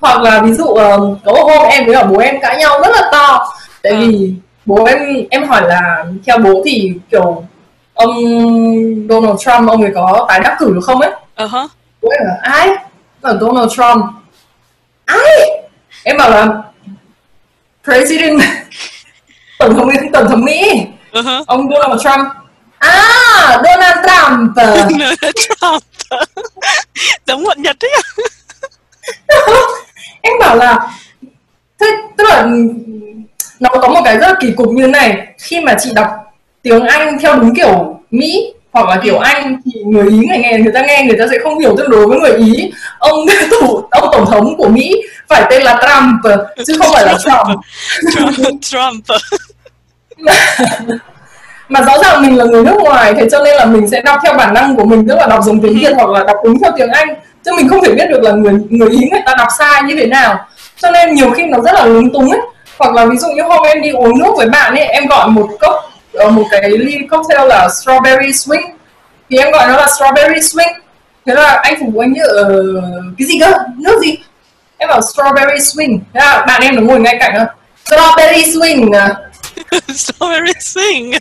hoặc 0.00 0.20
là 0.20 0.42
ví 0.42 0.52
dụ 0.52 0.64
uh, 0.64 0.78
có 1.24 1.32
một 1.32 1.44
hôm 1.44 1.68
em 1.68 1.86
với 1.86 1.94
cả 1.94 2.04
bố 2.04 2.18
em 2.18 2.40
cãi 2.40 2.56
nhau 2.56 2.80
rất 2.80 2.90
là 2.92 3.08
to 3.12 3.46
tại 3.82 3.92
ừ. 3.92 3.98
vì 3.98 4.34
bố 4.66 4.84
em 4.84 4.98
em 5.30 5.44
hỏi 5.48 5.62
là 5.68 6.04
theo 6.26 6.38
bố 6.38 6.62
thì 6.64 6.92
kiểu 7.10 7.44
ông 8.00 8.16
Donald 9.08 9.38
Trump 9.40 9.68
ông 9.68 9.82
ấy 9.82 9.92
có 9.94 10.26
tái 10.28 10.40
đắc 10.40 10.56
cử 10.58 10.72
được 10.74 10.80
không 10.82 11.00
ấy? 11.00 11.10
Uh-huh. 11.36 11.68
ai? 12.42 12.68
Là 13.22 13.34
Donald 13.40 13.72
Trump. 13.72 14.04
Ai? 15.04 15.50
Em 16.02 16.16
bảo 16.16 16.30
là 16.30 16.62
president 17.84 18.40
tổng 19.58 19.74
thống 19.76 19.88
tổng 20.12 20.28
thống 20.28 20.44
Mỹ. 20.44 20.86
Uh-huh. 21.12 21.44
ông 21.46 21.70
Donald 21.70 22.02
Trump. 22.02 22.28
À 22.78 23.62
Donald 23.64 24.06
Trump. 24.06 24.56
Donald 24.56 25.18
Trump. 25.36 25.82
Giống 27.26 27.44
bọn 27.44 27.62
Nhật 27.62 27.76
đấy. 27.80 27.90
Em 30.22 30.32
bảo 30.40 30.56
là 30.56 30.88
thế 31.80 31.86
tức 32.16 32.24
là 32.28 32.46
nó 33.60 33.70
có 33.82 33.88
một 33.88 34.00
cái 34.04 34.18
rất 34.18 34.28
là 34.28 34.34
kỳ 34.40 34.52
cục 34.56 34.68
như 34.68 34.86
này 34.86 35.26
khi 35.38 35.60
mà 35.60 35.74
chị 35.80 35.90
đọc 35.94 36.29
tiếng 36.62 36.86
Anh 36.86 37.18
theo 37.20 37.36
đúng 37.36 37.54
kiểu 37.54 38.00
Mỹ 38.10 38.52
hoặc 38.72 38.88
là 38.88 39.00
kiểu 39.02 39.18
Anh 39.18 39.56
thì 39.64 39.80
người 39.84 40.10
Ý 40.10 40.16
người 40.16 40.38
nghe 40.38 40.58
người 40.58 40.72
ta 40.72 40.80
nghe 40.86 41.04
người 41.08 41.18
ta 41.18 41.26
sẽ 41.30 41.38
không 41.42 41.58
hiểu 41.58 41.76
tương 41.76 41.90
đối 41.90 42.06
với 42.06 42.18
người 42.18 42.32
Ý. 42.32 42.70
Ông 42.98 43.26
thủ 43.50 43.82
ông 43.90 44.08
tổng 44.12 44.26
thống 44.26 44.56
của 44.56 44.68
Mỹ 44.68 45.02
phải 45.28 45.42
tên 45.50 45.62
là 45.62 45.80
Trump 45.82 46.38
chứ 46.66 46.74
không 46.78 46.88
phải 46.94 47.06
là 47.06 47.14
Trump. 47.24 47.60
Trump, 48.14 48.62
Trump. 48.62 49.04
mà 51.68 51.80
rõ 51.80 51.98
ràng 52.02 52.22
mình 52.22 52.36
là 52.36 52.44
người 52.44 52.64
nước 52.64 52.76
ngoài 52.82 53.14
thế 53.14 53.28
cho 53.32 53.44
nên 53.44 53.56
là 53.56 53.64
mình 53.64 53.88
sẽ 53.88 54.00
đọc 54.00 54.20
theo 54.24 54.34
bản 54.34 54.54
năng 54.54 54.76
của 54.76 54.84
mình 54.84 55.08
tức 55.08 55.14
là 55.14 55.26
đọc 55.26 55.40
giống 55.44 55.60
tiếng 55.60 55.78
Việt 55.78 55.92
hoặc 55.96 56.08
là 56.08 56.24
đọc 56.24 56.36
đúng 56.44 56.58
theo 56.62 56.72
tiếng 56.76 56.90
Anh. 56.90 57.08
Chứ 57.44 57.52
mình 57.56 57.68
không 57.68 57.84
thể 57.84 57.92
biết 57.92 58.06
được 58.10 58.22
là 58.22 58.32
người 58.32 58.52
người 58.70 58.90
ý 58.90 58.98
người 59.10 59.20
ta 59.26 59.34
đọc 59.38 59.48
sai 59.58 59.82
như 59.82 59.96
thế 59.96 60.06
nào. 60.06 60.46
Cho 60.76 60.90
nên 60.90 61.14
nhiều 61.14 61.30
khi 61.30 61.46
nó 61.46 61.60
rất 61.60 61.74
là 61.74 61.84
lúng 61.84 62.12
túng 62.12 62.30
ấy. 62.30 62.40
Hoặc 62.78 62.94
là 62.94 63.06
ví 63.06 63.16
dụ 63.16 63.28
như 63.28 63.42
hôm 63.42 63.62
em 63.62 63.82
đi 63.82 63.90
uống 63.90 64.18
nước 64.18 64.32
với 64.36 64.48
bạn 64.48 64.74
ấy 64.74 64.84
em 64.84 65.06
gọi 65.06 65.28
một 65.28 65.48
cốc 65.60 65.74
uh, 66.18 66.32
một 66.32 66.44
cái 66.50 66.70
ly 66.70 66.98
cocktail 67.10 67.48
là 67.48 67.68
strawberry 67.68 68.30
swing. 68.30 68.70
Thì 69.30 69.36
em 69.36 69.50
gọi 69.52 69.68
nó 69.68 69.76
là 69.76 69.86
strawberry 69.86 70.40
swing. 70.40 70.72
Thế 71.26 71.34
là 71.34 71.60
anh 71.62 71.74
phục 71.80 71.88
vụ 71.94 72.00
anh 72.00 72.12
như 72.12 72.22
uh, 72.22 72.84
cái 73.18 73.28
gì 73.28 73.38
cơ? 73.40 73.52
Nước 73.76 74.00
gì? 74.02 74.18
Em 74.78 74.88
bảo 74.88 75.00
strawberry 75.00 75.58
swing. 75.58 75.98
Thế 76.14 76.20
là 76.20 76.44
bạn 76.46 76.62
em 76.62 76.76
nó 76.76 76.82
ngồi 76.82 77.00
ngay 77.00 77.16
cạnh 77.20 77.46
strawberry 77.90 78.44
swing 78.52 78.90
strawberry 79.88 80.52
swing. 80.60 81.18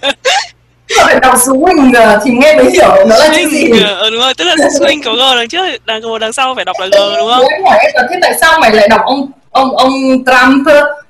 Phải 0.98 1.20
đọc 1.20 1.36
swing 1.36 1.94
à, 1.96 2.20
thì 2.26 2.32
nghe 2.32 2.56
mới 2.56 2.72
hiểu 2.72 3.06
nó 3.08 3.18
là 3.18 3.30
chữ 3.36 3.50
gì. 3.50 3.70
Ừ, 3.70 4.10
đúng 4.12 4.22
rồi. 4.22 4.34
Tức 4.34 4.46
là 4.46 4.56
swing 4.80 5.02
có 5.06 5.14
g 5.14 5.38
đằng 5.38 5.48
trước 5.50 5.86
đằng 5.86 6.02
g 6.02 6.06
đằng 6.22 6.34
sau 6.34 6.56
phải 6.56 6.66
đọc 6.66 6.76
là 6.80 6.88
g 6.88 7.18
đúng 7.18 7.30
không? 7.30 7.48
em 7.52 7.64
hỏi 7.64 7.78
em 7.82 7.92
là 7.96 8.08
thế 8.10 8.20
tại 8.22 8.34
sao 8.42 8.60
mày 8.60 8.72
lại 8.72 8.88
đọc 8.88 9.02
ông 9.06 9.32
ông 9.52 9.78
ông 9.78 9.92
Trump 10.26 10.68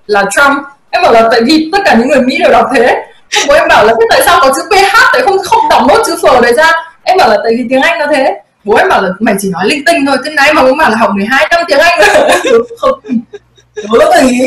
là 0.07 0.23
Trump. 0.35 0.57
Em 0.91 1.03
bảo 1.03 1.13
là 1.13 1.27
tại 1.31 1.41
vì 1.45 1.69
tất 1.71 1.79
cả 1.85 1.95
những 1.99 2.07
người 2.07 2.21
Mỹ 2.21 2.37
đều 2.37 2.51
đọc 2.51 2.65
thế 2.75 3.03
bố 3.47 3.53
em 3.53 3.67
bảo 3.67 3.85
là 3.85 3.93
thế 3.99 4.05
tại 4.09 4.21
sao 4.25 4.39
có 4.41 4.53
chữ 4.55 4.61
PH 4.69 4.97
tại 5.13 5.21
không 5.21 5.37
không 5.43 5.69
đọc 5.69 5.83
nốt 5.87 6.03
chữ 6.05 6.15
phờ 6.21 6.41
này 6.41 6.53
ra? 6.53 6.71
Em 7.03 7.17
bảo 7.17 7.29
là 7.29 7.37
tại 7.43 7.53
vì 7.57 7.65
tiếng 7.69 7.81
Anh 7.81 7.99
nó 7.99 8.05
thế. 8.15 8.41
Bố 8.63 8.75
em 8.75 8.89
bảo 8.89 9.01
là 9.01 9.09
mày 9.19 9.35
chỉ 9.39 9.49
nói 9.49 9.67
linh 9.67 9.85
tinh 9.85 10.05
thôi 10.07 10.17
thế 10.25 10.31
này 10.31 10.53
mà 10.53 10.63
bố 10.63 10.75
bảo 10.75 10.89
là 10.89 10.97
học 10.97 11.11
12 11.15 11.47
năm 11.51 11.61
tiếng 11.67 11.79
Anh 11.79 11.99
rồi. 11.99 12.63
Không 12.79 12.99
bố 13.89 13.99
đồng 13.99 14.27
ý. 14.27 14.39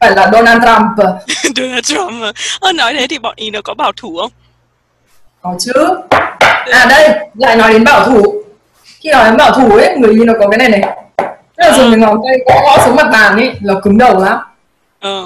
Phải 0.00 0.10
là 0.16 0.30
Donald 0.32 0.62
Trump 0.64 1.16
Donald 1.56 1.84
Trump 1.84 2.34
ơ 2.60 2.72
nói 2.72 2.94
thế 2.98 3.06
thì 3.06 3.18
bọn 3.18 3.34
ý 3.36 3.50
nó 3.50 3.60
có 3.64 3.74
bảo 3.74 3.92
thủ 3.96 4.16
không? 4.20 4.30
Có 5.42 5.54
chứ. 5.58 5.72
À 6.72 6.86
đây 6.90 7.10
lại 7.34 7.56
nói 7.56 7.72
đến 7.72 7.84
bảo 7.84 8.04
thủ. 8.04 8.42
Khi 8.84 9.10
nói 9.10 9.24
đến 9.24 9.36
bảo 9.36 9.50
thủ 9.50 9.76
ấy 9.76 9.96
người 9.98 10.10
ý 10.10 10.24
nó 10.24 10.32
có 10.40 10.48
cái 10.48 10.58
này 10.58 10.68
này. 10.68 10.80
Tức 11.56 11.64
là 11.70 11.72
dùng 11.76 11.90
cái 11.90 12.00
ngón 12.00 12.18
tay 12.28 12.38
gõ 12.46 12.60
gõ 12.62 12.84
xuống 12.86 12.96
mặt 12.96 13.06
bàn 13.12 13.36
ấy 13.36 13.52
là 13.62 13.74
cứng 13.82 13.98
đầu 13.98 14.24
lắm. 14.24 14.38
Ờ 15.00 15.24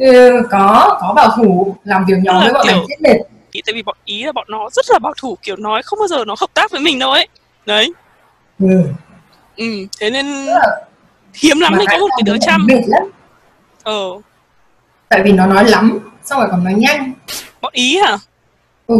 ừ, 0.00 0.42
có 0.50 0.98
có 1.00 1.12
bảo 1.16 1.30
thủ 1.36 1.76
làm 1.84 2.04
việc 2.08 2.16
nhóm 2.22 2.40
với 2.42 2.52
bọn 2.52 2.66
kiểu... 2.66 2.76
mình 2.76 2.86
chết 2.88 3.00
mệt. 3.00 3.18
Thì 3.52 3.62
tại 3.66 3.74
vì 3.74 3.82
bọn 3.82 3.96
ý 4.04 4.24
là 4.24 4.32
bọn 4.32 4.46
nó 4.48 4.68
rất 4.72 4.84
là 4.88 4.98
bảo 4.98 5.12
thủ 5.16 5.38
kiểu 5.42 5.56
nói 5.56 5.82
không 5.82 5.98
bao 5.98 6.08
giờ 6.08 6.24
nó 6.24 6.34
hợp 6.40 6.50
tác 6.54 6.70
với 6.70 6.80
mình 6.80 6.98
đâu 6.98 7.10
ấy. 7.10 7.28
Đấy. 7.66 7.92
Ừ, 8.58 8.82
ừ 9.56 9.86
thế 10.00 10.10
nên 10.10 10.26
hiếm 11.34 11.60
lắm 11.60 11.74
thì 11.78 11.86
có 11.90 11.98
một 11.98 12.08
cái 12.10 12.22
đứa 12.24 12.36
chăm. 12.40 12.66
ờ. 13.82 14.02
Tại 15.08 15.22
vì 15.24 15.32
nó 15.32 15.46
nói 15.46 15.64
lắm 15.64 15.98
xong 16.24 16.40
rồi 16.40 16.48
còn 16.50 16.64
nói 16.64 16.74
nhanh. 16.74 17.12
Bọn 17.60 17.72
ý 17.72 18.00
à 18.06 18.18
Ừ, 18.86 18.96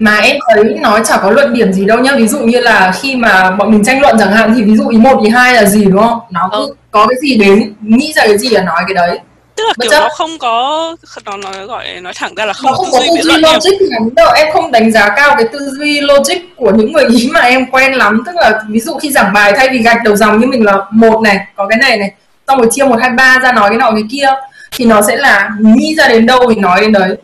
mà 0.00 0.16
em 0.16 0.36
thấy 0.48 0.64
nói 0.64 1.00
chả 1.04 1.16
có 1.16 1.30
luận 1.30 1.54
điểm 1.54 1.72
gì 1.72 1.84
đâu 1.84 1.98
nhá. 1.98 2.12
Ví 2.16 2.28
dụ 2.28 2.38
như 2.38 2.60
là 2.60 2.92
khi 3.00 3.16
mà 3.16 3.50
bọn 3.50 3.70
mình 3.70 3.84
tranh 3.84 4.00
luận 4.00 4.16
chẳng 4.18 4.32
hạn 4.32 4.54
thì 4.56 4.62
ví 4.62 4.76
dụ 4.76 4.88
ý 4.88 4.98
một 4.98 5.22
ý 5.24 5.30
hai 5.30 5.54
là 5.54 5.64
gì 5.64 5.84
đúng 5.84 6.02
không? 6.02 6.18
Nó 6.30 6.48
cứ 6.52 6.58
ừ. 6.58 6.74
có 6.90 7.06
cái 7.06 7.16
gì 7.22 7.36
đến 7.36 7.74
nghĩ 7.80 8.12
ra 8.16 8.22
cái 8.26 8.38
gì 8.38 8.48
là 8.48 8.62
nói 8.62 8.82
cái 8.86 8.94
đấy 8.94 9.20
tức 9.56 9.64
là 9.66 9.72
Bất 9.76 9.86
kiểu 9.90 10.00
nó 10.00 10.08
không 10.16 10.38
có 10.38 10.96
nó 11.24 11.36
nói 11.36 11.66
gọi 11.66 12.00
nói 12.00 12.12
thẳng 12.16 12.34
ra 12.34 12.44
là 12.44 12.52
không, 12.52 12.70
nó 12.70 12.76
không 12.76 12.88
có 12.92 13.00
tư 13.00 13.22
duy 13.22 13.36
logic 13.36 13.76
lắm 13.80 14.08
đâu 14.16 14.32
em 14.36 14.52
không 14.52 14.72
đánh 14.72 14.92
giá 14.92 15.08
cao 15.16 15.34
cái 15.38 15.48
tư 15.52 15.58
duy 15.78 16.00
logic 16.00 16.38
của 16.56 16.70
những 16.70 16.92
người 16.92 17.04
ý 17.04 17.30
mà 17.32 17.40
em 17.40 17.66
quen 17.70 17.92
lắm. 17.92 18.22
Tức 18.26 18.32
là 18.34 18.62
ví 18.68 18.80
dụ 18.80 18.98
khi 18.98 19.10
giảng 19.10 19.32
bài 19.32 19.52
thay 19.56 19.68
vì 19.68 19.78
gạch 19.78 19.98
đầu 20.04 20.16
dòng 20.16 20.40
như 20.40 20.46
mình 20.46 20.64
là 20.64 20.76
một 20.90 21.20
này 21.20 21.46
có 21.56 21.66
cái 21.66 21.78
này 21.78 21.96
này 21.96 22.10
xong 22.48 22.58
rồi 22.58 22.68
chia 22.70 22.84
một 22.84 22.96
hai 23.00 23.10
ba 23.10 23.38
ra 23.42 23.52
nói 23.52 23.68
cái 23.68 23.78
nọ 23.78 23.90
cái 23.90 24.04
kia 24.10 24.28
thì 24.72 24.84
nó 24.84 25.02
sẽ 25.02 25.16
là 25.16 25.50
nghĩ 25.60 25.94
ra 25.94 26.08
đến 26.08 26.26
đâu 26.26 26.40
thì 26.48 26.60
nói 26.60 26.80
đến 26.80 26.92
đấy. 26.92 27.16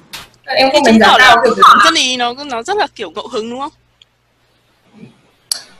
Em 0.44 0.70
không 0.72 0.84
đánh 0.84 0.98
giá 1.00 1.14
cao 1.18 1.36
kiểu 1.44 1.54
chân 1.84 1.94
ý 1.94 2.16
nó 2.16 2.34
nó 2.46 2.62
rất 2.62 2.76
là 2.76 2.86
kiểu 2.94 3.10
ngẫu 3.10 3.28
hứng 3.28 3.50
đúng 3.50 3.60
không 3.60 3.72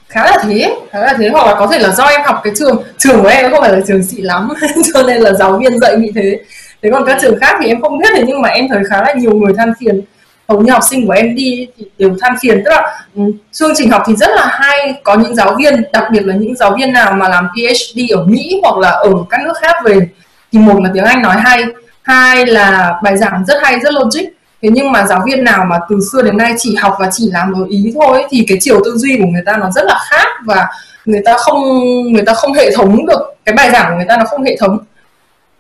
khá 0.09 0.25
là 0.25 0.39
thế, 0.43 0.77
khá 0.91 1.01
là 1.01 1.15
thế. 1.19 1.29
Hoặc 1.29 1.47
là 1.47 1.55
có 1.59 1.67
thể 1.67 1.79
là 1.79 1.91
do 1.91 2.05
em 2.05 2.21
học 2.25 2.41
cái 2.45 2.53
trường 2.57 2.83
trường 2.99 3.23
của 3.23 3.29
em 3.29 3.51
không 3.51 3.61
phải 3.61 3.73
là 3.73 3.81
trường 3.87 4.03
xịn 4.03 4.25
lắm, 4.25 4.49
cho 4.95 5.03
nên 5.03 5.17
là 5.21 5.33
giáo 5.33 5.59
viên 5.59 5.79
dạy 5.79 5.97
bị 5.97 6.13
thế. 6.15 6.41
Thế 6.83 6.91
còn 6.93 7.05
các 7.07 7.19
trường 7.21 7.39
khác 7.41 7.57
thì 7.63 7.69
em 7.69 7.81
không 7.81 7.99
biết 7.99 8.09
thì 8.17 8.23
nhưng 8.27 8.43
mà 8.43 8.49
em 8.49 8.69
thấy 8.69 8.83
khá 8.91 9.03
là 9.03 9.13
nhiều 9.13 9.35
người 9.35 9.53
than 9.57 9.73
phiền. 9.81 10.01
Hầu 10.49 10.61
như 10.61 10.73
học 10.73 10.83
sinh 10.91 11.07
của 11.07 11.13
em 11.13 11.35
đi 11.35 11.67
thì 11.79 11.85
đều 11.99 12.17
than 12.21 12.35
phiền. 12.43 12.63
Tức 12.65 12.71
là 12.71 13.05
ừ, 13.17 13.23
chương 13.53 13.73
trình 13.77 13.91
học 13.91 14.03
thì 14.07 14.17
rất 14.17 14.31
là 14.37 14.47
hay. 14.51 14.95
Có 15.05 15.15
những 15.15 15.35
giáo 15.35 15.55
viên, 15.59 15.83
đặc 15.93 16.05
biệt 16.13 16.27
là 16.27 16.35
những 16.35 16.57
giáo 16.57 16.77
viên 16.79 16.93
nào 16.93 17.13
mà 17.13 17.29
làm 17.29 17.49
PhD 17.49 18.01
ở 18.11 18.25
Mỹ 18.25 18.61
hoặc 18.63 18.79
là 18.79 18.91
ở 18.91 19.11
các 19.31 19.41
nước 19.45 19.57
khác 19.61 19.77
về, 19.85 20.09
thì 20.53 20.59
một 20.59 20.83
là 20.83 20.91
tiếng 20.95 21.05
Anh 21.05 21.23
nói 21.23 21.37
hay, 21.39 21.65
hai 22.03 22.47
là 22.47 22.95
bài 23.03 23.17
giảng 23.17 23.45
rất 23.47 23.63
hay, 23.63 23.81
rất 23.81 23.93
logic 23.93 24.38
thế 24.63 24.69
nhưng 24.73 24.93
mà 24.93 25.07
giáo 25.07 25.23
viên 25.27 25.45
nào 25.45 25.65
mà 25.65 25.79
từ 25.89 25.99
xưa 26.13 26.23
đến 26.23 26.37
nay 26.37 26.55
chỉ 26.59 26.75
học 26.75 26.97
và 27.01 27.09
chỉ 27.13 27.31
làm 27.33 27.53
ở 27.53 27.67
ý 27.69 27.93
thôi 27.95 28.25
thì 28.31 28.45
cái 28.49 28.59
chiều 28.61 28.81
tư 28.85 28.97
duy 28.97 29.17
của 29.19 29.27
người 29.27 29.43
ta 29.47 29.57
nó 29.57 29.71
rất 29.71 29.85
là 29.85 29.99
khác 30.11 30.29
và 30.45 30.69
người 31.05 31.23
ta 31.25 31.37
không 31.39 31.63
người 32.13 32.23
ta 32.23 32.35
không 32.35 32.53
hệ 32.53 32.71
thống 32.77 33.07
được 33.07 33.35
cái 33.45 33.55
bài 33.55 33.71
giảng 33.71 33.91
của 33.91 33.97
người 33.97 34.07
ta 34.09 34.17
nó 34.17 34.25
không 34.25 34.45
hệ 34.45 34.57
thống. 34.61 34.79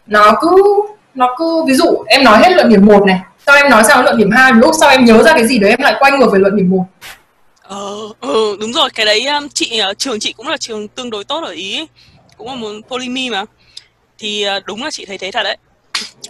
Nó 0.07 0.35
cứ 0.41 0.83
nó 1.15 1.35
cứ 1.39 1.65
ví 1.67 1.75
dụ 1.75 2.05
em 2.07 2.25
nói 2.25 2.39
hết 2.43 2.53
luận 2.53 2.69
điểm 2.69 2.87
một 2.87 3.07
này 3.07 3.21
sau 3.47 3.57
em 3.57 3.71
nói 3.71 3.85
sang 3.85 4.05
luận 4.05 4.17
điểm 4.17 4.31
hai 4.31 4.53
lúc 4.53 4.75
sau 4.81 4.89
em 4.89 5.05
nhớ 5.05 5.23
ra 5.23 5.33
cái 5.33 5.47
gì 5.47 5.59
đấy 5.59 5.71
em 5.71 5.81
lại 5.81 5.95
quay 5.99 6.13
ngược 6.13 6.33
về 6.33 6.39
luận 6.39 6.57
điểm 6.57 6.71
một. 6.71 6.85
Ờ 7.63 7.97
ừ, 8.21 8.57
đúng 8.61 8.73
rồi 8.73 8.91
cái 8.95 9.07
đấy 9.07 9.27
um, 9.27 9.49
chị 9.49 9.79
ờ, 9.79 9.95
trường 9.95 10.21
chị 10.21 10.33
cũng 10.33 10.49
là 10.49 10.57
trường 10.57 10.89
tương 10.89 11.11
đối 11.11 11.25
tốt 11.25 11.45
ở 11.45 11.51
ý 11.51 11.87
cũng 12.37 12.47
là 12.47 12.55
một 12.55 12.73
polymy 12.89 13.31
mà. 13.31 13.45
Thì 14.19 14.43
ờ, 14.43 14.61
đúng 14.65 14.85
là 14.85 14.91
chị 14.91 15.05
thấy 15.05 15.19
thế 15.19 15.31
thật 15.31 15.43
đấy 15.43 15.57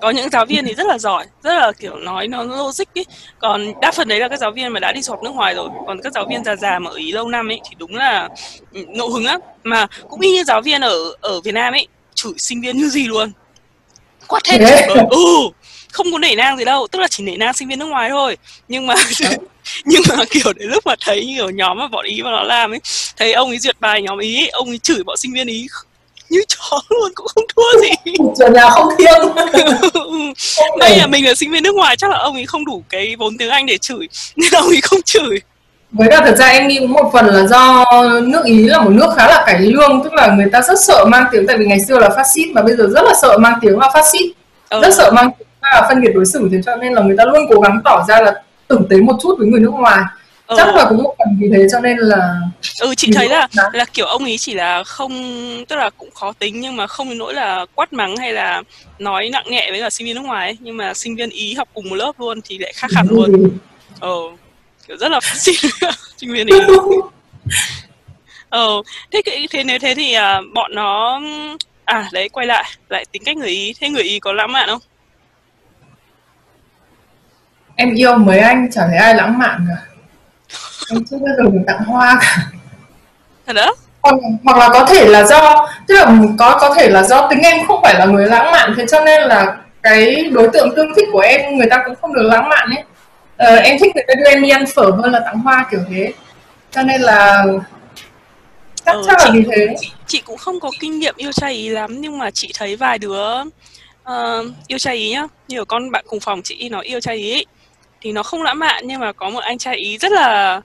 có 0.01 0.11
những 0.11 0.31
giáo 0.31 0.46
viên 0.46 0.64
thì 0.64 0.74
rất 0.74 0.87
là 0.87 0.98
giỏi 0.98 1.27
rất 1.42 1.55
là 1.55 1.72
kiểu 1.72 1.96
nói 1.96 2.29
nó 2.29 2.42
logic 2.42 2.85
ấy 2.94 3.07
còn 3.38 3.72
đa 3.81 3.92
phần 3.92 4.09
đấy 4.09 4.20
là 4.20 4.29
các 4.29 4.38
giáo 4.38 4.51
viên 4.51 4.72
mà 4.72 4.81
đã 4.81 4.92
đi 4.92 5.03
du 5.03 5.12
học 5.12 5.22
nước 5.22 5.35
ngoài 5.35 5.55
rồi. 5.55 5.68
Còn 5.87 6.01
các 6.03 6.12
giáo 6.12 6.27
viên 6.31 6.44
già 6.44 6.57
già 6.57 6.79
mà 6.79 6.90
ở 6.90 6.96
ý 6.96 7.12
lâu 7.12 7.29
năm 7.29 7.51
ấy 7.51 7.61
thì 7.64 7.77
đúng 7.79 7.94
là 7.94 8.29
ừ, 8.72 8.85
ngẫu 8.88 9.11
hứng 9.11 9.24
lắm. 9.24 9.40
Mà 9.64 9.87
cũng 10.09 10.20
y 10.20 10.31
như 10.31 10.44
giáo 10.44 10.61
viên 10.61 10.81
ở 10.81 11.12
ở 11.20 11.40
việt 11.40 11.53
nam 11.53 11.74
ấy 11.74 11.87
chửi 12.14 12.33
sinh 12.37 12.61
viên 12.61 12.77
như 12.77 12.88
gì 12.88 13.07
luôn. 13.07 13.33
Quát 14.27 14.46
hết. 14.46 14.59
Chửi 14.59 15.03
ừ 15.11 15.27
không 15.92 16.12
có 16.12 16.18
nể 16.18 16.35
nang 16.35 16.57
gì 16.57 16.64
đâu. 16.64 16.87
Tức 16.90 16.98
là 16.98 17.09
chỉ 17.09 17.24
nể 17.24 17.37
nang 17.37 17.55
sinh 17.55 17.68
viên 17.68 17.79
nước 17.79 17.87
ngoài 17.87 18.11
thôi. 18.11 18.37
Nhưng 18.68 18.87
mà 18.87 18.94
nhưng 19.85 20.03
mà 20.09 20.24
kiểu 20.31 20.53
đến 20.53 20.68
lúc 20.68 20.87
mà 20.87 20.94
thấy 21.01 21.35
kiểu 21.37 21.51
nhóm 21.51 21.79
mà 21.79 21.88
bọn 21.88 22.05
ý 22.05 22.22
mà 22.22 22.31
nó 22.31 22.42
làm 22.42 22.72
ấy 22.72 22.81
thấy 23.16 23.33
ông 23.33 23.48
ấy 23.48 23.59
duyệt 23.59 23.81
bài 23.81 24.03
nhóm 24.03 24.18
ý 24.18 24.46
ông 24.46 24.68
ấy 24.68 24.79
chửi 24.79 25.03
bọn 25.05 25.16
sinh 25.16 25.33
viên 25.33 25.46
ý 25.46 25.66
như 26.30 26.40
chó 26.48 26.80
luôn 26.88 27.10
cũng 27.14 27.26
không 27.34 27.44
thua 27.56 27.80
gì. 27.80 28.12
Trường 28.38 28.52
nhà 28.52 28.70
không 28.70 28.88
thiêng? 28.98 29.34
Đây 30.80 30.98
là 30.98 31.06
mình 31.06 31.26
là 31.26 31.34
sinh 31.34 31.50
viên 31.50 31.62
nước 31.62 31.74
ngoài 31.74 31.96
chắc 31.96 32.10
là 32.10 32.18
ông 32.18 32.34
ấy 32.34 32.46
không 32.46 32.64
đủ 32.64 32.82
cái 32.88 33.16
vốn 33.18 33.38
tiếng 33.38 33.50
anh 33.50 33.66
để 33.66 33.78
chửi 33.78 34.08
nên 34.36 34.50
ông 34.52 34.68
ấy 34.68 34.80
không 34.82 35.02
chửi. 35.02 35.40
Với 35.92 36.08
cả 36.10 36.22
thật 36.26 36.34
ra 36.38 36.46
em 36.46 36.68
nghĩ 36.68 36.80
một 36.80 37.10
phần 37.12 37.26
là 37.26 37.46
do 37.46 37.84
nước 38.22 38.44
ý 38.44 38.64
là 38.64 38.80
một 38.80 38.90
nước 38.90 39.06
khá 39.16 39.28
là 39.28 39.44
cải 39.46 39.60
lương 39.60 40.00
tức 40.04 40.12
là 40.12 40.34
người 40.36 40.46
ta 40.52 40.62
rất 40.62 40.78
sợ 40.80 41.04
mang 41.08 41.24
tiếng 41.32 41.46
tại 41.46 41.58
vì 41.58 41.66
ngày 41.66 41.78
xưa 41.88 41.98
là 41.98 42.10
phát 42.10 42.24
xít 42.34 42.46
mà 42.52 42.62
bây 42.62 42.76
giờ 42.76 42.88
rất 42.94 43.02
là 43.04 43.14
sợ 43.22 43.38
mang 43.38 43.58
tiếng 43.60 43.78
là 43.78 43.90
phát 43.94 44.04
xít. 44.12 44.32
Ừ. 44.68 44.80
rất 44.82 44.94
sợ 44.94 45.10
mang 45.10 45.30
tiếng 45.38 45.48
là 45.62 45.86
phân 45.88 46.00
biệt 46.00 46.10
đối 46.14 46.26
xử 46.26 46.48
thế 46.52 46.58
cho 46.66 46.76
nên 46.76 46.92
là 46.92 47.02
người 47.02 47.16
ta 47.16 47.24
luôn 47.24 47.42
cố 47.48 47.60
gắng 47.60 47.80
tỏ 47.84 48.04
ra 48.08 48.20
là 48.20 48.42
tử 48.68 48.78
tế 48.90 48.96
một 48.96 49.16
chút 49.22 49.34
với 49.38 49.48
người 49.48 49.60
nước 49.60 49.70
ngoài 49.70 50.02
ờ. 50.48 50.56
chắc 50.56 50.76
là 50.76 50.87
cũng 50.88 51.02
một 51.02 51.14
phần 51.18 51.37
vì 51.40 51.48
thế 51.52 51.66
cho 51.72 51.80
nên 51.80 51.98
là 51.98 52.40
ừ 52.80 52.94
chị 52.96 53.11
thấy 53.14 53.28
là 53.28 53.48
là 53.72 53.84
kiểu 53.84 54.06
ông 54.06 54.24
ấy 54.24 54.38
chỉ 54.38 54.54
là 54.54 54.84
không 54.84 55.12
tức 55.68 55.76
là 55.76 55.90
cũng 55.90 56.11
khó 56.14 56.32
tính 56.32 56.61
nhưng 56.61 56.76
mà 56.76 56.87
không 56.87 57.08
đến 57.08 57.18
nỗi 57.18 57.34
là 57.34 57.66
quát 57.74 57.92
mắng 57.92 58.16
hay 58.16 58.32
là 58.32 58.62
nói 58.98 59.28
nặng 59.32 59.44
nhẹ 59.50 59.70
với 59.70 59.80
cả 59.80 59.90
sinh 59.90 60.06
viên 60.06 60.16
nước 60.16 60.22
ngoài 60.24 60.48
ấy. 60.48 60.56
nhưng 60.61 60.76
mà 60.76 60.94
sinh 60.94 61.16
viên 61.16 61.30
ý 61.30 61.54
học 61.54 61.68
cùng 61.74 61.88
một 61.88 61.96
lớp 61.96 62.12
luôn 62.18 62.40
thì 62.44 62.58
lại 62.58 62.72
khác 62.76 62.90
hẳn 62.94 63.06
luôn. 63.11 63.58
Ờ 64.00 64.11
kiểu 64.88 64.96
rất 64.96 65.11
là 65.11 65.20
sinh 66.16 66.32
viên 66.32 66.46
ý. 66.46 66.58
Ờ 68.48 68.68
thế 69.11 69.22
thế 69.50 69.64
nếu 69.64 69.78
thế 69.78 69.94
thì 69.94 70.12
à, 70.12 70.40
bọn 70.54 70.74
nó 70.74 71.20
à 71.84 72.08
đấy 72.12 72.28
quay 72.28 72.46
lại 72.46 72.64
lại 72.88 73.04
tính 73.12 73.22
cách 73.24 73.37
người 73.37 73.48
ý. 73.48 73.74
Thế 73.80 73.88
người 73.88 74.02
ý 74.02 74.20
có 74.20 74.32
lãng 74.32 74.52
mạn 74.52 74.68
không? 74.68 74.80
Em 77.76 77.94
yêu 77.94 78.16
mấy 78.16 78.38
anh 78.38 78.68
chẳng 78.72 78.88
thấy 78.88 78.98
ai 78.98 79.14
lãng 79.14 79.38
mạn 79.38 79.66
cả 79.68 79.88
chưa 80.88 81.18
bao 81.18 81.35
giờ 81.37 81.51
được 81.53 81.61
tặng 81.66 81.85
hoa 81.85 82.18
cả. 82.20 82.37
Thật 83.46 83.53
đó 83.53 83.74
hoặc, 84.03 84.16
hoặc 84.44 84.59
là 84.59 84.68
có 84.68 84.87
thể 84.87 85.09
là 85.09 85.24
do 85.24 85.68
tức 85.87 85.94
là 85.94 86.12
có 86.38 86.59
có 86.61 86.74
thể 86.74 86.90
là 86.90 87.03
do 87.03 87.29
tính 87.31 87.38
em 87.42 87.66
không 87.66 87.81
phải 87.83 87.94
là 87.98 88.05
người 88.05 88.27
lãng 88.27 88.53
mạn 88.53 88.74
thế 88.77 88.87
cho 88.87 89.05
nên 89.05 89.22
là 89.22 89.57
cái 89.83 90.31
đối 90.33 90.48
tượng 90.48 90.74
tương 90.77 90.94
thích 90.96 91.09
của 91.12 91.20
em 91.20 91.57
người 91.57 91.66
ta 91.70 91.83
cũng 91.87 91.94
không 92.01 92.14
được 92.14 92.22
lãng 92.22 92.48
mạn 92.48 92.70
ấy. 92.70 92.85
Ờ, 93.37 93.57
em 93.57 93.77
thích 93.81 93.92
người 93.94 94.05
ta 94.09 94.14
đưa 94.14 94.31
em 94.31 94.42
đi 94.42 94.48
ăn 94.48 94.64
phở 94.74 94.90
hơn 95.03 95.12
là 95.12 95.20
tặng 95.20 95.38
hoa 95.38 95.66
kiểu 95.70 95.81
thế. 95.90 96.12
Cho 96.70 96.83
nên 96.83 97.01
là 97.01 97.44
chắc 98.87 98.94
ừ, 98.94 99.03
chắc 99.07 99.18
là 99.18 99.31
vì 99.35 99.42
thế. 99.53 99.74
chị, 99.81 99.92
chị 100.07 100.22
cũng 100.24 100.37
không 100.37 100.61
có 100.61 100.70
kinh 100.81 100.98
nghiệm 100.98 101.14
yêu 101.16 101.33
trai 101.33 101.53
ý 101.53 101.68
lắm 101.68 102.01
nhưng 102.01 102.18
mà 102.18 102.31
chị 102.31 102.53
thấy 102.59 102.77
vài 102.77 102.98
đứa 102.98 103.40
uh, 103.40 104.46
yêu 104.66 104.79
trai 104.79 104.96
ý 104.96 105.11
nhá. 105.11 105.27
Như 105.48 105.59
ở 105.61 105.64
con 105.64 105.90
bạn 105.90 106.05
cùng 106.09 106.20
phòng 106.20 106.42
chị 106.42 106.68
nó 106.68 106.81
yêu 106.81 107.01
trai 107.01 107.16
ý 107.16 107.44
thì 108.01 108.12
nó 108.12 108.22
không 108.22 108.42
lãng 108.42 108.59
mạn 108.59 108.83
nhưng 108.87 109.01
mà 109.01 109.12
có 109.12 109.31
một 109.31 109.40
anh 109.40 109.59
trai 109.59 109.77
ý 109.77 109.98
rất 109.98 110.12
là 110.12 110.61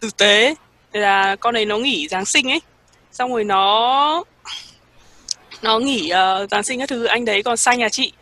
tử 0.00 0.10
tế. 0.16 0.54
Là 0.92 1.36
con 1.36 1.56
ấy 1.56 1.64
nó 1.64 1.78
nghỉ 1.78 2.08
giáng 2.08 2.24
sinh 2.24 2.50
ấy. 2.50 2.60
Xong 3.12 3.32
rồi 3.32 3.44
nó 3.44 4.24
nó 5.62 5.78
nghỉ 5.78 6.10
uh, 6.42 6.50
giáng 6.50 6.62
sinh 6.62 6.80
các 6.80 6.88
thứ. 6.88 7.04
Anh 7.04 7.24
đấy 7.24 7.42
còn 7.42 7.56
sang 7.56 7.78
nhà 7.78 7.88
chị. 7.88 8.12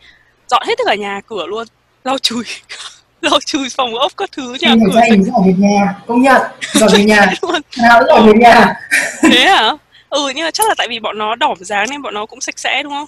Dọn 0.49 0.63
hết 0.67 0.73
tất 0.77 0.83
cả 0.87 0.95
nhà 0.95 1.21
cửa 1.27 1.45
luôn. 1.45 1.67
Lau 2.03 2.17
chùi 2.17 2.43
lau 3.21 3.39
chùi 3.45 3.69
phòng 3.75 3.95
ốc 3.95 4.11
các 4.17 4.29
thứ 4.31 4.55
nhà 4.59 4.75
cửa. 4.85 5.01
sạch 5.09 5.19
dọn 5.25 5.47
về 5.47 5.53
nhà 5.57 5.95
công 6.07 6.21
nhận 6.21 6.41
dọn 6.73 6.89
về 6.93 7.03
nhà. 7.03 7.33
Nào 7.77 8.01
dọn 8.07 8.27
về 8.27 8.33
nhà. 8.39 8.73
Thế 9.21 9.45
hả? 9.45 9.71
Ừ 10.09 10.31
nhưng 10.35 10.45
mà 10.45 10.51
chắc 10.51 10.67
là 10.67 10.75
tại 10.77 10.87
vì 10.89 10.99
bọn 10.99 11.17
nó 11.17 11.35
đỏm 11.35 11.57
dáng 11.61 11.87
nên 11.89 12.01
bọn 12.01 12.13
nó 12.13 12.25
cũng 12.25 12.41
sạch 12.41 12.59
sẽ 12.59 12.83
đúng 12.83 12.93
không? 12.93 13.07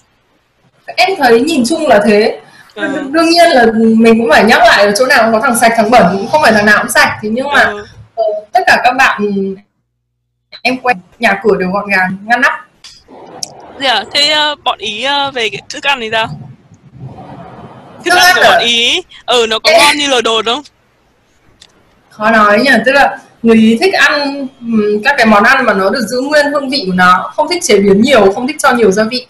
Em 0.96 1.10
thấy 1.18 1.40
nhìn 1.40 1.62
chung 1.68 1.86
là 1.86 2.00
thế. 2.06 2.40
Ừ. 2.74 3.02
đương 3.10 3.30
nhiên 3.30 3.50
là 3.50 3.66
mình 3.76 4.18
cũng 4.18 4.30
phải 4.30 4.44
nhắc 4.44 4.58
lại 4.58 4.84
ở 4.84 4.92
chỗ 4.98 5.06
nào 5.06 5.30
có 5.32 5.40
thằng 5.40 5.56
sạch 5.60 5.72
thằng 5.76 5.90
bẩn 5.90 6.06
cũng 6.12 6.28
không 6.28 6.42
phải 6.42 6.52
thằng 6.52 6.66
nào 6.66 6.78
cũng 6.78 6.90
sạch. 6.90 7.18
Thế 7.22 7.28
nhưng 7.32 7.46
mà 7.46 7.62
ừ. 7.62 7.86
Tất 8.52 8.60
cả 8.66 8.80
các 8.84 8.94
bạn 8.98 9.22
em 10.62 10.78
quen 10.78 10.96
nhà 11.18 11.40
cửa 11.42 11.56
đều 11.58 11.70
gọn 11.70 11.88
gàng 11.90 12.16
ngăn 12.24 12.40
nắp. 12.40 12.52
Dạ 13.80 13.94
yeah, 13.94 14.06
thế 14.12 14.34
uh, 14.52 14.64
bọn 14.64 14.78
ý 14.78 15.06
uh, 15.28 15.34
về 15.34 15.48
cái 15.48 15.62
thức 15.68 15.84
ăn 15.84 16.00
thì 16.00 16.08
sao? 16.12 16.28
Thức 18.04 18.14
ăn 18.16 18.34
của 18.34 18.42
bọn 18.42 18.60
ý 18.60 19.02
ừ 19.26 19.46
nó 19.48 19.58
có 19.58 19.70
ngon 19.70 19.96
như 19.96 20.08
lời 20.08 20.22
đồn 20.22 20.44
không? 20.44 20.62
Khó 22.10 22.30
nói 22.30 22.58
nhỉ 22.58 22.70
tức 22.86 22.92
là 22.92 23.18
người 23.42 23.56
ý 23.56 23.78
thích 23.80 23.94
ăn 23.94 24.46
các 25.04 25.14
cái 25.18 25.26
món 25.26 25.44
ăn 25.44 25.64
mà 25.64 25.74
nó 25.74 25.90
được 25.90 26.06
giữ 26.08 26.20
nguyên 26.20 26.46
hương 26.46 26.70
vị 26.70 26.84
của 26.86 26.92
nó 26.92 27.32
không 27.36 27.48
thích 27.48 27.62
chế 27.62 27.78
biến 27.78 28.00
nhiều 28.00 28.32
không 28.32 28.46
thích 28.46 28.56
cho 28.58 28.72
nhiều 28.72 28.90
gia 28.90 29.04
vị. 29.04 29.26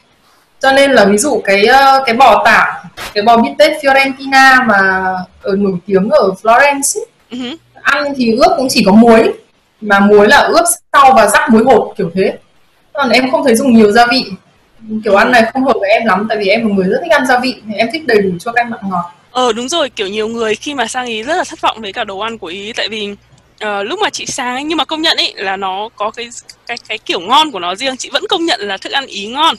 Cho 0.61 0.72
nên 0.72 0.90
là 0.92 1.05
ví 1.05 1.18
dụ 1.18 1.42
cái 1.44 1.66
cái 2.07 2.14
bò 2.14 2.42
tảng 2.44 2.85
cái 3.14 3.24
bò 3.24 3.37
bít 3.37 3.53
tết 3.59 3.72
Fiorentina 3.83 4.66
mà 4.66 5.05
ở 5.42 5.57
nổi 5.57 5.79
tiếng 5.87 6.09
ở 6.11 6.31
Florence 6.42 7.01
ấy, 7.01 7.07
hứ. 7.31 7.57
Ăn 7.88 8.14
thì 8.16 8.33
ướp 8.33 8.53
cũng 8.57 8.66
chỉ 8.70 8.83
có 8.87 8.92
muối 8.92 9.33
mà 9.81 10.01
muối 10.01 10.29
là 10.29 10.37
ướp 10.38 10.64
sau 10.92 11.12
và 11.16 11.27
rắc 11.27 11.51
muối 11.51 11.62
hột 11.64 11.94
kiểu 11.98 12.11
thế 12.14 12.38
còn 12.92 13.11
em 13.11 13.31
không 13.31 13.44
thấy 13.44 13.55
dùng 13.57 13.74
nhiều 13.74 13.92
gia 13.92 14.07
vị 14.11 14.24
kiểu 15.05 15.14
ăn 15.14 15.31
này 15.33 15.42
không 15.53 15.64
hợp 15.64 15.77
với 15.81 15.90
em 15.90 16.05
lắm 16.07 16.27
tại 16.29 16.38
vì 16.38 16.48
em 16.48 16.68
là 16.68 16.74
người 16.74 16.87
rất 16.88 16.98
thích 17.03 17.12
ăn 17.12 17.27
gia 17.27 17.38
vị 17.38 17.55
em 17.77 17.88
thích 17.92 18.07
đầy 18.07 18.18
đủ 18.22 18.31
cho 18.40 18.53
canh 18.53 18.70
mặn 18.70 18.81
ngọt 18.90 19.05
Ờ 19.31 19.53
đúng 19.53 19.68
rồi, 19.68 19.90
kiểu 19.90 20.09
nhiều 20.09 20.29
người 20.29 20.55
khi 20.55 20.74
mà 20.74 20.87
sang 20.87 21.07
Ý 21.07 21.22
rất 21.22 21.37
là 21.37 21.44
thất 21.44 21.61
vọng 21.61 21.81
với 21.81 21.92
cả 21.92 22.05
đồ 22.05 22.18
ăn 22.18 22.38
của 22.38 22.46
Ý 22.46 22.72
tại 22.72 22.88
vì 22.88 23.09
ờ, 23.61 23.83
lúc 23.83 24.01
mà 24.03 24.11
chị 24.11 24.27
sang 24.27 24.68
nhưng 24.68 24.79
mà 24.79 24.85
công 24.85 25.03
nhận 25.03 25.16
ấy 25.16 25.35
là 25.37 25.57
nó 25.57 25.88
có 25.96 26.11
cái 26.11 26.29
cái 26.66 26.77
cái 26.88 26.98
kiểu 26.98 27.20
ngon 27.20 27.51
của 27.51 27.59
nó 27.59 27.74
riêng, 27.74 27.96
chị 27.96 28.11
vẫn 28.12 28.22
công 28.29 28.44
nhận 28.44 28.61
là 28.61 28.77
thức 28.77 28.92
ăn 28.92 29.07
Ý 29.07 29.27
ngon. 29.27 29.55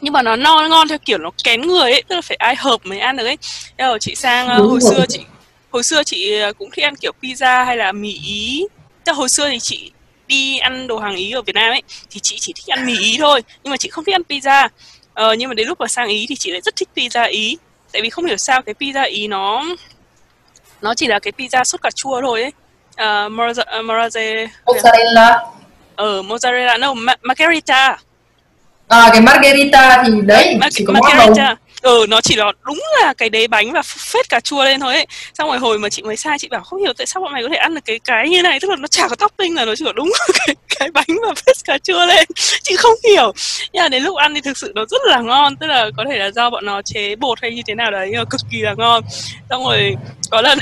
Nhưng 0.00 0.12
mà 0.12 0.22
nó 0.22 0.36
no 0.36 0.68
ngon 0.68 0.88
theo 0.88 0.98
kiểu 1.04 1.18
nó 1.18 1.30
kén 1.44 1.60
người 1.60 1.92
ấy, 1.92 2.02
tức 2.08 2.14
là 2.14 2.20
phải 2.20 2.36
ai 2.36 2.54
hợp 2.56 2.76
mới 2.84 2.98
ăn 2.98 3.16
được 3.16 3.24
ấy. 3.24 3.36
Thế 3.78 3.84
chị 4.00 4.14
sang 4.14 4.48
Đúng 4.58 4.68
hồi 4.68 4.80
rồi. 4.80 4.94
xưa 4.94 5.04
chị 5.08 5.20
hồi 5.74 5.82
xưa 5.82 6.02
chị 6.02 6.40
ờ, 6.40 6.52
cũng 6.52 6.70
thích 6.70 6.84
ăn 6.84 6.96
kiểu 6.96 7.12
pizza 7.22 7.64
hay 7.64 7.76
là 7.76 7.92
mì 7.92 8.12
Ý. 8.26 8.66
Tức 9.04 9.12
hồi 9.16 9.28
xưa 9.28 9.48
thì 9.50 9.58
chị 9.60 9.92
đi 10.26 10.58
ăn 10.58 10.86
đồ 10.86 10.98
hàng 10.98 11.16
Ý 11.16 11.30
ở 11.32 11.42
Việt 11.42 11.54
Nam 11.54 11.70
ấy 11.70 11.82
thì 12.10 12.20
chị 12.20 12.36
chỉ 12.40 12.52
thích 12.56 12.66
ăn 12.74 12.86
mì 12.86 12.98
Ý 12.98 13.16
thôi, 13.20 13.42
nhưng 13.62 13.70
mà 13.70 13.76
chị 13.76 13.88
không 13.88 14.04
thích 14.04 14.14
ăn 14.14 14.22
pizza. 14.28 14.68
Ờ, 15.14 15.34
nhưng 15.34 15.48
mà 15.48 15.54
đến 15.54 15.68
lúc 15.68 15.80
mà 15.80 15.86
sang 15.88 16.08
Ý 16.08 16.26
thì 16.28 16.36
chị 16.36 16.50
lại 16.50 16.60
rất 16.60 16.76
thích 16.76 16.88
pizza 16.96 17.30
Ý. 17.30 17.56
Tại 17.92 18.02
vì 18.02 18.10
không 18.10 18.26
hiểu 18.26 18.36
sao 18.36 18.62
cái 18.62 18.74
pizza 18.80 19.08
ý 19.10 19.28
nó 19.28 19.64
nó 20.82 20.94
chỉ 20.94 21.06
là 21.06 21.18
cái 21.18 21.32
pizza 21.38 21.64
sốt 21.64 21.82
cà 21.82 21.90
chua 21.90 22.20
thôi 22.20 22.42
ấy. 22.42 22.52
Uh, 22.94 23.32
mozzarella 23.32 23.82
mozzarella 23.82 24.46
mozzarella. 24.66 25.38
ờ 25.96 26.22
mozzarella 26.22 26.78
no 26.78 26.94
ma- 26.94 27.16
margarita 27.22 27.98
à, 28.88 29.08
cái 29.12 29.20
margherita 29.20 30.02
thì 30.06 30.12
đấy 30.24 30.56
Ma- 30.60 30.68
chỉ 30.72 30.84
có 30.86 30.92
margarita 30.92 31.56
ừ 31.84 32.06
nó 32.08 32.20
chỉ 32.20 32.36
là 32.36 32.52
đúng 32.66 32.80
là 33.00 33.14
cái 33.14 33.30
đế 33.30 33.46
bánh 33.46 33.72
và 33.72 33.82
phết 33.82 34.28
cà 34.28 34.40
chua 34.40 34.64
lên 34.64 34.80
thôi 34.80 34.94
ấy. 34.94 35.06
Xong 35.38 35.48
rồi 35.48 35.58
hồi 35.58 35.78
mà 35.78 35.88
chị 35.88 36.02
mới 36.02 36.16
sai 36.16 36.38
chị 36.38 36.48
bảo 36.48 36.62
không 36.62 36.80
hiểu 36.80 36.92
tại 36.98 37.06
sao 37.06 37.22
bọn 37.22 37.32
mày 37.32 37.42
có 37.42 37.48
thể 37.48 37.56
ăn 37.56 37.74
được 37.74 37.80
cái 37.84 37.98
cái 38.04 38.28
như 38.28 38.42
này. 38.42 38.60
Tức 38.60 38.70
là 38.70 38.76
nó 38.76 38.86
chả 38.86 39.08
có 39.08 39.16
topping 39.16 39.54
là 39.54 39.64
nó 39.64 39.74
chỉ 39.76 39.84
có 39.84 39.92
đúng 39.92 40.12
cái, 40.46 40.56
cái 40.78 40.90
bánh 40.90 41.18
và 41.26 41.34
phết 41.46 41.56
cà 41.64 41.78
chua 41.78 42.06
lên. 42.06 42.24
Chị 42.62 42.76
không 42.76 42.94
hiểu. 43.08 43.32
Nhưng 43.72 43.82
mà 43.82 43.88
đến 43.88 44.02
lúc 44.02 44.16
ăn 44.16 44.34
thì 44.34 44.40
thực 44.40 44.58
sự 44.58 44.72
nó 44.74 44.84
rất 44.90 45.00
là 45.04 45.20
ngon. 45.20 45.56
Tức 45.56 45.66
là 45.66 45.90
có 45.96 46.04
thể 46.10 46.18
là 46.18 46.30
do 46.30 46.50
bọn 46.50 46.66
nó 46.66 46.82
chế 46.82 47.16
bột 47.16 47.38
hay 47.42 47.54
như 47.54 47.62
thế 47.66 47.74
nào 47.74 47.90
đấy 47.90 48.08
nhưng 48.10 48.18
mà 48.20 48.24
cực 48.30 48.40
kỳ 48.50 48.58
là 48.58 48.74
ngon. 48.74 49.02
Xong 49.50 49.64
rồi 49.64 49.96
có 50.30 50.40
lần 50.42 50.58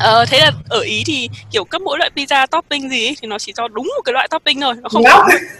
Ờ, 0.00 0.24
thế 0.24 0.40
là 0.40 0.52
ở 0.68 0.80
Ý 0.80 1.02
thì 1.06 1.28
kiểu 1.50 1.64
các 1.64 1.82
mỗi 1.82 1.98
loại 1.98 2.10
pizza 2.16 2.46
topping 2.46 2.90
gì 2.90 3.06
ấy, 3.06 3.16
thì 3.20 3.28
nó 3.28 3.38
chỉ 3.38 3.52
cho 3.56 3.68
đúng 3.68 3.86
một 3.96 4.02
cái 4.04 4.12
loại 4.12 4.28
topping 4.28 4.60
thôi 4.60 4.74
nó 4.82 4.88
không 4.88 5.04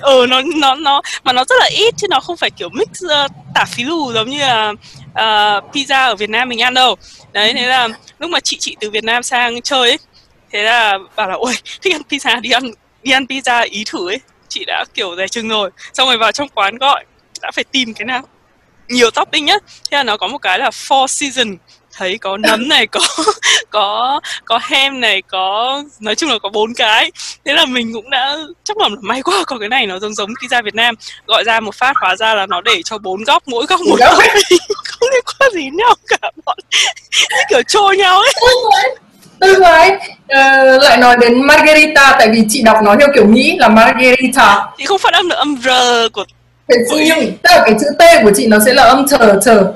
ừ 0.00 0.26
nó 0.28 0.42
nó 0.56 0.74
nó 0.74 1.02
mà 1.24 1.32
nó 1.32 1.44
rất 1.44 1.56
là 1.60 1.68
ít 1.76 1.94
chứ 1.96 2.06
nó 2.10 2.20
không 2.20 2.36
phải 2.36 2.50
kiểu 2.50 2.68
mix 2.68 2.88
uh, 3.04 3.30
tả 3.54 3.64
phí 3.64 3.84
lù 3.84 4.12
giống 4.12 4.30
như 4.30 4.38
là 4.38 4.68
uh, 4.68 5.74
pizza 5.74 6.08
ở 6.08 6.16
Việt 6.16 6.30
Nam 6.30 6.48
mình 6.48 6.62
ăn 6.62 6.74
đâu. 6.74 6.96
Đấy 7.32 7.52
thế 7.54 7.66
là 7.66 7.88
lúc 8.18 8.30
mà 8.30 8.40
chị 8.40 8.56
chị 8.60 8.76
từ 8.80 8.90
Việt 8.90 9.04
Nam 9.04 9.22
sang 9.22 9.62
chơi 9.62 9.88
ấy 9.88 9.98
thế 10.52 10.62
là 10.62 10.98
bảo 11.16 11.28
là 11.28 11.34
ôi 11.34 11.54
thích 11.82 11.94
ăn 11.94 12.02
pizza 12.10 12.40
đi 12.40 12.50
ăn 12.50 12.62
đi 13.02 13.12
ăn 13.12 13.24
pizza 13.24 13.66
ý 13.70 13.84
thử 13.86 14.08
ấy. 14.08 14.20
Chị 14.48 14.64
đã 14.64 14.84
kiểu 14.94 15.16
dè 15.16 15.28
chừng 15.28 15.48
rồi 15.48 15.70
xong 15.92 16.08
rồi 16.08 16.18
vào 16.18 16.32
trong 16.32 16.48
quán 16.48 16.78
gọi 16.78 17.04
đã 17.42 17.50
phải 17.54 17.64
tìm 17.64 17.94
cái 17.94 18.04
nào 18.04 18.22
nhiều 18.88 19.10
topping 19.10 19.44
nhất. 19.44 19.62
Thế 19.90 19.96
là 19.96 20.02
nó 20.02 20.16
có 20.16 20.28
một 20.28 20.38
cái 20.38 20.58
là 20.58 20.70
four 20.70 21.06
season 21.06 21.56
thấy 21.92 22.18
có 22.18 22.36
nấm 22.36 22.68
này 22.68 22.86
có 22.86 23.00
có 23.70 24.20
có 24.44 24.58
ham 24.62 25.00
này 25.00 25.22
có 25.22 25.82
nói 26.00 26.14
chung 26.14 26.30
là 26.30 26.38
có 26.42 26.48
bốn 26.48 26.74
cái. 26.74 27.10
Thế 27.44 27.52
là 27.52 27.64
mình 27.64 27.92
cũng 27.92 28.10
đã 28.10 28.36
chắc 28.64 28.78
là 28.78 28.88
may 29.00 29.22
quá 29.22 29.44
có 29.46 29.58
cái 29.58 29.68
này 29.68 29.86
nó 29.86 29.98
giống 29.98 30.14
giống 30.14 30.30
pizza 30.30 30.62
Việt 30.62 30.74
Nam. 30.74 30.94
Gọi 31.26 31.44
ra 31.44 31.60
một 31.60 31.74
phát 31.74 31.96
hóa 31.96 32.16
ra 32.16 32.34
là 32.34 32.46
nó 32.46 32.60
để 32.60 32.82
cho 32.84 32.98
bốn 32.98 33.24
góc 33.24 33.42
mỗi 33.46 33.66
góc 33.66 33.80
một 33.80 33.96
Góc. 33.98 34.14
không 34.84 35.08
liên 35.12 35.24
quan 35.24 35.52
gì 35.52 35.70
nhau 35.72 35.94
cả 36.08 36.30
bọn 36.44 36.58
như 37.30 37.42
kiểu 37.48 37.62
trôi 37.62 37.96
nhau 37.96 38.18
ấy. 38.18 38.32
Tức 39.40 39.58
rồi 39.58 39.90
ờ, 40.28 40.78
lại 40.78 40.96
nói 40.96 41.16
đến 41.20 41.46
margherita 41.46 42.16
tại 42.18 42.28
vì 42.32 42.42
chị 42.48 42.62
đọc 42.62 42.76
nó 42.84 42.96
theo 43.00 43.08
kiểu 43.14 43.26
Mỹ 43.26 43.56
là 43.58 43.68
margherita 43.68 44.66
thì 44.78 44.84
không 44.84 44.98
phát 44.98 45.12
âm 45.12 45.28
được 45.28 45.36
âm 45.36 45.56
r 45.62 45.68
của 46.12 46.24
thế 46.68 47.04
nhưng 47.06 47.32
tức 47.42 47.50
là 47.50 47.62
cái 47.66 47.74
chữ 47.80 47.86
T 47.98 48.02
của 48.22 48.30
chị 48.36 48.46
nó 48.46 48.58
sẽ 48.66 48.74
là 48.74 48.82
âm 48.82 49.06
thờ 49.08 49.40
thờ 49.44 49.72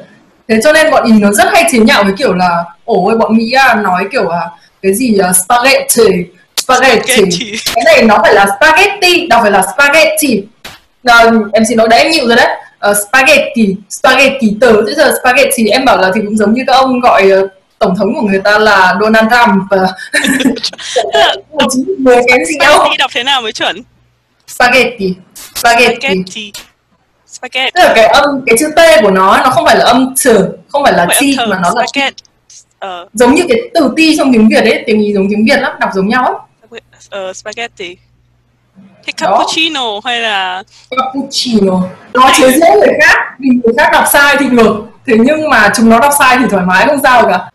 thế 0.48 0.60
cho 0.64 0.72
nên 0.72 0.90
bọn 0.90 1.04
ý 1.04 1.12
nó 1.12 1.32
rất 1.32 1.48
hay 1.52 1.64
chế 1.72 1.78
nhạo 1.78 2.04
với 2.04 2.12
kiểu 2.18 2.34
là 2.34 2.64
ôi 2.84 3.16
bọn 3.18 3.36
Mỹ 3.36 3.52
à, 3.52 3.74
nói 3.74 4.04
kiểu 4.12 4.28
à, 4.28 4.40
cái 4.82 4.94
gì 4.94 5.18
à, 5.18 5.32
spaghetti 5.32 6.26
spaghetti. 6.66 7.56
Cái 7.74 7.84
này 7.84 8.02
nó 8.02 8.18
phải 8.22 8.34
là 8.34 8.46
spaghetti 8.56 9.26
đọc 9.26 9.42
phải 9.42 9.50
là 9.50 9.62
spaghetti. 9.74 10.42
Ờ, 11.04 11.30
em 11.52 11.64
xin 11.68 11.78
lỗi 11.78 11.88
đấy 11.88 12.02
em 12.02 12.12
nhịu 12.12 12.26
rồi 12.26 12.36
đấy. 12.36 12.48
Ờ, 12.78 12.94
spaghetti 13.08 13.76
spaghetti 13.90 14.56
tớ. 14.60 14.82
Bây 14.82 14.94
giờ 14.94 15.12
spaghetti 15.20 15.66
em 15.66 15.84
bảo 15.84 15.98
là 15.98 16.10
thì 16.14 16.20
cũng 16.26 16.36
giống 16.36 16.54
như 16.54 16.62
các 16.66 16.72
ông 16.72 17.00
gọi 17.00 17.30
ờ, 17.30 17.48
tổng 17.78 17.94
thống 17.98 18.14
của 18.14 18.22
người 18.22 18.40
ta 18.44 18.58
là 18.58 18.94
Donald 19.00 19.28
Trump. 19.30 19.62
Và 19.70 19.78
một 21.52 21.66
chín 21.72 21.84
mười 21.98 22.16
kém 22.28 22.44
gì 22.44 22.54
đâu 22.58 22.88
đọc 22.98 23.10
thế 23.14 23.22
nào 23.22 23.42
mới 23.42 23.52
chuẩn? 23.52 23.82
Spaghetti 24.46 25.14
spaghetti. 25.54 25.96
Spaghetti 26.00 26.52
spaghetti. 27.36 27.70
Tức 27.74 27.82
là 27.82 27.92
cái 27.94 28.06
âm 28.06 28.24
cái 28.46 28.56
chữ 28.58 28.66
t 28.76 29.02
của 29.02 29.10
nó 29.10 29.40
nó 29.44 29.50
không 29.50 29.64
phải 29.66 29.76
là 29.76 29.84
âm 29.84 30.14
trừ 30.16 30.48
không 30.68 30.84
phải 30.84 30.92
là 30.92 31.06
chi 31.20 31.36
mà 31.38 31.58
nó 31.62 31.70
là 31.74 31.86
spaghetti. 31.86 32.22
Ờ. 32.78 33.08
Giống 33.12 33.34
như 33.34 33.42
cái 33.48 33.58
từ 33.74 33.92
ti 33.96 34.16
trong 34.16 34.32
tiếng 34.32 34.48
việt 34.48 34.64
ấy 34.64 34.82
tiếng 34.86 35.00
ý 35.00 35.12
giống 35.14 35.26
tiếng 35.30 35.44
việt 35.44 35.60
lắm 35.60 35.72
đọc 35.80 35.90
giống 35.94 36.08
nhau 36.08 36.24
ấy. 36.24 36.34
Ờ, 37.10 37.32
spaghetti. 37.32 37.96
Thế 39.06 39.12
Đó. 39.20 39.30
cappuccino 39.30 40.00
hay 40.04 40.20
là 40.20 40.62
cappuccino. 40.90 41.82
Nó 42.14 42.30
chế 42.38 42.50
giễu 42.50 42.74
người 42.74 42.98
khác 43.00 43.18
vì 43.38 43.48
người 43.64 43.74
khác 43.78 43.90
đọc 43.92 44.04
sai 44.12 44.36
thì 44.38 44.46
được 44.50 44.84
thế 45.06 45.14
nhưng 45.18 45.50
mà 45.50 45.70
chúng 45.76 45.88
nó 45.88 46.00
đọc 46.00 46.12
sai 46.18 46.38
thì 46.38 46.44
thoải 46.50 46.64
mái 46.66 46.86
không 46.86 47.00
sao 47.02 47.26
cả. 47.26 47.50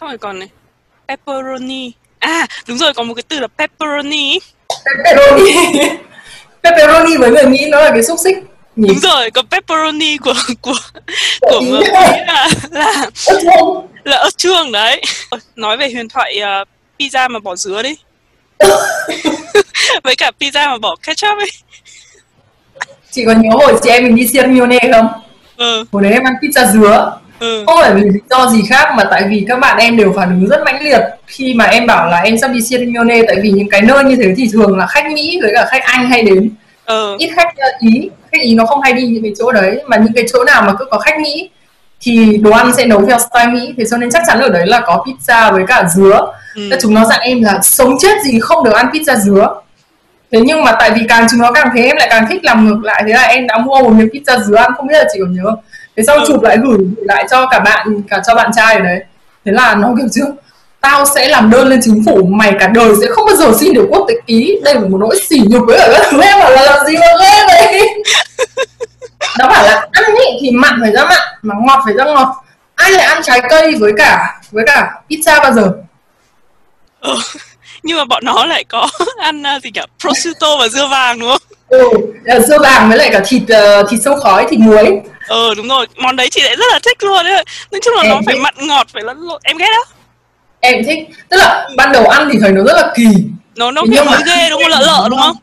Xong 0.00 0.08
rồi 0.08 0.18
còn 0.18 0.38
này 0.38 0.48
pepperoni. 1.08 1.92
À 2.18 2.46
đúng 2.68 2.78
rồi 2.78 2.92
còn 2.94 3.08
một 3.08 3.14
cái 3.14 3.22
từ 3.28 3.40
là 3.40 3.48
pepperoni. 3.58 4.38
Pepperoni. 4.84 5.52
Pepperoni 6.62 7.16
với 7.16 7.30
người 7.30 7.46
mỹ 7.46 7.68
nó 7.70 7.80
là 7.80 7.90
cái 7.90 8.02
xúc 8.02 8.18
xích 8.24 8.36
đúng 8.86 8.98
rồi 8.98 9.30
còn 9.30 9.46
pepperoni 9.46 10.16
của 10.16 10.34
của 10.60 10.74
của 11.40 11.60
Mỹ 11.60 11.86
là 11.92 12.48
là 12.70 13.06
là 14.04 14.16
ớt 14.16 14.38
chuông 14.38 14.72
đấy. 14.72 15.02
Nói 15.56 15.76
về 15.76 15.90
huyền 15.92 16.08
thoại 16.08 16.38
ờ, 16.38 16.64
pizza 16.98 17.30
mà 17.30 17.38
bỏ 17.38 17.56
dứa 17.56 17.82
đi. 17.82 17.94
Với 20.04 20.16
cả 20.16 20.30
pizza 20.40 20.68
mà 20.70 20.78
bỏ 20.78 20.96
ketchup 21.02 21.38
ấy. 21.38 21.50
Chị 23.10 23.24
còn 23.26 23.42
nhớ 23.42 23.50
hồi 23.52 23.74
chị 23.82 23.90
em 23.90 24.04
mình 24.04 24.16
đi 24.16 24.28
Sierra 24.28 24.92
không? 24.92 25.08
Ừ. 25.56 25.84
Hồi 25.92 26.02
đấy 26.02 26.12
em 26.12 26.24
ăn 26.24 26.34
pizza 26.42 26.72
dứa. 26.72 27.18
Ừ. 27.38 27.64
Không 27.66 27.78
phải 27.80 27.94
vì 27.94 28.00
lý 28.00 28.20
do 28.30 28.50
gì 28.50 28.62
khác 28.68 28.88
mà 28.96 29.04
tại 29.10 29.22
vì 29.30 29.44
các 29.48 29.58
bạn 29.58 29.78
em 29.78 29.96
đều 29.96 30.12
phản 30.16 30.28
ứng 30.28 30.48
rất 30.48 30.60
mãnh 30.64 30.82
liệt. 30.82 31.00
Khi 31.26 31.54
mà 31.54 31.64
em 31.64 31.86
bảo 31.86 32.10
là 32.10 32.20
em 32.20 32.38
sắp 32.38 32.50
đi 32.50 32.62
Sierra 32.62 32.86
tại 33.26 33.36
vì 33.42 33.50
những 33.50 33.68
cái 33.70 33.82
nơi 33.82 34.04
như 34.04 34.16
thế 34.16 34.34
thì 34.36 34.48
thường 34.52 34.78
là 34.78 34.86
khách 34.86 35.12
Mỹ 35.12 35.38
với 35.42 35.52
cả 35.54 35.66
khách 35.70 35.82
Anh 35.82 36.10
hay 36.10 36.22
đến 36.22 36.50
ừ. 36.88 37.16
Ít 37.18 37.30
khách 37.36 37.48
uh, 37.48 37.92
Ý. 37.92 38.10
Khách 38.32 38.42
Ý 38.42 38.54
nó 38.54 38.66
không 38.66 38.80
hay 38.80 38.92
đi 38.92 39.06
những 39.06 39.22
cái 39.22 39.32
chỗ 39.38 39.52
đấy 39.52 39.82
mà 39.86 39.96
những 39.96 40.12
cái 40.14 40.24
chỗ 40.32 40.44
nào 40.44 40.62
mà 40.62 40.74
cứ 40.78 40.84
có 40.90 40.98
khách 40.98 41.20
Mỹ 41.20 41.50
thì 42.00 42.36
đồ 42.36 42.50
ăn 42.50 42.72
sẽ 42.76 42.86
nấu 42.86 43.06
theo 43.06 43.18
style 43.18 43.46
Mỹ 43.52 43.74
thế 43.78 43.84
cho 43.90 43.96
nên 43.96 44.10
chắc 44.10 44.22
chắn 44.26 44.40
ở 44.40 44.48
đấy 44.48 44.66
là 44.66 44.80
có 44.80 45.04
pizza 45.06 45.52
với 45.52 45.64
cả 45.66 45.84
dứa. 45.96 46.20
Ừ. 46.54 46.70
Chúng 46.82 46.94
nó 46.94 47.04
dặn 47.04 47.20
em 47.20 47.42
là 47.42 47.58
sống 47.62 47.94
chết 48.00 48.22
gì 48.24 48.40
không 48.40 48.64
được 48.64 48.72
ăn 48.72 48.86
pizza 48.92 49.16
dứa. 49.16 49.48
Thế 50.32 50.40
nhưng 50.44 50.64
mà 50.64 50.72
tại 50.78 50.90
vì 50.90 51.00
càng 51.08 51.26
chúng 51.30 51.40
nó 51.40 51.52
càng 51.52 51.68
thế 51.76 51.82
em 51.82 51.96
lại 51.96 52.08
càng 52.10 52.26
thích 52.30 52.44
làm 52.44 52.66
ngược 52.66 52.84
lại. 52.84 53.02
Thế 53.06 53.12
là 53.12 53.22
em 53.22 53.46
đã 53.46 53.58
mua 53.58 53.82
một 53.82 53.90
miếng 53.90 54.08
pizza 54.08 54.42
dứa 54.42 54.56
ăn 54.56 54.70
không 54.76 54.86
biết 54.86 54.98
là 54.98 55.04
chị 55.12 55.18
còn 55.22 55.34
nhớ 55.36 55.56
thế 55.96 56.02
sau 56.06 56.16
Ừ. 56.16 56.24
chụp 56.28 56.42
lại 56.42 56.58
gửi 56.64 56.78
lại 56.96 57.26
cho 57.30 57.46
cả 57.46 57.58
bạn 57.58 58.02
cả 58.08 58.22
cho 58.26 58.34
bạn 58.34 58.50
trai 58.56 58.74
ở 58.74 58.80
đấy. 58.80 59.04
Thế 59.44 59.52
là 59.52 59.74
nó 59.74 59.94
kiểu 59.98 60.06
chứ 60.12 60.24
tao 60.80 61.04
sẽ 61.14 61.28
làm 61.28 61.50
đơn 61.50 61.68
lên 61.68 61.80
chính 61.82 62.04
phủ 62.06 62.22
mày 62.30 62.52
cả 62.60 62.66
đời 62.66 62.94
sẽ 63.00 63.06
không 63.10 63.26
bao 63.26 63.36
giờ 63.36 63.52
xin 63.60 63.72
được 63.74 63.86
quốc 63.90 64.04
tịch 64.08 64.18
ý. 64.26 64.58
Đây 64.62 64.74
là 64.74 64.80
một 64.80 64.98
nỗi 65.00 65.20
sỉ 65.28 65.40
nhục 65.48 65.62
với 65.66 65.78
ở 65.78 65.92
các 65.92 66.06
thứ. 66.10 66.20
Em 66.20 66.38
bảo 66.38 66.50
là 66.50 66.62
làm 66.62 66.86
gì 66.86 66.96
mà 66.96 67.06
ghê 67.20 67.46
vậy? 67.46 67.88
Nó 69.38 69.48
bảo 69.48 69.64
là 69.64 69.86
ăn 69.92 70.04
ý 70.14 70.38
thì 70.40 70.50
mặn 70.50 70.78
phải 70.80 70.92
ra 70.92 71.04
mặn 71.04 71.18
mà 71.42 71.54
ngọt 71.66 71.82
phải 71.84 71.94
ra 71.94 72.04
ngọt. 72.04 72.34
Ai 72.74 72.92
lại 72.92 73.06
ăn 73.06 73.22
trái 73.24 73.40
cây 73.50 73.74
với 73.80 73.92
cả 73.98 74.40
với 74.50 74.64
cả 74.66 74.90
pizza 75.10 75.42
bao 75.42 75.52
giờ? 75.52 75.72
Ừ. 77.00 77.16
nhưng 77.82 77.96
mà 77.96 78.04
bọn 78.04 78.24
nó 78.24 78.46
lại 78.46 78.64
có 78.64 78.88
ăn 79.18 79.42
uh, 79.56 79.62
gì 79.62 79.70
cả 79.74 79.86
prosciutto 80.00 80.56
và 80.56 80.68
dưa 80.68 80.86
vàng 80.86 81.18
đúng 81.18 81.28
không? 81.28 81.42
Ừ 81.68 81.90
là 82.24 82.40
dưa 82.40 82.58
vàng 82.58 82.88
với 82.88 82.98
lại 82.98 83.10
cả 83.12 83.20
thịt 83.26 83.42
ờ, 83.48 83.82
thịt 83.90 84.00
sâu 84.04 84.16
khói 84.16 84.46
thịt 84.50 84.60
muối. 84.60 85.00
Ừ 85.28 85.54
đúng 85.56 85.68
rồi. 85.68 85.86
Món 85.96 86.16
đấy 86.16 86.28
chị 86.30 86.42
lại 86.42 86.56
rất 86.56 86.64
là 86.72 86.78
thích 86.82 87.04
luôn 87.04 87.24
đấy 87.24 87.44
nói 87.72 87.80
chung 87.84 87.94
là 87.94 88.02
Em 88.02 88.10
nó 88.10 88.20
phải 88.26 88.36
mặn 88.36 88.54
ngọt 88.58 88.86
phải 88.92 89.02
lẫn 89.02 89.20
lộn. 89.20 89.40
Em 89.44 89.56
ghét 89.56 89.70
đó 89.72 89.97
em 90.60 90.84
thích 90.84 90.98
tức 91.28 91.36
là 91.36 91.68
ban 91.76 91.92
đầu 91.92 92.06
ăn 92.06 92.28
thì 92.32 92.38
thấy 92.40 92.52
nó 92.52 92.62
rất 92.64 92.76
là 92.76 92.92
kỳ. 92.96 93.06
Nó 93.56 93.70
nó 93.70 93.82
kiểu 93.92 94.04
mà- 94.04 94.18
ghê 94.26 94.50
đúng 94.50 94.62
không 94.62 94.70
lợ 94.70 94.80
lợ 94.80 95.06
đúng 95.10 95.20
không? 95.20 95.36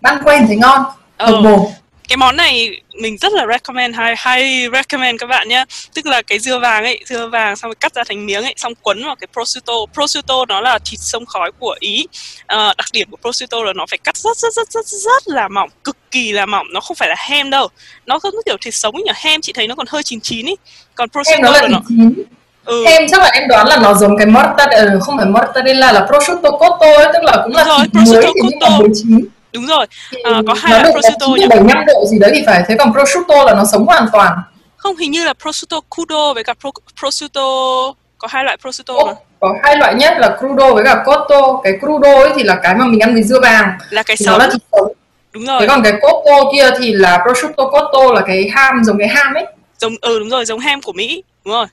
Ban 0.00 0.22
quen 0.24 0.46
thấy 0.46 0.56
ngon. 0.56 0.82
Ừ. 1.18 1.40
mồm 1.40 1.60
cái 2.08 2.16
món 2.16 2.36
này 2.36 2.80
mình 3.00 3.16
rất 3.18 3.32
là 3.32 3.46
recommend 3.50 3.96
hay 3.96 4.14
hay 4.18 4.66
recommend 4.72 5.20
các 5.20 5.26
bạn 5.26 5.48
nhé 5.48 5.64
tức 5.94 6.06
là 6.06 6.22
cái 6.22 6.38
dưa 6.38 6.58
vàng 6.58 6.84
ấy 6.84 7.00
dưa 7.06 7.28
vàng 7.28 7.56
xong 7.56 7.68
rồi 7.68 7.74
cắt 7.74 7.94
ra 7.94 8.04
thành 8.08 8.26
miếng 8.26 8.42
ấy 8.42 8.54
xong 8.56 8.72
quấn 8.82 9.04
vào 9.04 9.16
cái 9.16 9.28
prosciutto. 9.32 9.72
Prosciutto 9.92 10.34
nó 10.48 10.60
là 10.60 10.78
thịt 10.84 11.00
sông 11.00 11.26
khói 11.26 11.50
của 11.58 11.76
ý. 11.80 12.06
À, 12.46 12.74
đặc 12.78 12.86
điểm 12.92 13.10
của 13.10 13.16
prosciutto 13.16 13.62
là 13.64 13.72
nó 13.72 13.86
phải 13.90 13.98
cắt 13.98 14.16
rất 14.16 14.36
rất 14.36 14.52
rất 14.54 14.68
rất 14.70 14.86
rất 14.86 15.28
là 15.28 15.48
mỏng 15.48 15.70
cực 15.84 15.96
kỳ 16.10 16.32
là 16.32 16.46
mỏng. 16.46 16.66
Nó 16.72 16.80
không 16.80 16.94
phải 16.94 17.08
là 17.08 17.14
hem 17.18 17.50
đâu. 17.50 17.68
Nó 18.06 18.18
không 18.18 18.32
kiểu 18.46 18.56
thịt 18.60 18.74
sống 18.74 18.94
nhỉ 18.96 19.12
hem 19.14 19.40
chị 19.40 19.52
thấy 19.52 19.66
nó 19.68 19.74
còn 19.74 19.86
hơi 19.90 20.02
chín 20.02 20.20
chín 20.20 20.46
ý. 20.46 20.54
Còn 20.94 21.08
prosciutto 21.08 21.50
là, 21.50 21.62
là 21.62 21.68
nó 21.68 21.80
chín 21.88 22.14
ừ. 22.68 22.84
em 22.84 23.02
chắc 23.10 23.20
là 23.20 23.30
em 23.34 23.48
đoán 23.48 23.68
là 23.68 23.76
nó 23.76 23.94
giống 23.94 24.16
cái 24.16 24.26
mortadella 24.26 24.92
ờ, 24.92 25.00
không 25.00 25.16
phải 25.16 25.26
mortadella 25.26 25.92
là 25.92 26.06
prosciutto 26.06 26.50
cotto 26.50 26.86
ấy 26.86 27.06
tức 27.12 27.22
là 27.22 27.40
cũng 27.44 27.56
là 27.56 27.64
rồi, 27.64 27.78
thịt 27.78 27.94
muối 27.94 28.22
thì 28.22 28.30
nhưng 28.34 28.58
mà 28.60 28.68
muối 28.78 28.88
chín. 28.94 29.24
Đúng 29.52 29.66
rồi. 29.66 29.86
À, 30.24 30.42
có 30.46 30.54
hai 30.54 30.82
loại 30.82 30.92
prosciutto 30.92 31.26
bảy 31.48 31.60
năm 31.60 31.84
độ 31.86 32.04
gì 32.06 32.18
đấy 32.18 32.30
thì 32.34 32.42
phải. 32.46 32.62
Thế 32.68 32.76
còn 32.78 32.92
prosciutto 32.92 33.44
là 33.44 33.54
nó 33.54 33.64
sống 33.72 33.86
hoàn 33.86 34.06
toàn. 34.12 34.38
Không 34.76 34.96
hình 34.96 35.10
như 35.10 35.24
là 35.24 35.32
prosciutto 35.32 35.80
crudo 35.94 36.32
với 36.34 36.44
cả 36.44 36.54
pro, 36.60 36.70
prosciutto 37.00 37.42
có 38.18 38.28
hai 38.30 38.44
loại 38.44 38.56
prosciutto 38.56 38.94
mà. 39.06 39.12
có 39.40 39.54
hai 39.62 39.76
loại 39.76 39.94
nhất 39.94 40.14
là 40.18 40.36
crudo 40.40 40.74
với 40.74 40.84
cả 40.84 41.02
cotto. 41.06 41.60
Cái 41.64 41.72
crudo 41.80 42.14
ấy 42.14 42.30
thì 42.36 42.42
là 42.42 42.56
cái 42.62 42.74
mà 42.74 42.84
mình 42.84 43.00
ăn 43.00 43.14
với 43.14 43.22
dưa 43.22 43.40
vàng. 43.40 43.70
Là 43.90 44.02
cái 44.02 44.16
sống 44.16 44.38
nó 44.38 44.38
là 44.38 44.50
thịt 44.52 44.62
sống. 44.72 44.92
Đúng 45.32 45.44
rồi. 45.44 45.60
Thế 45.60 45.66
còn 45.66 45.82
cái 45.82 45.92
cotto 46.00 46.52
kia 46.52 46.70
thì 46.78 46.92
là 46.92 47.24
prosciutto 47.26 47.64
cotto 47.64 48.12
là 48.14 48.20
cái 48.26 48.50
ham 48.54 48.84
giống 48.84 48.98
cái 48.98 49.08
ham 49.08 49.34
ấy. 49.34 49.46
Giống 49.78 49.92
ừ 50.00 50.18
đúng 50.18 50.28
rồi 50.28 50.44
giống 50.44 50.60
ham 50.60 50.82
của 50.82 50.92
mỹ. 50.92 51.22
Đúng 51.44 51.54
rồi 51.54 51.66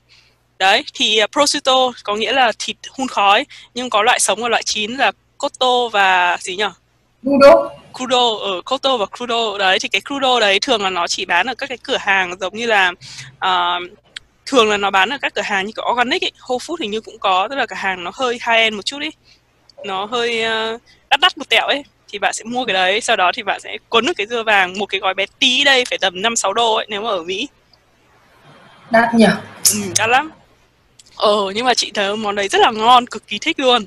đấy 0.58 0.84
thì 0.94 1.20
uh, 1.24 1.30
prosciutto 1.32 1.92
có 2.04 2.14
nghĩa 2.14 2.32
là 2.32 2.52
thịt 2.58 2.76
hun 2.98 3.08
khói 3.08 3.46
nhưng 3.74 3.90
có 3.90 4.02
loại 4.02 4.20
sống 4.20 4.42
và 4.42 4.48
loại 4.48 4.62
chín 4.62 4.94
là 4.94 5.12
cotto 5.38 5.88
và 5.92 6.36
gì 6.40 6.56
nhỉ? 6.56 6.64
Crudo. 7.22 7.70
Crudo 7.92 8.28
ở 8.40 8.62
cotto 8.64 8.96
và 8.96 9.06
crudo. 9.06 9.58
Đấy 9.58 9.78
thì 9.78 9.88
cái 9.88 10.00
crudo 10.08 10.40
đấy 10.40 10.58
thường 10.60 10.82
là 10.82 10.90
nó 10.90 11.06
chỉ 11.06 11.24
bán 11.24 11.46
ở 11.46 11.54
các 11.54 11.66
cái 11.66 11.78
cửa 11.82 11.96
hàng 11.96 12.38
giống 12.40 12.56
như 12.56 12.66
là 12.66 12.92
uh, 13.36 13.82
thường 14.46 14.70
là 14.70 14.76
nó 14.76 14.90
bán 14.90 15.08
ở 15.08 15.18
các 15.22 15.34
cửa 15.34 15.42
hàng 15.42 15.66
như 15.66 15.72
kiểu 15.76 15.84
organic 15.90 16.24
ấy, 16.24 16.32
Whole 16.40 16.58
Food 16.58 16.76
hình 16.80 16.90
như 16.90 17.00
cũng 17.00 17.18
có 17.18 17.48
tức 17.48 17.56
là 17.56 17.66
cửa 17.66 17.76
hàng 17.76 18.04
nó 18.04 18.10
hơi 18.14 18.32
high 18.32 18.56
end 18.56 18.76
một 18.76 18.82
chút 18.84 18.98
ấy. 19.00 19.12
Nó 19.84 20.04
hơi 20.04 20.44
uh, 20.74 20.80
đắt 21.10 21.20
đắt 21.20 21.38
một 21.38 21.48
tẹo 21.48 21.66
ấy 21.66 21.84
thì 22.08 22.18
bạn 22.18 22.32
sẽ 22.34 22.44
mua 22.44 22.64
cái 22.64 22.74
đấy 22.74 23.00
sau 23.00 23.16
đó 23.16 23.30
thì 23.34 23.42
bạn 23.42 23.60
sẽ 23.60 23.78
cuốn 23.88 24.06
được 24.06 24.12
cái 24.16 24.26
dưa 24.26 24.42
vàng 24.42 24.78
một 24.78 24.86
cái 24.86 25.00
gói 25.00 25.14
bé 25.14 25.26
tí 25.38 25.64
đây 25.64 25.84
phải 25.84 25.98
tầm 25.98 26.22
năm 26.22 26.36
sáu 26.36 26.52
đô 26.52 26.74
ấy 26.74 26.86
nếu 26.88 27.02
mà 27.02 27.10
ở 27.10 27.22
Mỹ. 27.22 27.48
Đắt 28.90 29.14
nhỉ? 29.14 29.26
Ừ, 29.72 29.78
đắt 29.98 30.08
lắm 30.08 30.30
ờ 31.16 31.52
nhưng 31.54 31.64
mà 31.64 31.74
chị 31.74 31.90
thấy 31.94 32.16
món 32.16 32.34
đấy 32.34 32.48
rất 32.48 32.60
là 32.60 32.70
ngon 32.70 33.06
cực 33.06 33.26
kỳ 33.26 33.38
thích 33.38 33.60
luôn. 33.60 33.86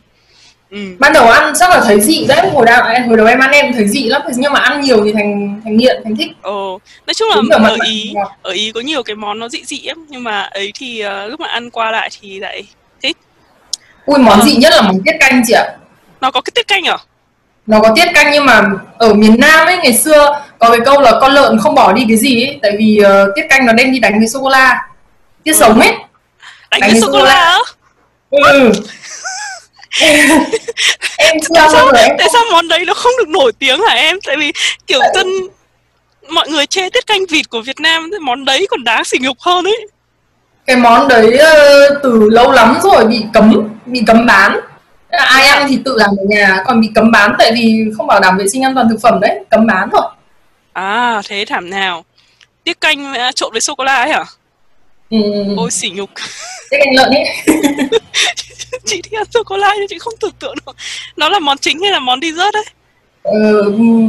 Ừ. 0.71 0.77
ban 0.99 1.13
đầu 1.13 1.27
ăn 1.27 1.53
chắc 1.59 1.69
là 1.69 1.82
thấy 1.82 2.01
dị 2.01 2.25
đấy 2.27 2.49
hồi 2.53 2.65
đầu 2.65 2.84
hồi 3.07 3.17
đầu 3.17 3.27
em 3.27 3.39
ăn 3.39 3.51
em 3.51 3.73
thấy 3.73 3.88
dị 3.88 4.03
lắm 4.03 4.21
nhưng 4.36 4.53
mà 4.53 4.59
ăn 4.59 4.82
nhiều 4.82 5.03
thì 5.05 5.13
thành 5.13 5.61
thành 5.63 5.77
nghiện 5.77 6.01
thành 6.03 6.15
thích. 6.15 6.32
Ồ 6.41 6.80
nói 7.07 7.13
chung 7.13 7.30
là 7.30 7.57
ở 7.67 7.77
ý 7.86 8.13
ở 8.41 8.51
ý 8.51 8.71
có 8.71 8.82
nhiều 8.82 9.03
cái 9.03 9.15
món 9.15 9.39
nó 9.39 9.49
dị 9.49 9.63
dị 9.65 9.82
lắm 9.82 10.05
nhưng 10.09 10.23
mà 10.23 10.41
ấy 10.41 10.71
thì 10.75 11.03
uh, 11.05 11.30
lúc 11.32 11.39
mà 11.39 11.47
ăn 11.47 11.69
qua 11.69 11.91
lại 11.91 12.09
thì 12.21 12.39
lại 12.39 12.63
thích. 13.01 13.17
Ui 14.05 14.19
món 14.19 14.39
ờ. 14.39 14.45
dị 14.45 14.55
nhất 14.55 14.73
là 14.75 14.82
món 14.82 15.01
tiết 15.05 15.11
canh 15.19 15.41
chị 15.47 15.53
ạ. 15.53 15.65
Nó 16.21 16.32
có 16.32 16.41
cái 16.41 16.51
tiết 16.55 16.67
canh 16.67 16.84
à? 16.84 16.97
Nó 17.67 17.80
có 17.80 17.93
tiết 17.95 18.07
canh 18.13 18.32
nhưng 18.32 18.45
mà 18.45 18.63
ở 18.97 19.13
miền 19.13 19.36
Nam 19.39 19.67
ấy 19.67 19.77
ngày 19.77 19.93
xưa 19.93 20.41
có 20.59 20.69
cái 20.69 20.80
câu 20.86 21.01
là 21.01 21.11
con 21.21 21.32
lợn 21.32 21.57
không 21.59 21.75
bỏ 21.75 21.93
đi 21.93 22.05
cái 22.07 22.17
gì 22.17 22.43
ấy. 22.45 22.59
Tại 22.61 22.71
vì 22.77 23.01
uh, 23.01 23.36
tiết 23.36 23.43
canh 23.49 23.65
nó 23.65 23.73
đem 23.73 23.91
đi 23.91 23.99
đánh 23.99 24.19
với 24.19 24.27
sô 24.27 24.39
cô 24.41 24.49
la. 24.49 24.88
Tiết 25.43 25.53
ừ. 25.53 25.59
sống 25.59 25.80
ấy 25.80 25.93
đánh, 26.72 26.82
đánh 26.82 27.01
sô 27.01 27.07
cô 27.11 27.24
la 27.24 27.59
ừ. 28.30 28.72
Em 31.17 31.38
tại 31.55 31.70
sao, 31.72 31.91
tại 31.93 32.28
sao 32.34 32.43
món 32.51 32.67
đấy 32.67 32.86
nó 32.86 32.93
không 32.93 33.11
được 33.17 33.30
nổi 33.30 33.51
tiếng 33.59 33.82
hả 33.82 33.95
em? 33.95 34.17
Tại 34.26 34.38
vì 34.38 34.51
kiểu 34.88 34.99
dân 35.15 35.28
mọi 36.30 36.49
người 36.49 36.65
chê 36.65 36.89
tiết 36.89 37.07
canh 37.07 37.26
vịt 37.30 37.49
của 37.49 37.61
Việt 37.61 37.80
Nam 37.80 38.09
món 38.22 38.45
đấy 38.45 38.67
còn 38.70 38.84
đáng 38.84 39.03
sỉ 39.03 39.17
nhục 39.22 39.39
hơn 39.39 39.65
ấy. 39.65 39.88
Cái 40.65 40.76
món 40.76 41.07
đấy 41.07 41.28
uh, 41.28 41.97
từ 42.03 42.28
lâu 42.32 42.51
lắm 42.51 42.78
rồi 42.84 43.05
bị 43.05 43.24
cấm 43.34 43.70
bị 43.86 44.03
cấm 44.07 44.26
bán. 44.26 44.59
Ai 45.09 45.47
ăn 45.47 45.65
thì 45.70 45.80
tự 45.86 45.95
làm 45.97 46.09
ở 46.09 46.24
nhà 46.28 46.63
còn 46.65 46.82
bị 46.82 46.89
cấm 46.95 47.11
bán 47.11 47.36
tại 47.39 47.51
vì 47.51 47.86
không 47.97 48.07
bảo 48.07 48.20
đảm 48.20 48.38
vệ 48.38 48.47
sinh 48.47 48.63
an 48.63 48.76
toàn 48.76 48.89
thực 48.89 49.01
phẩm 49.01 49.20
đấy 49.20 49.39
cấm 49.49 49.67
bán 49.67 49.89
thôi. 49.91 50.01
À 50.74 51.22
thế 51.28 51.45
thảm 51.47 51.70
nào. 51.70 52.05
Tiết 52.63 52.82
canh 52.82 53.11
uh, 53.11 53.36
trộn 53.36 53.51
với 53.51 53.61
sô 53.61 53.76
cô 53.76 53.84
la 53.84 53.95
ấy 53.95 54.11
hả? 54.11 54.26
Ừ. 55.09 55.17
ôi 55.57 55.72
sỉ 55.72 55.89
nhục 55.89 56.09
tiết 56.70 56.78
canh 56.80 56.95
lợn 56.95 57.09
ấy. 57.11 57.26
Chị 58.86 59.01
thích 59.01 59.13
ăn 59.20 59.26
sô 59.34 59.43
cô 59.43 59.57
la 59.57 59.74
nhưng 59.78 59.88
chị 59.88 59.99
không 59.99 60.13
tưởng 60.20 60.32
tượng 60.39 60.55
được. 60.65 60.76
Nó 61.17 61.30
là 61.30 61.39
món 61.39 61.57
chính 61.57 61.82
hay 61.82 61.91
là 61.91 61.99
món 61.99 62.20
dessert 62.22 62.53
đấy? 62.53 62.63
Ờ, 63.24 63.63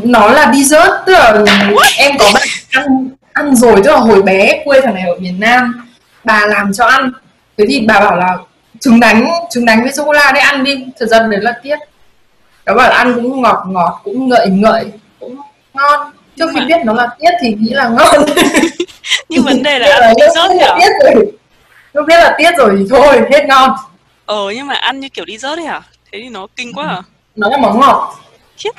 nó 0.05 0.31
là 0.31 0.53
dessert 0.55 0.91
tức 1.07 1.13
là 1.13 1.33
What? 1.45 1.93
em 1.97 2.19
có 2.19 2.31
bạn 2.35 2.49
ăn 2.71 3.09
ăn 3.33 3.57
rồi 3.57 3.81
tức 3.85 3.91
là 3.91 3.97
hồi 3.99 4.23
bé 4.23 4.63
quê 4.65 4.81
thằng 4.81 4.95
này 4.95 5.03
ở 5.07 5.15
miền 5.19 5.41
Nam 5.41 5.87
bà 6.25 6.47
làm 6.47 6.73
cho 6.73 6.85
ăn. 6.85 7.13
Thế 7.59 7.65
thì 7.69 7.81
bà 7.81 8.01
bảo 8.01 8.17
là 8.17 8.37
trứng 8.81 9.01
đánh 9.01 9.29
trứng 9.51 9.65
đánh 9.65 9.83
với 9.83 9.93
sô 9.93 10.05
cô 10.05 10.13
la 10.13 10.33
đấy 10.33 10.43
ăn 10.43 10.65
đi. 10.65 10.85
Thật 10.99 11.07
ra 11.07 11.19
đấy 11.19 11.41
là 11.43 11.53
tiết 11.63 11.77
đó 12.67 12.75
bảo 12.75 12.91
là 12.91 12.97
ăn 12.97 13.15
cũng 13.15 13.43
ngọt 13.43 13.65
ngọt 13.69 14.01
cũng 14.05 14.29
ngậy 14.29 14.47
ngậy 14.49 14.85
cũng 15.21 15.37
ngon. 15.75 16.13
Trước 16.37 16.47
khi 16.55 16.61
biết 16.67 16.77
nó 16.85 16.93
là 16.93 17.09
tiết 17.21 17.31
thì 17.43 17.55
nghĩ 17.59 17.71
là 17.71 17.89
ngon. 17.89 18.25
Nhưng 19.29 19.43
vấn 19.45 19.63
đề 19.63 19.79
là 19.79 19.99
ăn 20.01 20.15
dessert 20.21 20.51
nhỉ 20.51 20.67
tiết 20.79 21.15
rồi 21.15 21.33
lúc 21.93 22.07
biết 22.09 22.17
là 22.19 22.35
tiết 22.39 22.51
rồi 22.59 22.77
thì 22.79 22.85
thôi 22.91 23.21
hết 23.33 23.47
ngon. 23.47 23.71
Ờ 24.27 24.51
nhưng 24.55 24.67
mà 24.67 24.75
ăn 24.75 25.01
như 25.01 25.09
kiểu 25.09 25.25
đi 25.25 25.39
rớt 25.39 25.59
đấy 25.59 25.67
hả? 25.67 25.81
Thế 26.13 26.19
thì 26.23 26.29
nó 26.29 26.47
kinh 26.57 26.73
quá 26.73 26.89
à? 26.89 27.03
Nó 27.37 27.49
là 27.49 27.57
món 27.57 27.81
ngọt. 27.81 28.15
Khiếp 28.57 28.71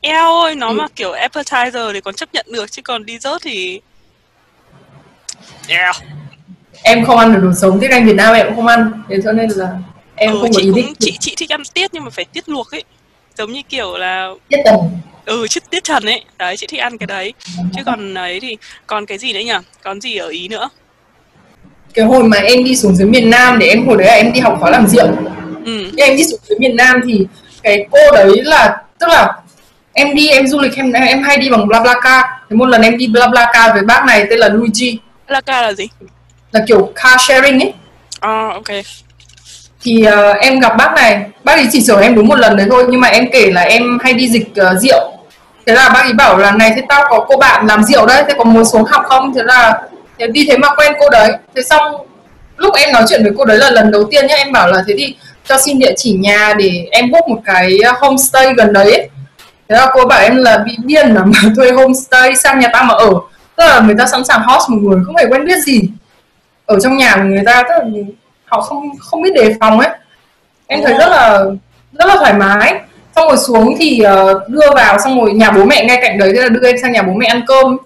eo 0.00 0.40
ơi 0.40 0.54
nó 0.54 0.68
ừ. 0.68 0.72
mà 0.72 0.86
kiểu 0.96 1.12
appetizer 1.12 1.92
thì 1.92 2.00
còn 2.00 2.14
chấp 2.14 2.28
nhận 2.32 2.46
được 2.52 2.72
chứ 2.72 2.82
còn 2.82 3.06
đi 3.06 3.18
rớt 3.18 3.42
thì 3.42 3.80
eo 5.68 5.92
em 6.82 7.04
không 7.04 7.18
ăn 7.18 7.32
được 7.32 7.40
đồ 7.42 7.52
sống 7.54 7.80
tiết 7.80 7.88
canh 7.90 8.06
Việt 8.06 8.16
Nam 8.16 8.34
em 8.34 8.46
cũng 8.46 8.56
không 8.56 8.66
ăn. 8.66 9.02
Thế 9.08 9.16
cho 9.24 9.32
nên 9.32 9.50
là 9.50 9.68
em 10.16 10.32
ừ, 10.32 10.38
không 10.40 10.52
có 10.52 10.60
ý 10.60 10.70
định 10.74 10.94
chị 10.98 11.16
chị 11.20 11.34
thích 11.36 11.52
ăn 11.52 11.62
tiết 11.74 11.94
nhưng 11.94 12.04
mà 12.04 12.10
phải 12.10 12.24
tiết 12.24 12.48
luộc 12.48 12.70
ấy. 12.70 12.84
Giống 13.36 13.52
như 13.52 13.62
kiểu 13.68 13.96
là 13.96 14.28
tiết 14.48 14.58
tần. 14.64 14.76
Ừ 15.24 15.46
chứ 15.48 15.60
tiết 15.70 15.84
trần 15.84 16.04
ấy. 16.04 16.24
Đấy 16.38 16.56
chị 16.56 16.66
thích 16.66 16.80
ăn 16.80 16.98
cái 16.98 17.06
đấy. 17.06 17.32
Chứ 17.76 17.82
còn 17.86 18.14
ấy 18.14 18.40
thì 18.40 18.56
còn 18.86 19.06
cái 19.06 19.18
gì 19.18 19.32
đấy 19.32 19.44
nhỉ? 19.44 19.52
Còn 19.82 20.00
gì 20.00 20.16
ở 20.16 20.28
ý 20.28 20.48
nữa 20.48 20.68
cái 21.94 22.04
hồi 22.04 22.24
mà 22.24 22.38
em 22.38 22.64
đi 22.64 22.76
xuống 22.76 22.94
dưới 22.94 23.08
miền 23.08 23.30
Nam 23.30 23.58
để 23.58 23.66
em 23.66 23.86
hồi 23.86 23.96
đấy 23.96 24.06
là 24.06 24.14
em 24.14 24.32
đi 24.32 24.40
học 24.40 24.56
khóa 24.60 24.70
làm 24.70 24.86
rượu. 24.86 25.08
Ừ. 25.64 25.90
em 25.96 26.16
đi 26.16 26.24
xuống 26.24 26.40
dưới 26.48 26.58
miền 26.58 26.76
Nam 26.76 27.00
thì 27.06 27.26
cái 27.62 27.86
cô 27.90 27.98
đấy 28.12 28.42
là 28.44 28.76
tức 28.98 29.06
là 29.08 29.32
em 29.92 30.14
đi 30.14 30.28
em 30.28 30.46
du 30.46 30.60
lịch 30.60 30.76
em 30.76 30.92
em 30.92 31.22
hay 31.22 31.36
đi 31.36 31.50
bằng 31.50 31.68
BlaBlaCar. 31.68 32.24
Thì 32.50 32.56
một 32.56 32.66
lần 32.66 32.82
em 32.82 32.98
đi 32.98 33.06
BlaBlaCar 33.06 33.72
với 33.72 33.82
bác 33.82 34.04
này 34.04 34.26
tên 34.30 34.38
là 34.38 34.48
Luigi. 34.48 34.98
BlaBlaCar 35.28 35.62
là 35.62 35.72
gì? 35.72 35.88
Là 36.52 36.60
kiểu 36.68 36.92
car 36.94 37.20
sharing 37.20 37.60
ấy. 37.60 37.72
À 38.20 38.48
ok. 38.54 38.84
Thì 39.82 40.06
uh, 40.06 40.36
em 40.40 40.60
gặp 40.60 40.76
bác 40.76 40.94
này. 40.94 41.22
Bác 41.44 41.52
ấy 41.52 41.66
chỉ 41.72 41.82
chở 41.86 42.00
em 42.00 42.14
đúng 42.14 42.28
một 42.28 42.38
lần 42.38 42.56
đấy 42.56 42.66
thôi 42.70 42.84
nhưng 42.88 43.00
mà 43.00 43.08
em 43.08 43.30
kể 43.32 43.50
là 43.50 43.60
em 43.60 43.98
hay 44.02 44.12
đi 44.12 44.28
dịch 44.28 44.48
uh, 44.50 44.80
rượu. 44.80 45.12
Thế 45.66 45.74
là 45.74 45.88
bác 45.88 46.00
ấy 46.00 46.12
bảo 46.12 46.38
là 46.38 46.52
này 46.52 46.72
thế 46.76 46.82
tao 46.88 47.04
có 47.10 47.26
cô 47.28 47.36
bạn 47.36 47.66
làm 47.66 47.82
rượu 47.82 48.06
đấy 48.06 48.24
thế 48.28 48.34
có 48.38 48.44
muốn 48.44 48.64
xuống 48.64 48.84
học 48.84 49.02
không? 49.08 49.34
Thế 49.34 49.42
là 49.44 49.82
thế 50.18 50.26
đi 50.26 50.46
thế 50.48 50.56
mà 50.56 50.68
quen 50.76 50.92
cô 51.00 51.10
đấy. 51.10 51.32
Thế 51.56 51.62
xong, 51.62 52.06
lúc 52.56 52.74
em 52.74 52.92
nói 52.92 53.04
chuyện 53.08 53.22
với 53.22 53.32
cô 53.38 53.44
đấy 53.44 53.58
là 53.58 53.70
lần 53.70 53.90
đầu 53.90 54.04
tiên 54.10 54.26
nhá, 54.26 54.34
em 54.34 54.52
bảo 54.52 54.68
là 54.68 54.82
thế 54.88 54.94
thì 54.98 55.16
cho 55.44 55.58
xin 55.58 55.78
địa 55.78 55.92
chỉ 55.96 56.12
nhà 56.12 56.54
để 56.58 56.88
em 56.90 57.10
book 57.10 57.28
một 57.28 57.40
cái 57.44 57.78
à, 57.84 57.92
homestay 58.00 58.54
gần 58.56 58.72
đấy. 58.72 58.92
Ấy. 58.92 59.08
thế 59.68 59.76
là 59.76 59.90
cô 59.92 60.06
bảo 60.06 60.20
em 60.20 60.36
là 60.36 60.58
bị 60.58 60.76
điên 60.84 61.08
là 61.14 61.24
mà 61.24 61.38
thuê 61.56 61.72
homestay 61.72 62.36
sang 62.36 62.58
nhà 62.58 62.68
ta 62.72 62.82
mà 62.82 62.94
ở. 62.94 63.10
Tức 63.56 63.64
là 63.64 63.80
người 63.80 63.94
ta 63.98 64.06
sẵn 64.06 64.24
sàng 64.24 64.42
host 64.42 64.70
một 64.70 64.78
người, 64.82 65.04
không 65.06 65.16
hề 65.16 65.24
quen 65.26 65.44
biết 65.44 65.58
gì. 65.66 65.82
Ở 66.66 66.80
trong 66.80 66.96
nhà 66.96 67.16
của 67.16 67.22
người 67.22 67.42
ta, 67.46 67.62
tức 67.62 67.74
là 67.78 67.84
họ 68.44 68.60
không 68.60 68.98
không 69.00 69.22
biết 69.22 69.34
đề 69.34 69.54
phòng 69.60 69.80
ấy. 69.80 69.88
Em 70.66 70.80
thấy 70.84 70.94
rất 70.98 71.08
là 71.08 71.44
rất 71.92 72.06
là 72.08 72.16
thoải 72.16 72.32
mái. 72.32 72.74
Xong 73.16 73.28
rồi 73.28 73.36
xuống 73.36 73.74
thì 73.78 74.00
ờ, 74.00 74.40
đưa 74.48 74.70
vào, 74.74 74.98
xong 74.98 75.20
rồi 75.20 75.32
nhà 75.32 75.50
bố 75.50 75.64
mẹ 75.64 75.84
ngay 75.84 75.98
cạnh 76.02 76.18
đấy, 76.18 76.32
thế 76.34 76.42
là 76.42 76.48
đưa 76.48 76.68
em 76.68 76.76
sang 76.82 76.92
nhà 76.92 77.02
bố 77.02 77.12
mẹ 77.12 77.26
ăn 77.26 77.42
cơm 77.46 77.76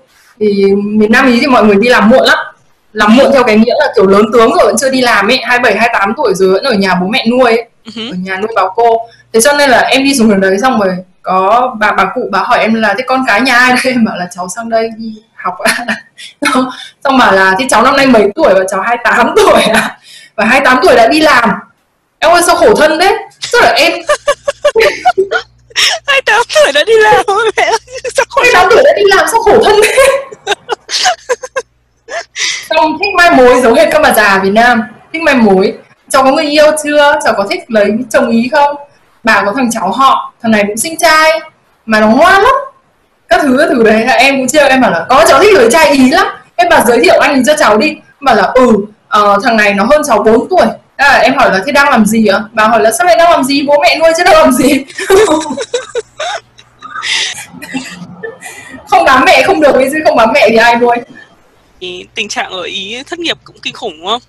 thì 0.43 0.73
miền 0.75 1.13
Nam 1.13 1.27
ý 1.27 1.39
thì 1.41 1.47
mọi 1.47 1.65
người 1.65 1.77
đi 1.77 1.89
làm 1.89 2.09
muộn 2.09 2.25
lắm. 2.25 2.39
Làm 2.93 3.17
muộn 3.17 3.33
theo 3.33 3.45
cái 3.45 3.57
nghĩa 3.57 3.75
là 3.79 3.87
kiểu 3.97 4.07
lớn 4.07 4.23
tướng 4.33 4.51
rồi 4.51 4.67
vẫn 4.67 4.77
chưa 4.81 4.91
đi 4.91 5.01
làm 5.01 5.29
ấy. 5.29 5.41
27 5.43 5.79
28 5.79 6.13
tuổi 6.17 6.35
rồi 6.35 6.53
vẫn 6.53 6.65
ở 6.65 6.73
nhà 6.73 6.95
bố 6.95 7.07
mẹ 7.07 7.27
nuôi 7.31 7.45
ấy. 7.45 7.65
Uh-huh. 7.85 8.11
ở 8.11 8.17
nhà 8.17 8.37
nuôi 8.37 8.53
báo 8.57 8.73
cô. 8.77 8.97
Thế 9.33 9.41
cho 9.41 9.53
nên 9.53 9.71
là 9.71 9.81
em 9.81 10.05
đi 10.05 10.15
xuống 10.15 10.29
đường 10.29 10.41
đấy 10.41 10.57
xong 10.63 10.81
rồi 10.81 10.97
có 11.23 11.75
bà 11.81 11.93
bà 11.93 12.05
cụ 12.15 12.29
bà 12.31 12.39
hỏi 12.39 12.59
em 12.59 12.75
là 12.75 12.95
thế 12.99 13.05
con 13.07 13.25
cái 13.27 13.41
nhà 13.41 13.55
ai 13.55 13.71
đây? 13.71 13.79
Em 13.93 14.05
bảo 14.05 14.17
là 14.17 14.27
cháu 14.37 14.49
sang 14.57 14.69
đây 14.69 14.91
đi 14.99 15.23
học. 15.35 15.55
Xong 17.05 17.19
bảo 17.19 17.33
là 17.33 17.55
thế 17.59 17.67
cháu 17.71 17.83
năm 17.83 17.97
nay 17.97 18.07
mấy 18.07 18.29
tuổi? 18.35 18.55
Và 18.55 18.65
cháu 18.71 18.81
28 18.81 19.33
tuổi. 19.37 19.63
À 19.63 19.99
và 20.37 20.45
28 20.45 20.79
tuổi 20.83 20.97
đã 20.97 21.07
đi 21.07 21.21
làm. 21.21 21.51
Em 22.19 22.31
ơi 22.31 22.43
sao 22.47 22.57
khổ 22.57 22.75
thân 22.75 22.99
đấy 22.99 23.15
tức 23.53 23.61
là 23.63 23.71
em 23.71 23.93
28 26.07 26.43
tuổi 26.55 26.73
đã 26.73 26.85
đi 26.85 26.93
làm 26.97 27.25
mẹ 27.57 27.73
sao 28.15 28.27
khổ 28.29 28.43
28 28.55 28.69
tuổi 28.71 28.83
đã 28.85 28.93
đi 28.97 29.03
làm 29.07 29.27
sao 29.31 29.43
khổ 29.43 29.63
thân 29.65 29.81
đấy 29.81 29.99
chồng 32.71 32.99
thích 33.01 33.15
mai 33.17 33.31
mối 33.31 33.61
giống 33.61 33.75
hệt 33.75 33.89
các 33.93 34.03
bà 34.03 34.13
già 34.13 34.41
Việt 34.43 34.51
Nam 34.51 34.83
thích 35.13 35.23
mai 35.23 35.35
mối 35.35 35.75
cháu 36.11 36.23
có 36.25 36.31
người 36.31 36.45
yêu 36.45 36.67
chưa? 36.85 37.19
Cháu 37.25 37.35
có 37.37 37.47
thích 37.51 37.61
lấy 37.69 37.91
chồng 38.11 38.31
ý 38.31 38.49
không? 38.53 38.77
Bà 39.25 39.43
có 39.47 39.53
thằng 39.57 39.71
cháu 39.73 39.93
họ 39.93 40.33
thằng 40.43 40.53
này 40.53 40.65
cũng 40.67 40.77
sinh 40.77 40.99
trai 40.99 41.41
mà 41.87 42.01
nó 42.01 42.09
ngoan 42.09 42.43
lắm. 42.43 42.55
Các 43.29 43.41
thứ 43.43 43.57
các 43.59 43.69
thứ 43.71 43.83
đấy 43.83 44.03
em 44.03 44.37
cũng 44.37 44.49
trêu 44.49 44.67
em 44.69 44.81
bảo 44.81 44.91
là 44.91 45.07
có 45.09 45.25
cháu 45.29 45.41
thích 45.43 45.55
lấy 45.55 45.69
trai 45.71 45.91
ý 45.91 46.11
lắm. 46.11 46.27
Em 46.57 46.69
bảo 46.69 46.85
giới 46.87 47.01
thiệu 47.05 47.19
anh 47.19 47.45
cho 47.45 47.57
cháu 47.59 47.79
đi. 47.79 47.89
Em 47.89 48.25
bảo 48.25 48.37
là 48.37 48.43
ừ 48.43 48.67
uh, 49.21 49.45
thằng 49.45 49.57
này 49.57 49.75
nó 49.75 49.85
hơn 49.85 50.03
cháu 50.09 50.23
4 50.23 50.49
tuổi. 50.49 50.67
À, 50.97 51.19
em 51.19 51.35
hỏi 51.37 51.51
là 51.53 51.61
thế 51.67 51.73
đang 51.73 51.89
làm 51.91 52.07
gì 52.07 52.27
ạ? 52.27 52.41
Bà 52.53 52.69
hỏi 52.69 52.83
là 52.83 52.93
sao 52.93 53.07
lại 53.07 53.17
đang 53.17 53.31
làm 53.31 53.45
gì? 53.45 53.63
Bố 53.67 53.79
mẹ 53.83 53.99
nuôi 53.99 54.13
chứ 54.17 54.25
đang 54.25 54.35
làm 54.35 54.53
gì? 54.53 54.85
không 58.93 59.05
bám 59.05 59.25
mẹ 59.27 59.43
không 59.47 59.61
được 59.61 59.73
chứ 59.93 59.99
không 60.05 60.17
bám 60.17 60.29
mẹ 60.35 60.47
thì 60.51 60.57
ai 60.57 60.77
nuôi? 60.77 60.97
Thì 61.81 62.07
tình 62.15 62.29
trạng 62.29 62.51
ở 62.51 62.63
ý 62.63 63.03
thất 63.07 63.19
nghiệp 63.19 63.39
cũng 63.45 63.57
kinh 63.63 63.75
khủng 63.75 63.97
đúng 63.99 64.07
không? 64.07 64.23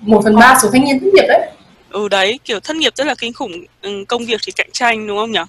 Một 0.00 0.20
phần 0.24 0.36
ba 0.36 0.58
số 0.62 0.68
thanh 0.72 0.84
niên 0.84 1.00
thất 1.00 1.06
nghiệp 1.14 1.24
đấy. 1.28 1.50
Ừ 1.90 2.08
đấy 2.08 2.38
kiểu 2.44 2.60
thất 2.60 2.76
nghiệp 2.76 2.92
rất 2.96 3.06
là 3.06 3.14
kinh 3.14 3.32
khủng. 3.32 3.52
Ừ, 3.82 4.04
công 4.08 4.26
việc 4.26 4.40
thì 4.46 4.52
cạnh 4.52 4.68
tranh 4.72 5.06
đúng 5.06 5.16
không 5.16 5.32
nhỉ? 5.32 5.40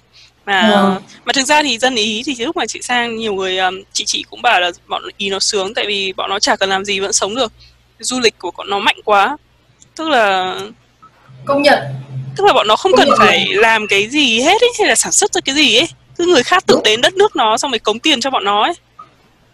Mà 0.46 0.68
ừ. 0.68 1.00
mà 1.24 1.32
thực 1.32 1.44
ra 1.44 1.62
thì 1.62 1.78
dân 1.78 1.94
ý 1.94 2.22
thì 2.26 2.44
lúc 2.44 2.56
mà 2.56 2.66
chị 2.66 2.82
sang 2.82 3.16
nhiều 3.16 3.34
người 3.34 3.58
chị 3.92 4.04
chị 4.06 4.24
cũng 4.30 4.42
bảo 4.42 4.60
là 4.60 4.70
bọn 4.88 5.02
ý 5.16 5.30
nó 5.30 5.38
sướng 5.38 5.74
tại 5.74 5.84
vì 5.86 6.12
bọn 6.12 6.30
nó 6.30 6.38
chả 6.38 6.56
cần 6.56 6.68
làm 6.68 6.84
gì 6.84 7.00
vẫn 7.00 7.12
sống 7.12 7.34
được. 7.34 7.52
Du 7.98 8.20
lịch 8.20 8.38
của 8.38 8.50
bọn 8.56 8.70
nó 8.70 8.78
mạnh 8.78 8.96
quá. 9.04 9.36
Tức 9.96 10.08
là 10.08 10.56
công 11.44 11.62
nhận. 11.62 11.78
tức 12.36 12.44
là 12.46 12.52
bọn 12.52 12.66
nó 12.68 12.76
không 12.76 12.92
công 12.92 13.00
cần 13.00 13.08
phải 13.18 13.44
rồi. 13.46 13.62
làm 13.62 13.86
cái 13.86 14.08
gì 14.08 14.40
hết 14.40 14.60
ấy 14.62 14.70
hay 14.78 14.88
là 14.88 14.94
sản 14.94 15.12
xuất 15.12 15.32
ra 15.32 15.40
cái 15.44 15.54
gì 15.54 15.76
ấy 15.76 15.88
cứ 16.18 16.26
người 16.26 16.42
khác 16.42 16.66
tự 16.66 16.80
đến 16.84 17.00
đất 17.00 17.14
nước 17.14 17.36
nó 17.36 17.56
xong 17.56 17.70
rồi 17.70 17.78
cống 17.78 17.98
tiền 17.98 18.20
cho 18.20 18.30
bọn 18.30 18.44
nó 18.44 18.62
ấy. 18.62 18.72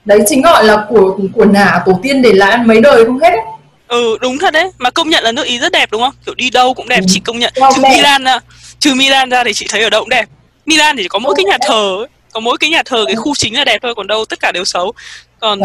Đấy 0.04 0.20
chính 0.26 0.42
gọi 0.42 0.64
là 0.64 0.86
của 0.88 1.18
của 1.32 1.44
nả 1.44 1.82
tổ 1.86 2.00
tiên 2.02 2.22
để 2.22 2.32
lại 2.32 2.58
mấy 2.58 2.80
đời 2.80 3.04
không 3.04 3.18
hết 3.18 3.30
ấy. 3.30 3.40
Ừ 3.88 4.18
đúng 4.20 4.38
thật 4.38 4.52
đấy. 4.52 4.70
Mà 4.78 4.90
công 4.90 5.08
nhận 5.10 5.24
là 5.24 5.32
nước 5.32 5.46
ý 5.46 5.58
rất 5.58 5.72
đẹp 5.72 5.90
đúng 5.90 6.02
không? 6.02 6.14
Kiểu 6.26 6.34
đi 6.34 6.50
đâu 6.50 6.74
cũng 6.74 6.88
đẹp 6.88 7.00
ừ. 7.00 7.06
chị 7.08 7.20
công 7.20 7.38
nhận. 7.38 7.52
Trừ 7.74 7.82
Milan 7.82 8.24
ra 8.24 8.40
trừ 8.78 8.94
Milan 8.94 9.30
ra 9.30 9.44
thì 9.44 9.52
chị 9.54 9.66
thấy 9.68 9.82
ở 9.82 9.90
đâu 9.90 10.00
cũng 10.00 10.08
đẹp. 10.08 10.26
Milan 10.66 10.96
thì 10.96 11.02
chỉ 11.02 11.08
có 11.08 11.18
mỗi 11.18 11.34
cái 11.36 11.44
nhà 11.44 11.58
thờ 11.60 11.96
ấy. 11.98 12.08
có 12.32 12.40
mỗi 12.40 12.58
cái 12.58 12.70
nhà 12.70 12.82
thờ 12.84 13.04
cái 13.06 13.16
khu 13.16 13.34
chính 13.34 13.56
là 13.56 13.64
đẹp 13.64 13.78
thôi 13.82 13.94
còn 13.96 14.06
đâu 14.06 14.24
tất 14.24 14.40
cả 14.40 14.52
đều 14.52 14.64
xấu. 14.64 14.92
Còn 15.40 15.60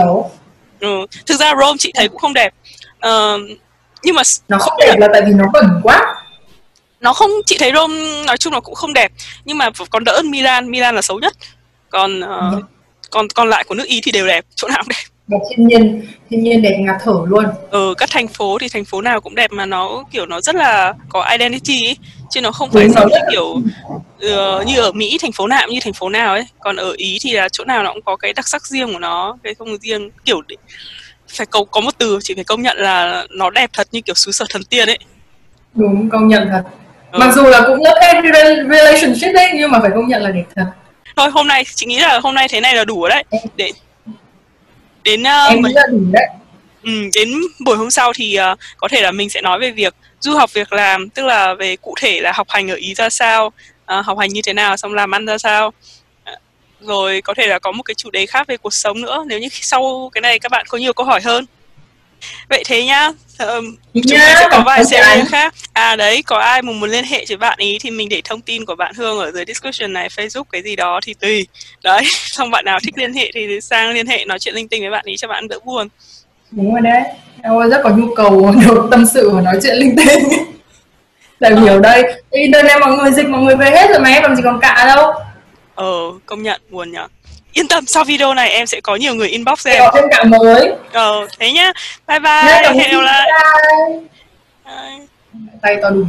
ừ, 0.80 0.88
thực 1.26 1.40
ra 1.40 1.54
Rome 1.60 1.78
chị 1.80 1.92
thấy 1.96 2.08
cũng 2.08 2.20
không 2.20 2.34
đẹp. 2.34 2.54
Uh, 3.08 3.42
nhưng 4.04 4.16
mà 4.16 4.22
nó 4.48 4.58
không 4.58 4.74
đẹp 4.80 4.96
là 4.98 5.08
tại 5.14 5.22
vì 5.26 5.34
nó 5.34 5.46
bẩn 5.54 5.66
quá 5.84 6.16
nó 7.04 7.14
không 7.14 7.32
chị 7.46 7.58
thấy 7.60 7.72
Rome 7.76 8.24
nói 8.26 8.38
chung 8.38 8.54
là 8.54 8.60
cũng 8.60 8.76
không 8.76 8.94
đẹp 8.94 9.12
nhưng 9.46 9.58
mà 9.58 9.70
còn 9.90 10.04
đỡ 10.04 10.16
hơn 10.16 10.32
Milan 10.32 10.72
Milan 10.72 10.96
là 10.96 11.02
xấu 11.02 11.20
nhất. 11.20 11.34
Còn 11.90 12.20
uh, 12.20 12.64
còn 13.10 13.28
còn 13.30 13.50
lại 13.50 13.64
của 13.64 13.76
nước 13.76 13.88
Ý 13.88 14.02
thì 14.04 14.12
đều 14.12 14.28
đẹp 14.28 14.46
chỗ 14.56 14.68
nào 14.68 14.78
cũng 14.84 14.90
đẹp. 14.90 15.04
Và 15.28 15.38
thiên 15.50 15.68
nhiên 15.68 16.08
thiên 16.30 16.44
nhiên 16.44 16.62
đẹp 16.62 16.78
ngạt 16.80 16.96
thở 17.04 17.14
luôn. 17.28 17.46
Ừ 17.72 17.94
các 17.98 18.10
thành 18.12 18.28
phố 18.28 18.58
thì 18.62 18.70
thành 18.70 18.86
phố 18.86 19.02
nào 19.02 19.22
cũng 19.22 19.36
đẹp 19.36 19.52
mà 19.52 19.66
nó 19.66 20.04
kiểu 20.12 20.26
nó 20.26 20.42
rất 20.42 20.56
là 20.56 20.94
có 21.10 21.30
identity 21.32 21.86
ấy 21.86 21.98
chứ 22.30 22.42
nó 22.42 22.52
không 22.52 22.72
phải 22.72 22.90
giống 22.90 23.10
như 23.10 23.18
kiểu 23.32 23.46
uh, 23.46 24.68
như 24.68 24.82
ở 24.82 24.92
Mỹ 24.92 25.18
thành 25.22 25.32
phố 25.32 25.48
nào 25.48 25.68
như 25.68 25.80
thành 25.84 25.94
phố 25.94 26.10
nào 26.10 26.34
ấy. 26.34 26.46
Còn 26.60 26.76
ở 26.76 26.94
Ý 26.98 27.18
thì 27.22 27.32
là 27.32 27.50
chỗ 27.50 27.64
nào 27.66 27.84
nó 27.84 27.94
cũng 27.94 28.02
có 28.06 28.16
cái 28.16 28.34
đặc 28.34 28.48
sắc 28.48 28.68
riêng 28.68 28.94
của 28.94 29.00
nó 29.00 29.38
cái 29.44 29.54
không 29.56 29.78
riêng 29.78 30.10
kiểu 30.26 30.42
phải 31.28 31.46
có 31.46 31.64
có 31.72 31.82
một 31.82 31.92
từ 31.98 32.20
chỉ 32.24 32.34
phải 32.36 32.44
công 32.44 32.62
nhận 32.62 32.78
là 32.78 33.26
nó 33.30 33.50
đẹp 33.50 33.70
thật 33.74 33.88
như 33.92 34.02
kiểu 34.02 34.16
xứ 34.16 34.32
sở 34.32 34.46
thần 34.50 34.64
tiên 34.64 34.90
ấy. 34.90 35.00
Đúng 35.74 36.10
công 36.10 36.28
nhận 36.28 36.48
thật 36.52 36.64
ừ. 37.14 37.20
mặc 37.20 37.34
dù 37.36 37.44
là 37.44 37.62
cũng 37.62 37.78
love 37.78 38.02
hate 38.02 38.22
relationship 38.70 39.34
đấy 39.34 39.52
nhưng 39.54 39.72
mà 39.72 39.80
phải 39.82 39.92
công 39.96 40.08
nhận 40.08 40.22
là 40.22 40.30
đẹp 40.30 40.44
thật. 40.56 40.66
Thôi 41.16 41.30
hôm 41.30 41.48
nay 41.48 41.64
chị 41.76 41.86
nghĩ 41.86 42.00
là 42.00 42.20
hôm 42.20 42.36
nay 42.36 42.48
thế 42.48 42.62
này 42.62 42.76
là 42.76 42.86
đủ 42.86 43.02
rồi 43.02 43.10
đấy. 43.10 43.24
Để 43.56 43.72
đến 45.04 45.22
uh, 45.22 45.50
em 45.50 45.62
nghĩ 45.62 45.74
là 45.74 45.84
đủ 45.92 46.00
đấy. 46.12 46.28
Ừ, 46.84 46.92
đến 47.16 47.30
buổi 47.66 47.78
hôm 47.78 47.92
sau 47.92 48.14
thì 48.14 48.38
uh, 48.52 48.60
có 48.78 48.88
thể 48.88 49.02
là 49.02 49.12
mình 49.12 49.30
sẽ 49.30 49.42
nói 49.42 49.60
về 49.60 49.72
việc 49.72 49.96
du 50.20 50.34
học 50.36 50.54
việc 50.54 50.74
làm 50.74 51.10
tức 51.10 51.26
là 51.26 51.54
về 51.54 51.76
cụ 51.76 51.96
thể 52.02 52.22
là 52.22 52.32
học 52.32 52.48
hành 52.50 52.72
ở 52.72 52.76
ý 52.76 52.94
ra 52.94 53.10
sao 53.10 53.46
uh, 53.46 54.06
học 54.06 54.18
hành 54.18 54.30
như 54.30 54.42
thế 54.42 54.54
nào 54.54 54.78
xong 54.78 54.94
làm 54.94 55.16
ăn 55.16 55.26
ra 55.26 55.38
sao. 55.38 55.68
Uh, 55.68 55.74
rồi 56.82 57.22
có 57.22 57.34
thể 57.34 57.48
là 57.48 57.60
có 57.60 57.72
một 57.72 57.84
cái 57.84 57.96
chủ 57.96 58.12
đề 58.12 58.26
khác 58.26 58.48
về 58.48 58.58
cuộc 58.58 58.74
sống 58.74 59.02
nữa. 59.02 59.24
Nếu 59.28 59.40
như 59.40 59.48
sau 59.52 60.10
cái 60.14 60.22
này 60.22 60.40
các 60.40 60.52
bạn 60.52 60.66
có 60.70 60.78
nhiều 60.78 60.94
câu 60.94 61.06
hỏi 61.06 61.22
hơn 61.22 61.46
vậy 62.50 62.64
thế 62.66 62.86
nhá 62.86 63.12
um, 63.40 63.76
chúng 63.94 64.04
mình 64.10 64.20
sẽ 64.40 64.48
có 64.52 64.64
vài 64.66 64.86
series 64.86 65.30
khác. 65.30 65.54
À 65.74 65.96
đấy 65.96 66.24
có 66.26 66.38
ai 66.38 66.62
mà 66.62 66.72
muốn 66.72 66.90
liên 66.90 67.04
hệ 67.04 67.26
với 67.28 67.38
bạn 67.38 67.58
ý 67.60 67.78
thì 67.82 67.92
mình 67.92 68.10
để 68.10 68.22
thông 68.24 68.42
tin 68.42 68.66
của 68.66 68.76
bạn 68.76 68.96
hương 68.96 69.20
ở 69.20 69.32
dưới 69.32 69.46
description 69.48 69.94
này 69.94 70.10
facebook 70.10 70.44
cái 70.52 70.62
gì 70.62 70.76
đó 70.76 71.00
thì 71.04 71.14
tùy. 71.14 71.48
Đấy 71.84 72.02
xong 72.08 72.52
bạn 72.52 72.66
nào 72.66 72.80
thích 72.84 72.98
liên 72.98 73.14
hệ 73.14 73.32
thì 73.34 73.62
sang 73.62 73.90
liên 73.90 74.08
hệ 74.08 74.26
nói 74.26 74.40
chuyện 74.40 74.56
linh 74.56 74.68
tinh 74.68 74.82
với 74.82 74.92
bạn 74.92 75.06
ý 75.06 75.18
cho 75.18 75.28
bạn 75.28 75.48
đỡ 75.48 75.60
buồn. 75.66 75.88
Đúng 76.52 76.74
rồi 76.74 76.82
đấy. 76.82 77.02
Em 77.42 77.70
rất 77.70 77.82
có 77.84 77.90
nhu 77.90 78.16
cầu 78.16 78.56
được 78.68 78.88
tâm 78.92 79.06
sự 79.14 79.30
và 79.30 79.42
nói 79.42 79.60
chuyện 79.64 79.76
linh 79.76 79.96
tinh. 79.96 80.20
Tại 81.40 81.54
vì 81.56 81.68
ở 81.68 81.80
đây 81.80 82.04
internet 82.32 82.82
mọi 82.82 82.98
người 82.98 83.12
dịch 83.12 83.30
mọi 83.30 83.42
người 83.42 83.56
về 83.56 83.70
hết 83.70 83.90
rồi 83.90 84.00
mà 84.00 84.10
em 84.10 84.24
làm 84.24 84.36
gì 84.36 84.42
còn 84.44 84.60
cả 84.62 84.94
đâu. 84.96 85.14
Ờ 85.76 85.94
công 86.26 86.44
nhận 86.44 86.62
buồn 86.70 86.92
nhở 86.92 87.08
yên 87.54 87.68
tâm 87.68 87.86
sau 87.86 88.04
video 88.04 88.34
này 88.34 88.50
em 88.50 88.68
sẽ 88.68 88.82
có 88.82 88.96
nhiều 88.96 89.16
người 89.16 89.28
inbox 89.30 89.68
em. 89.68 89.80
Có 89.80 89.92
thêm 89.96 90.04
cả 90.12 90.24
mới. 90.24 90.72
Ờ 90.92 91.28
thế 91.40 91.52
nhá. 91.52 91.72
Bye 92.08 92.20
bye 92.20 92.74
hẹn 92.74 92.92
gặp 92.92 93.02
lại. 93.02 93.30
tay 95.62 95.78
to 95.82 95.90
đủ 95.90 96.06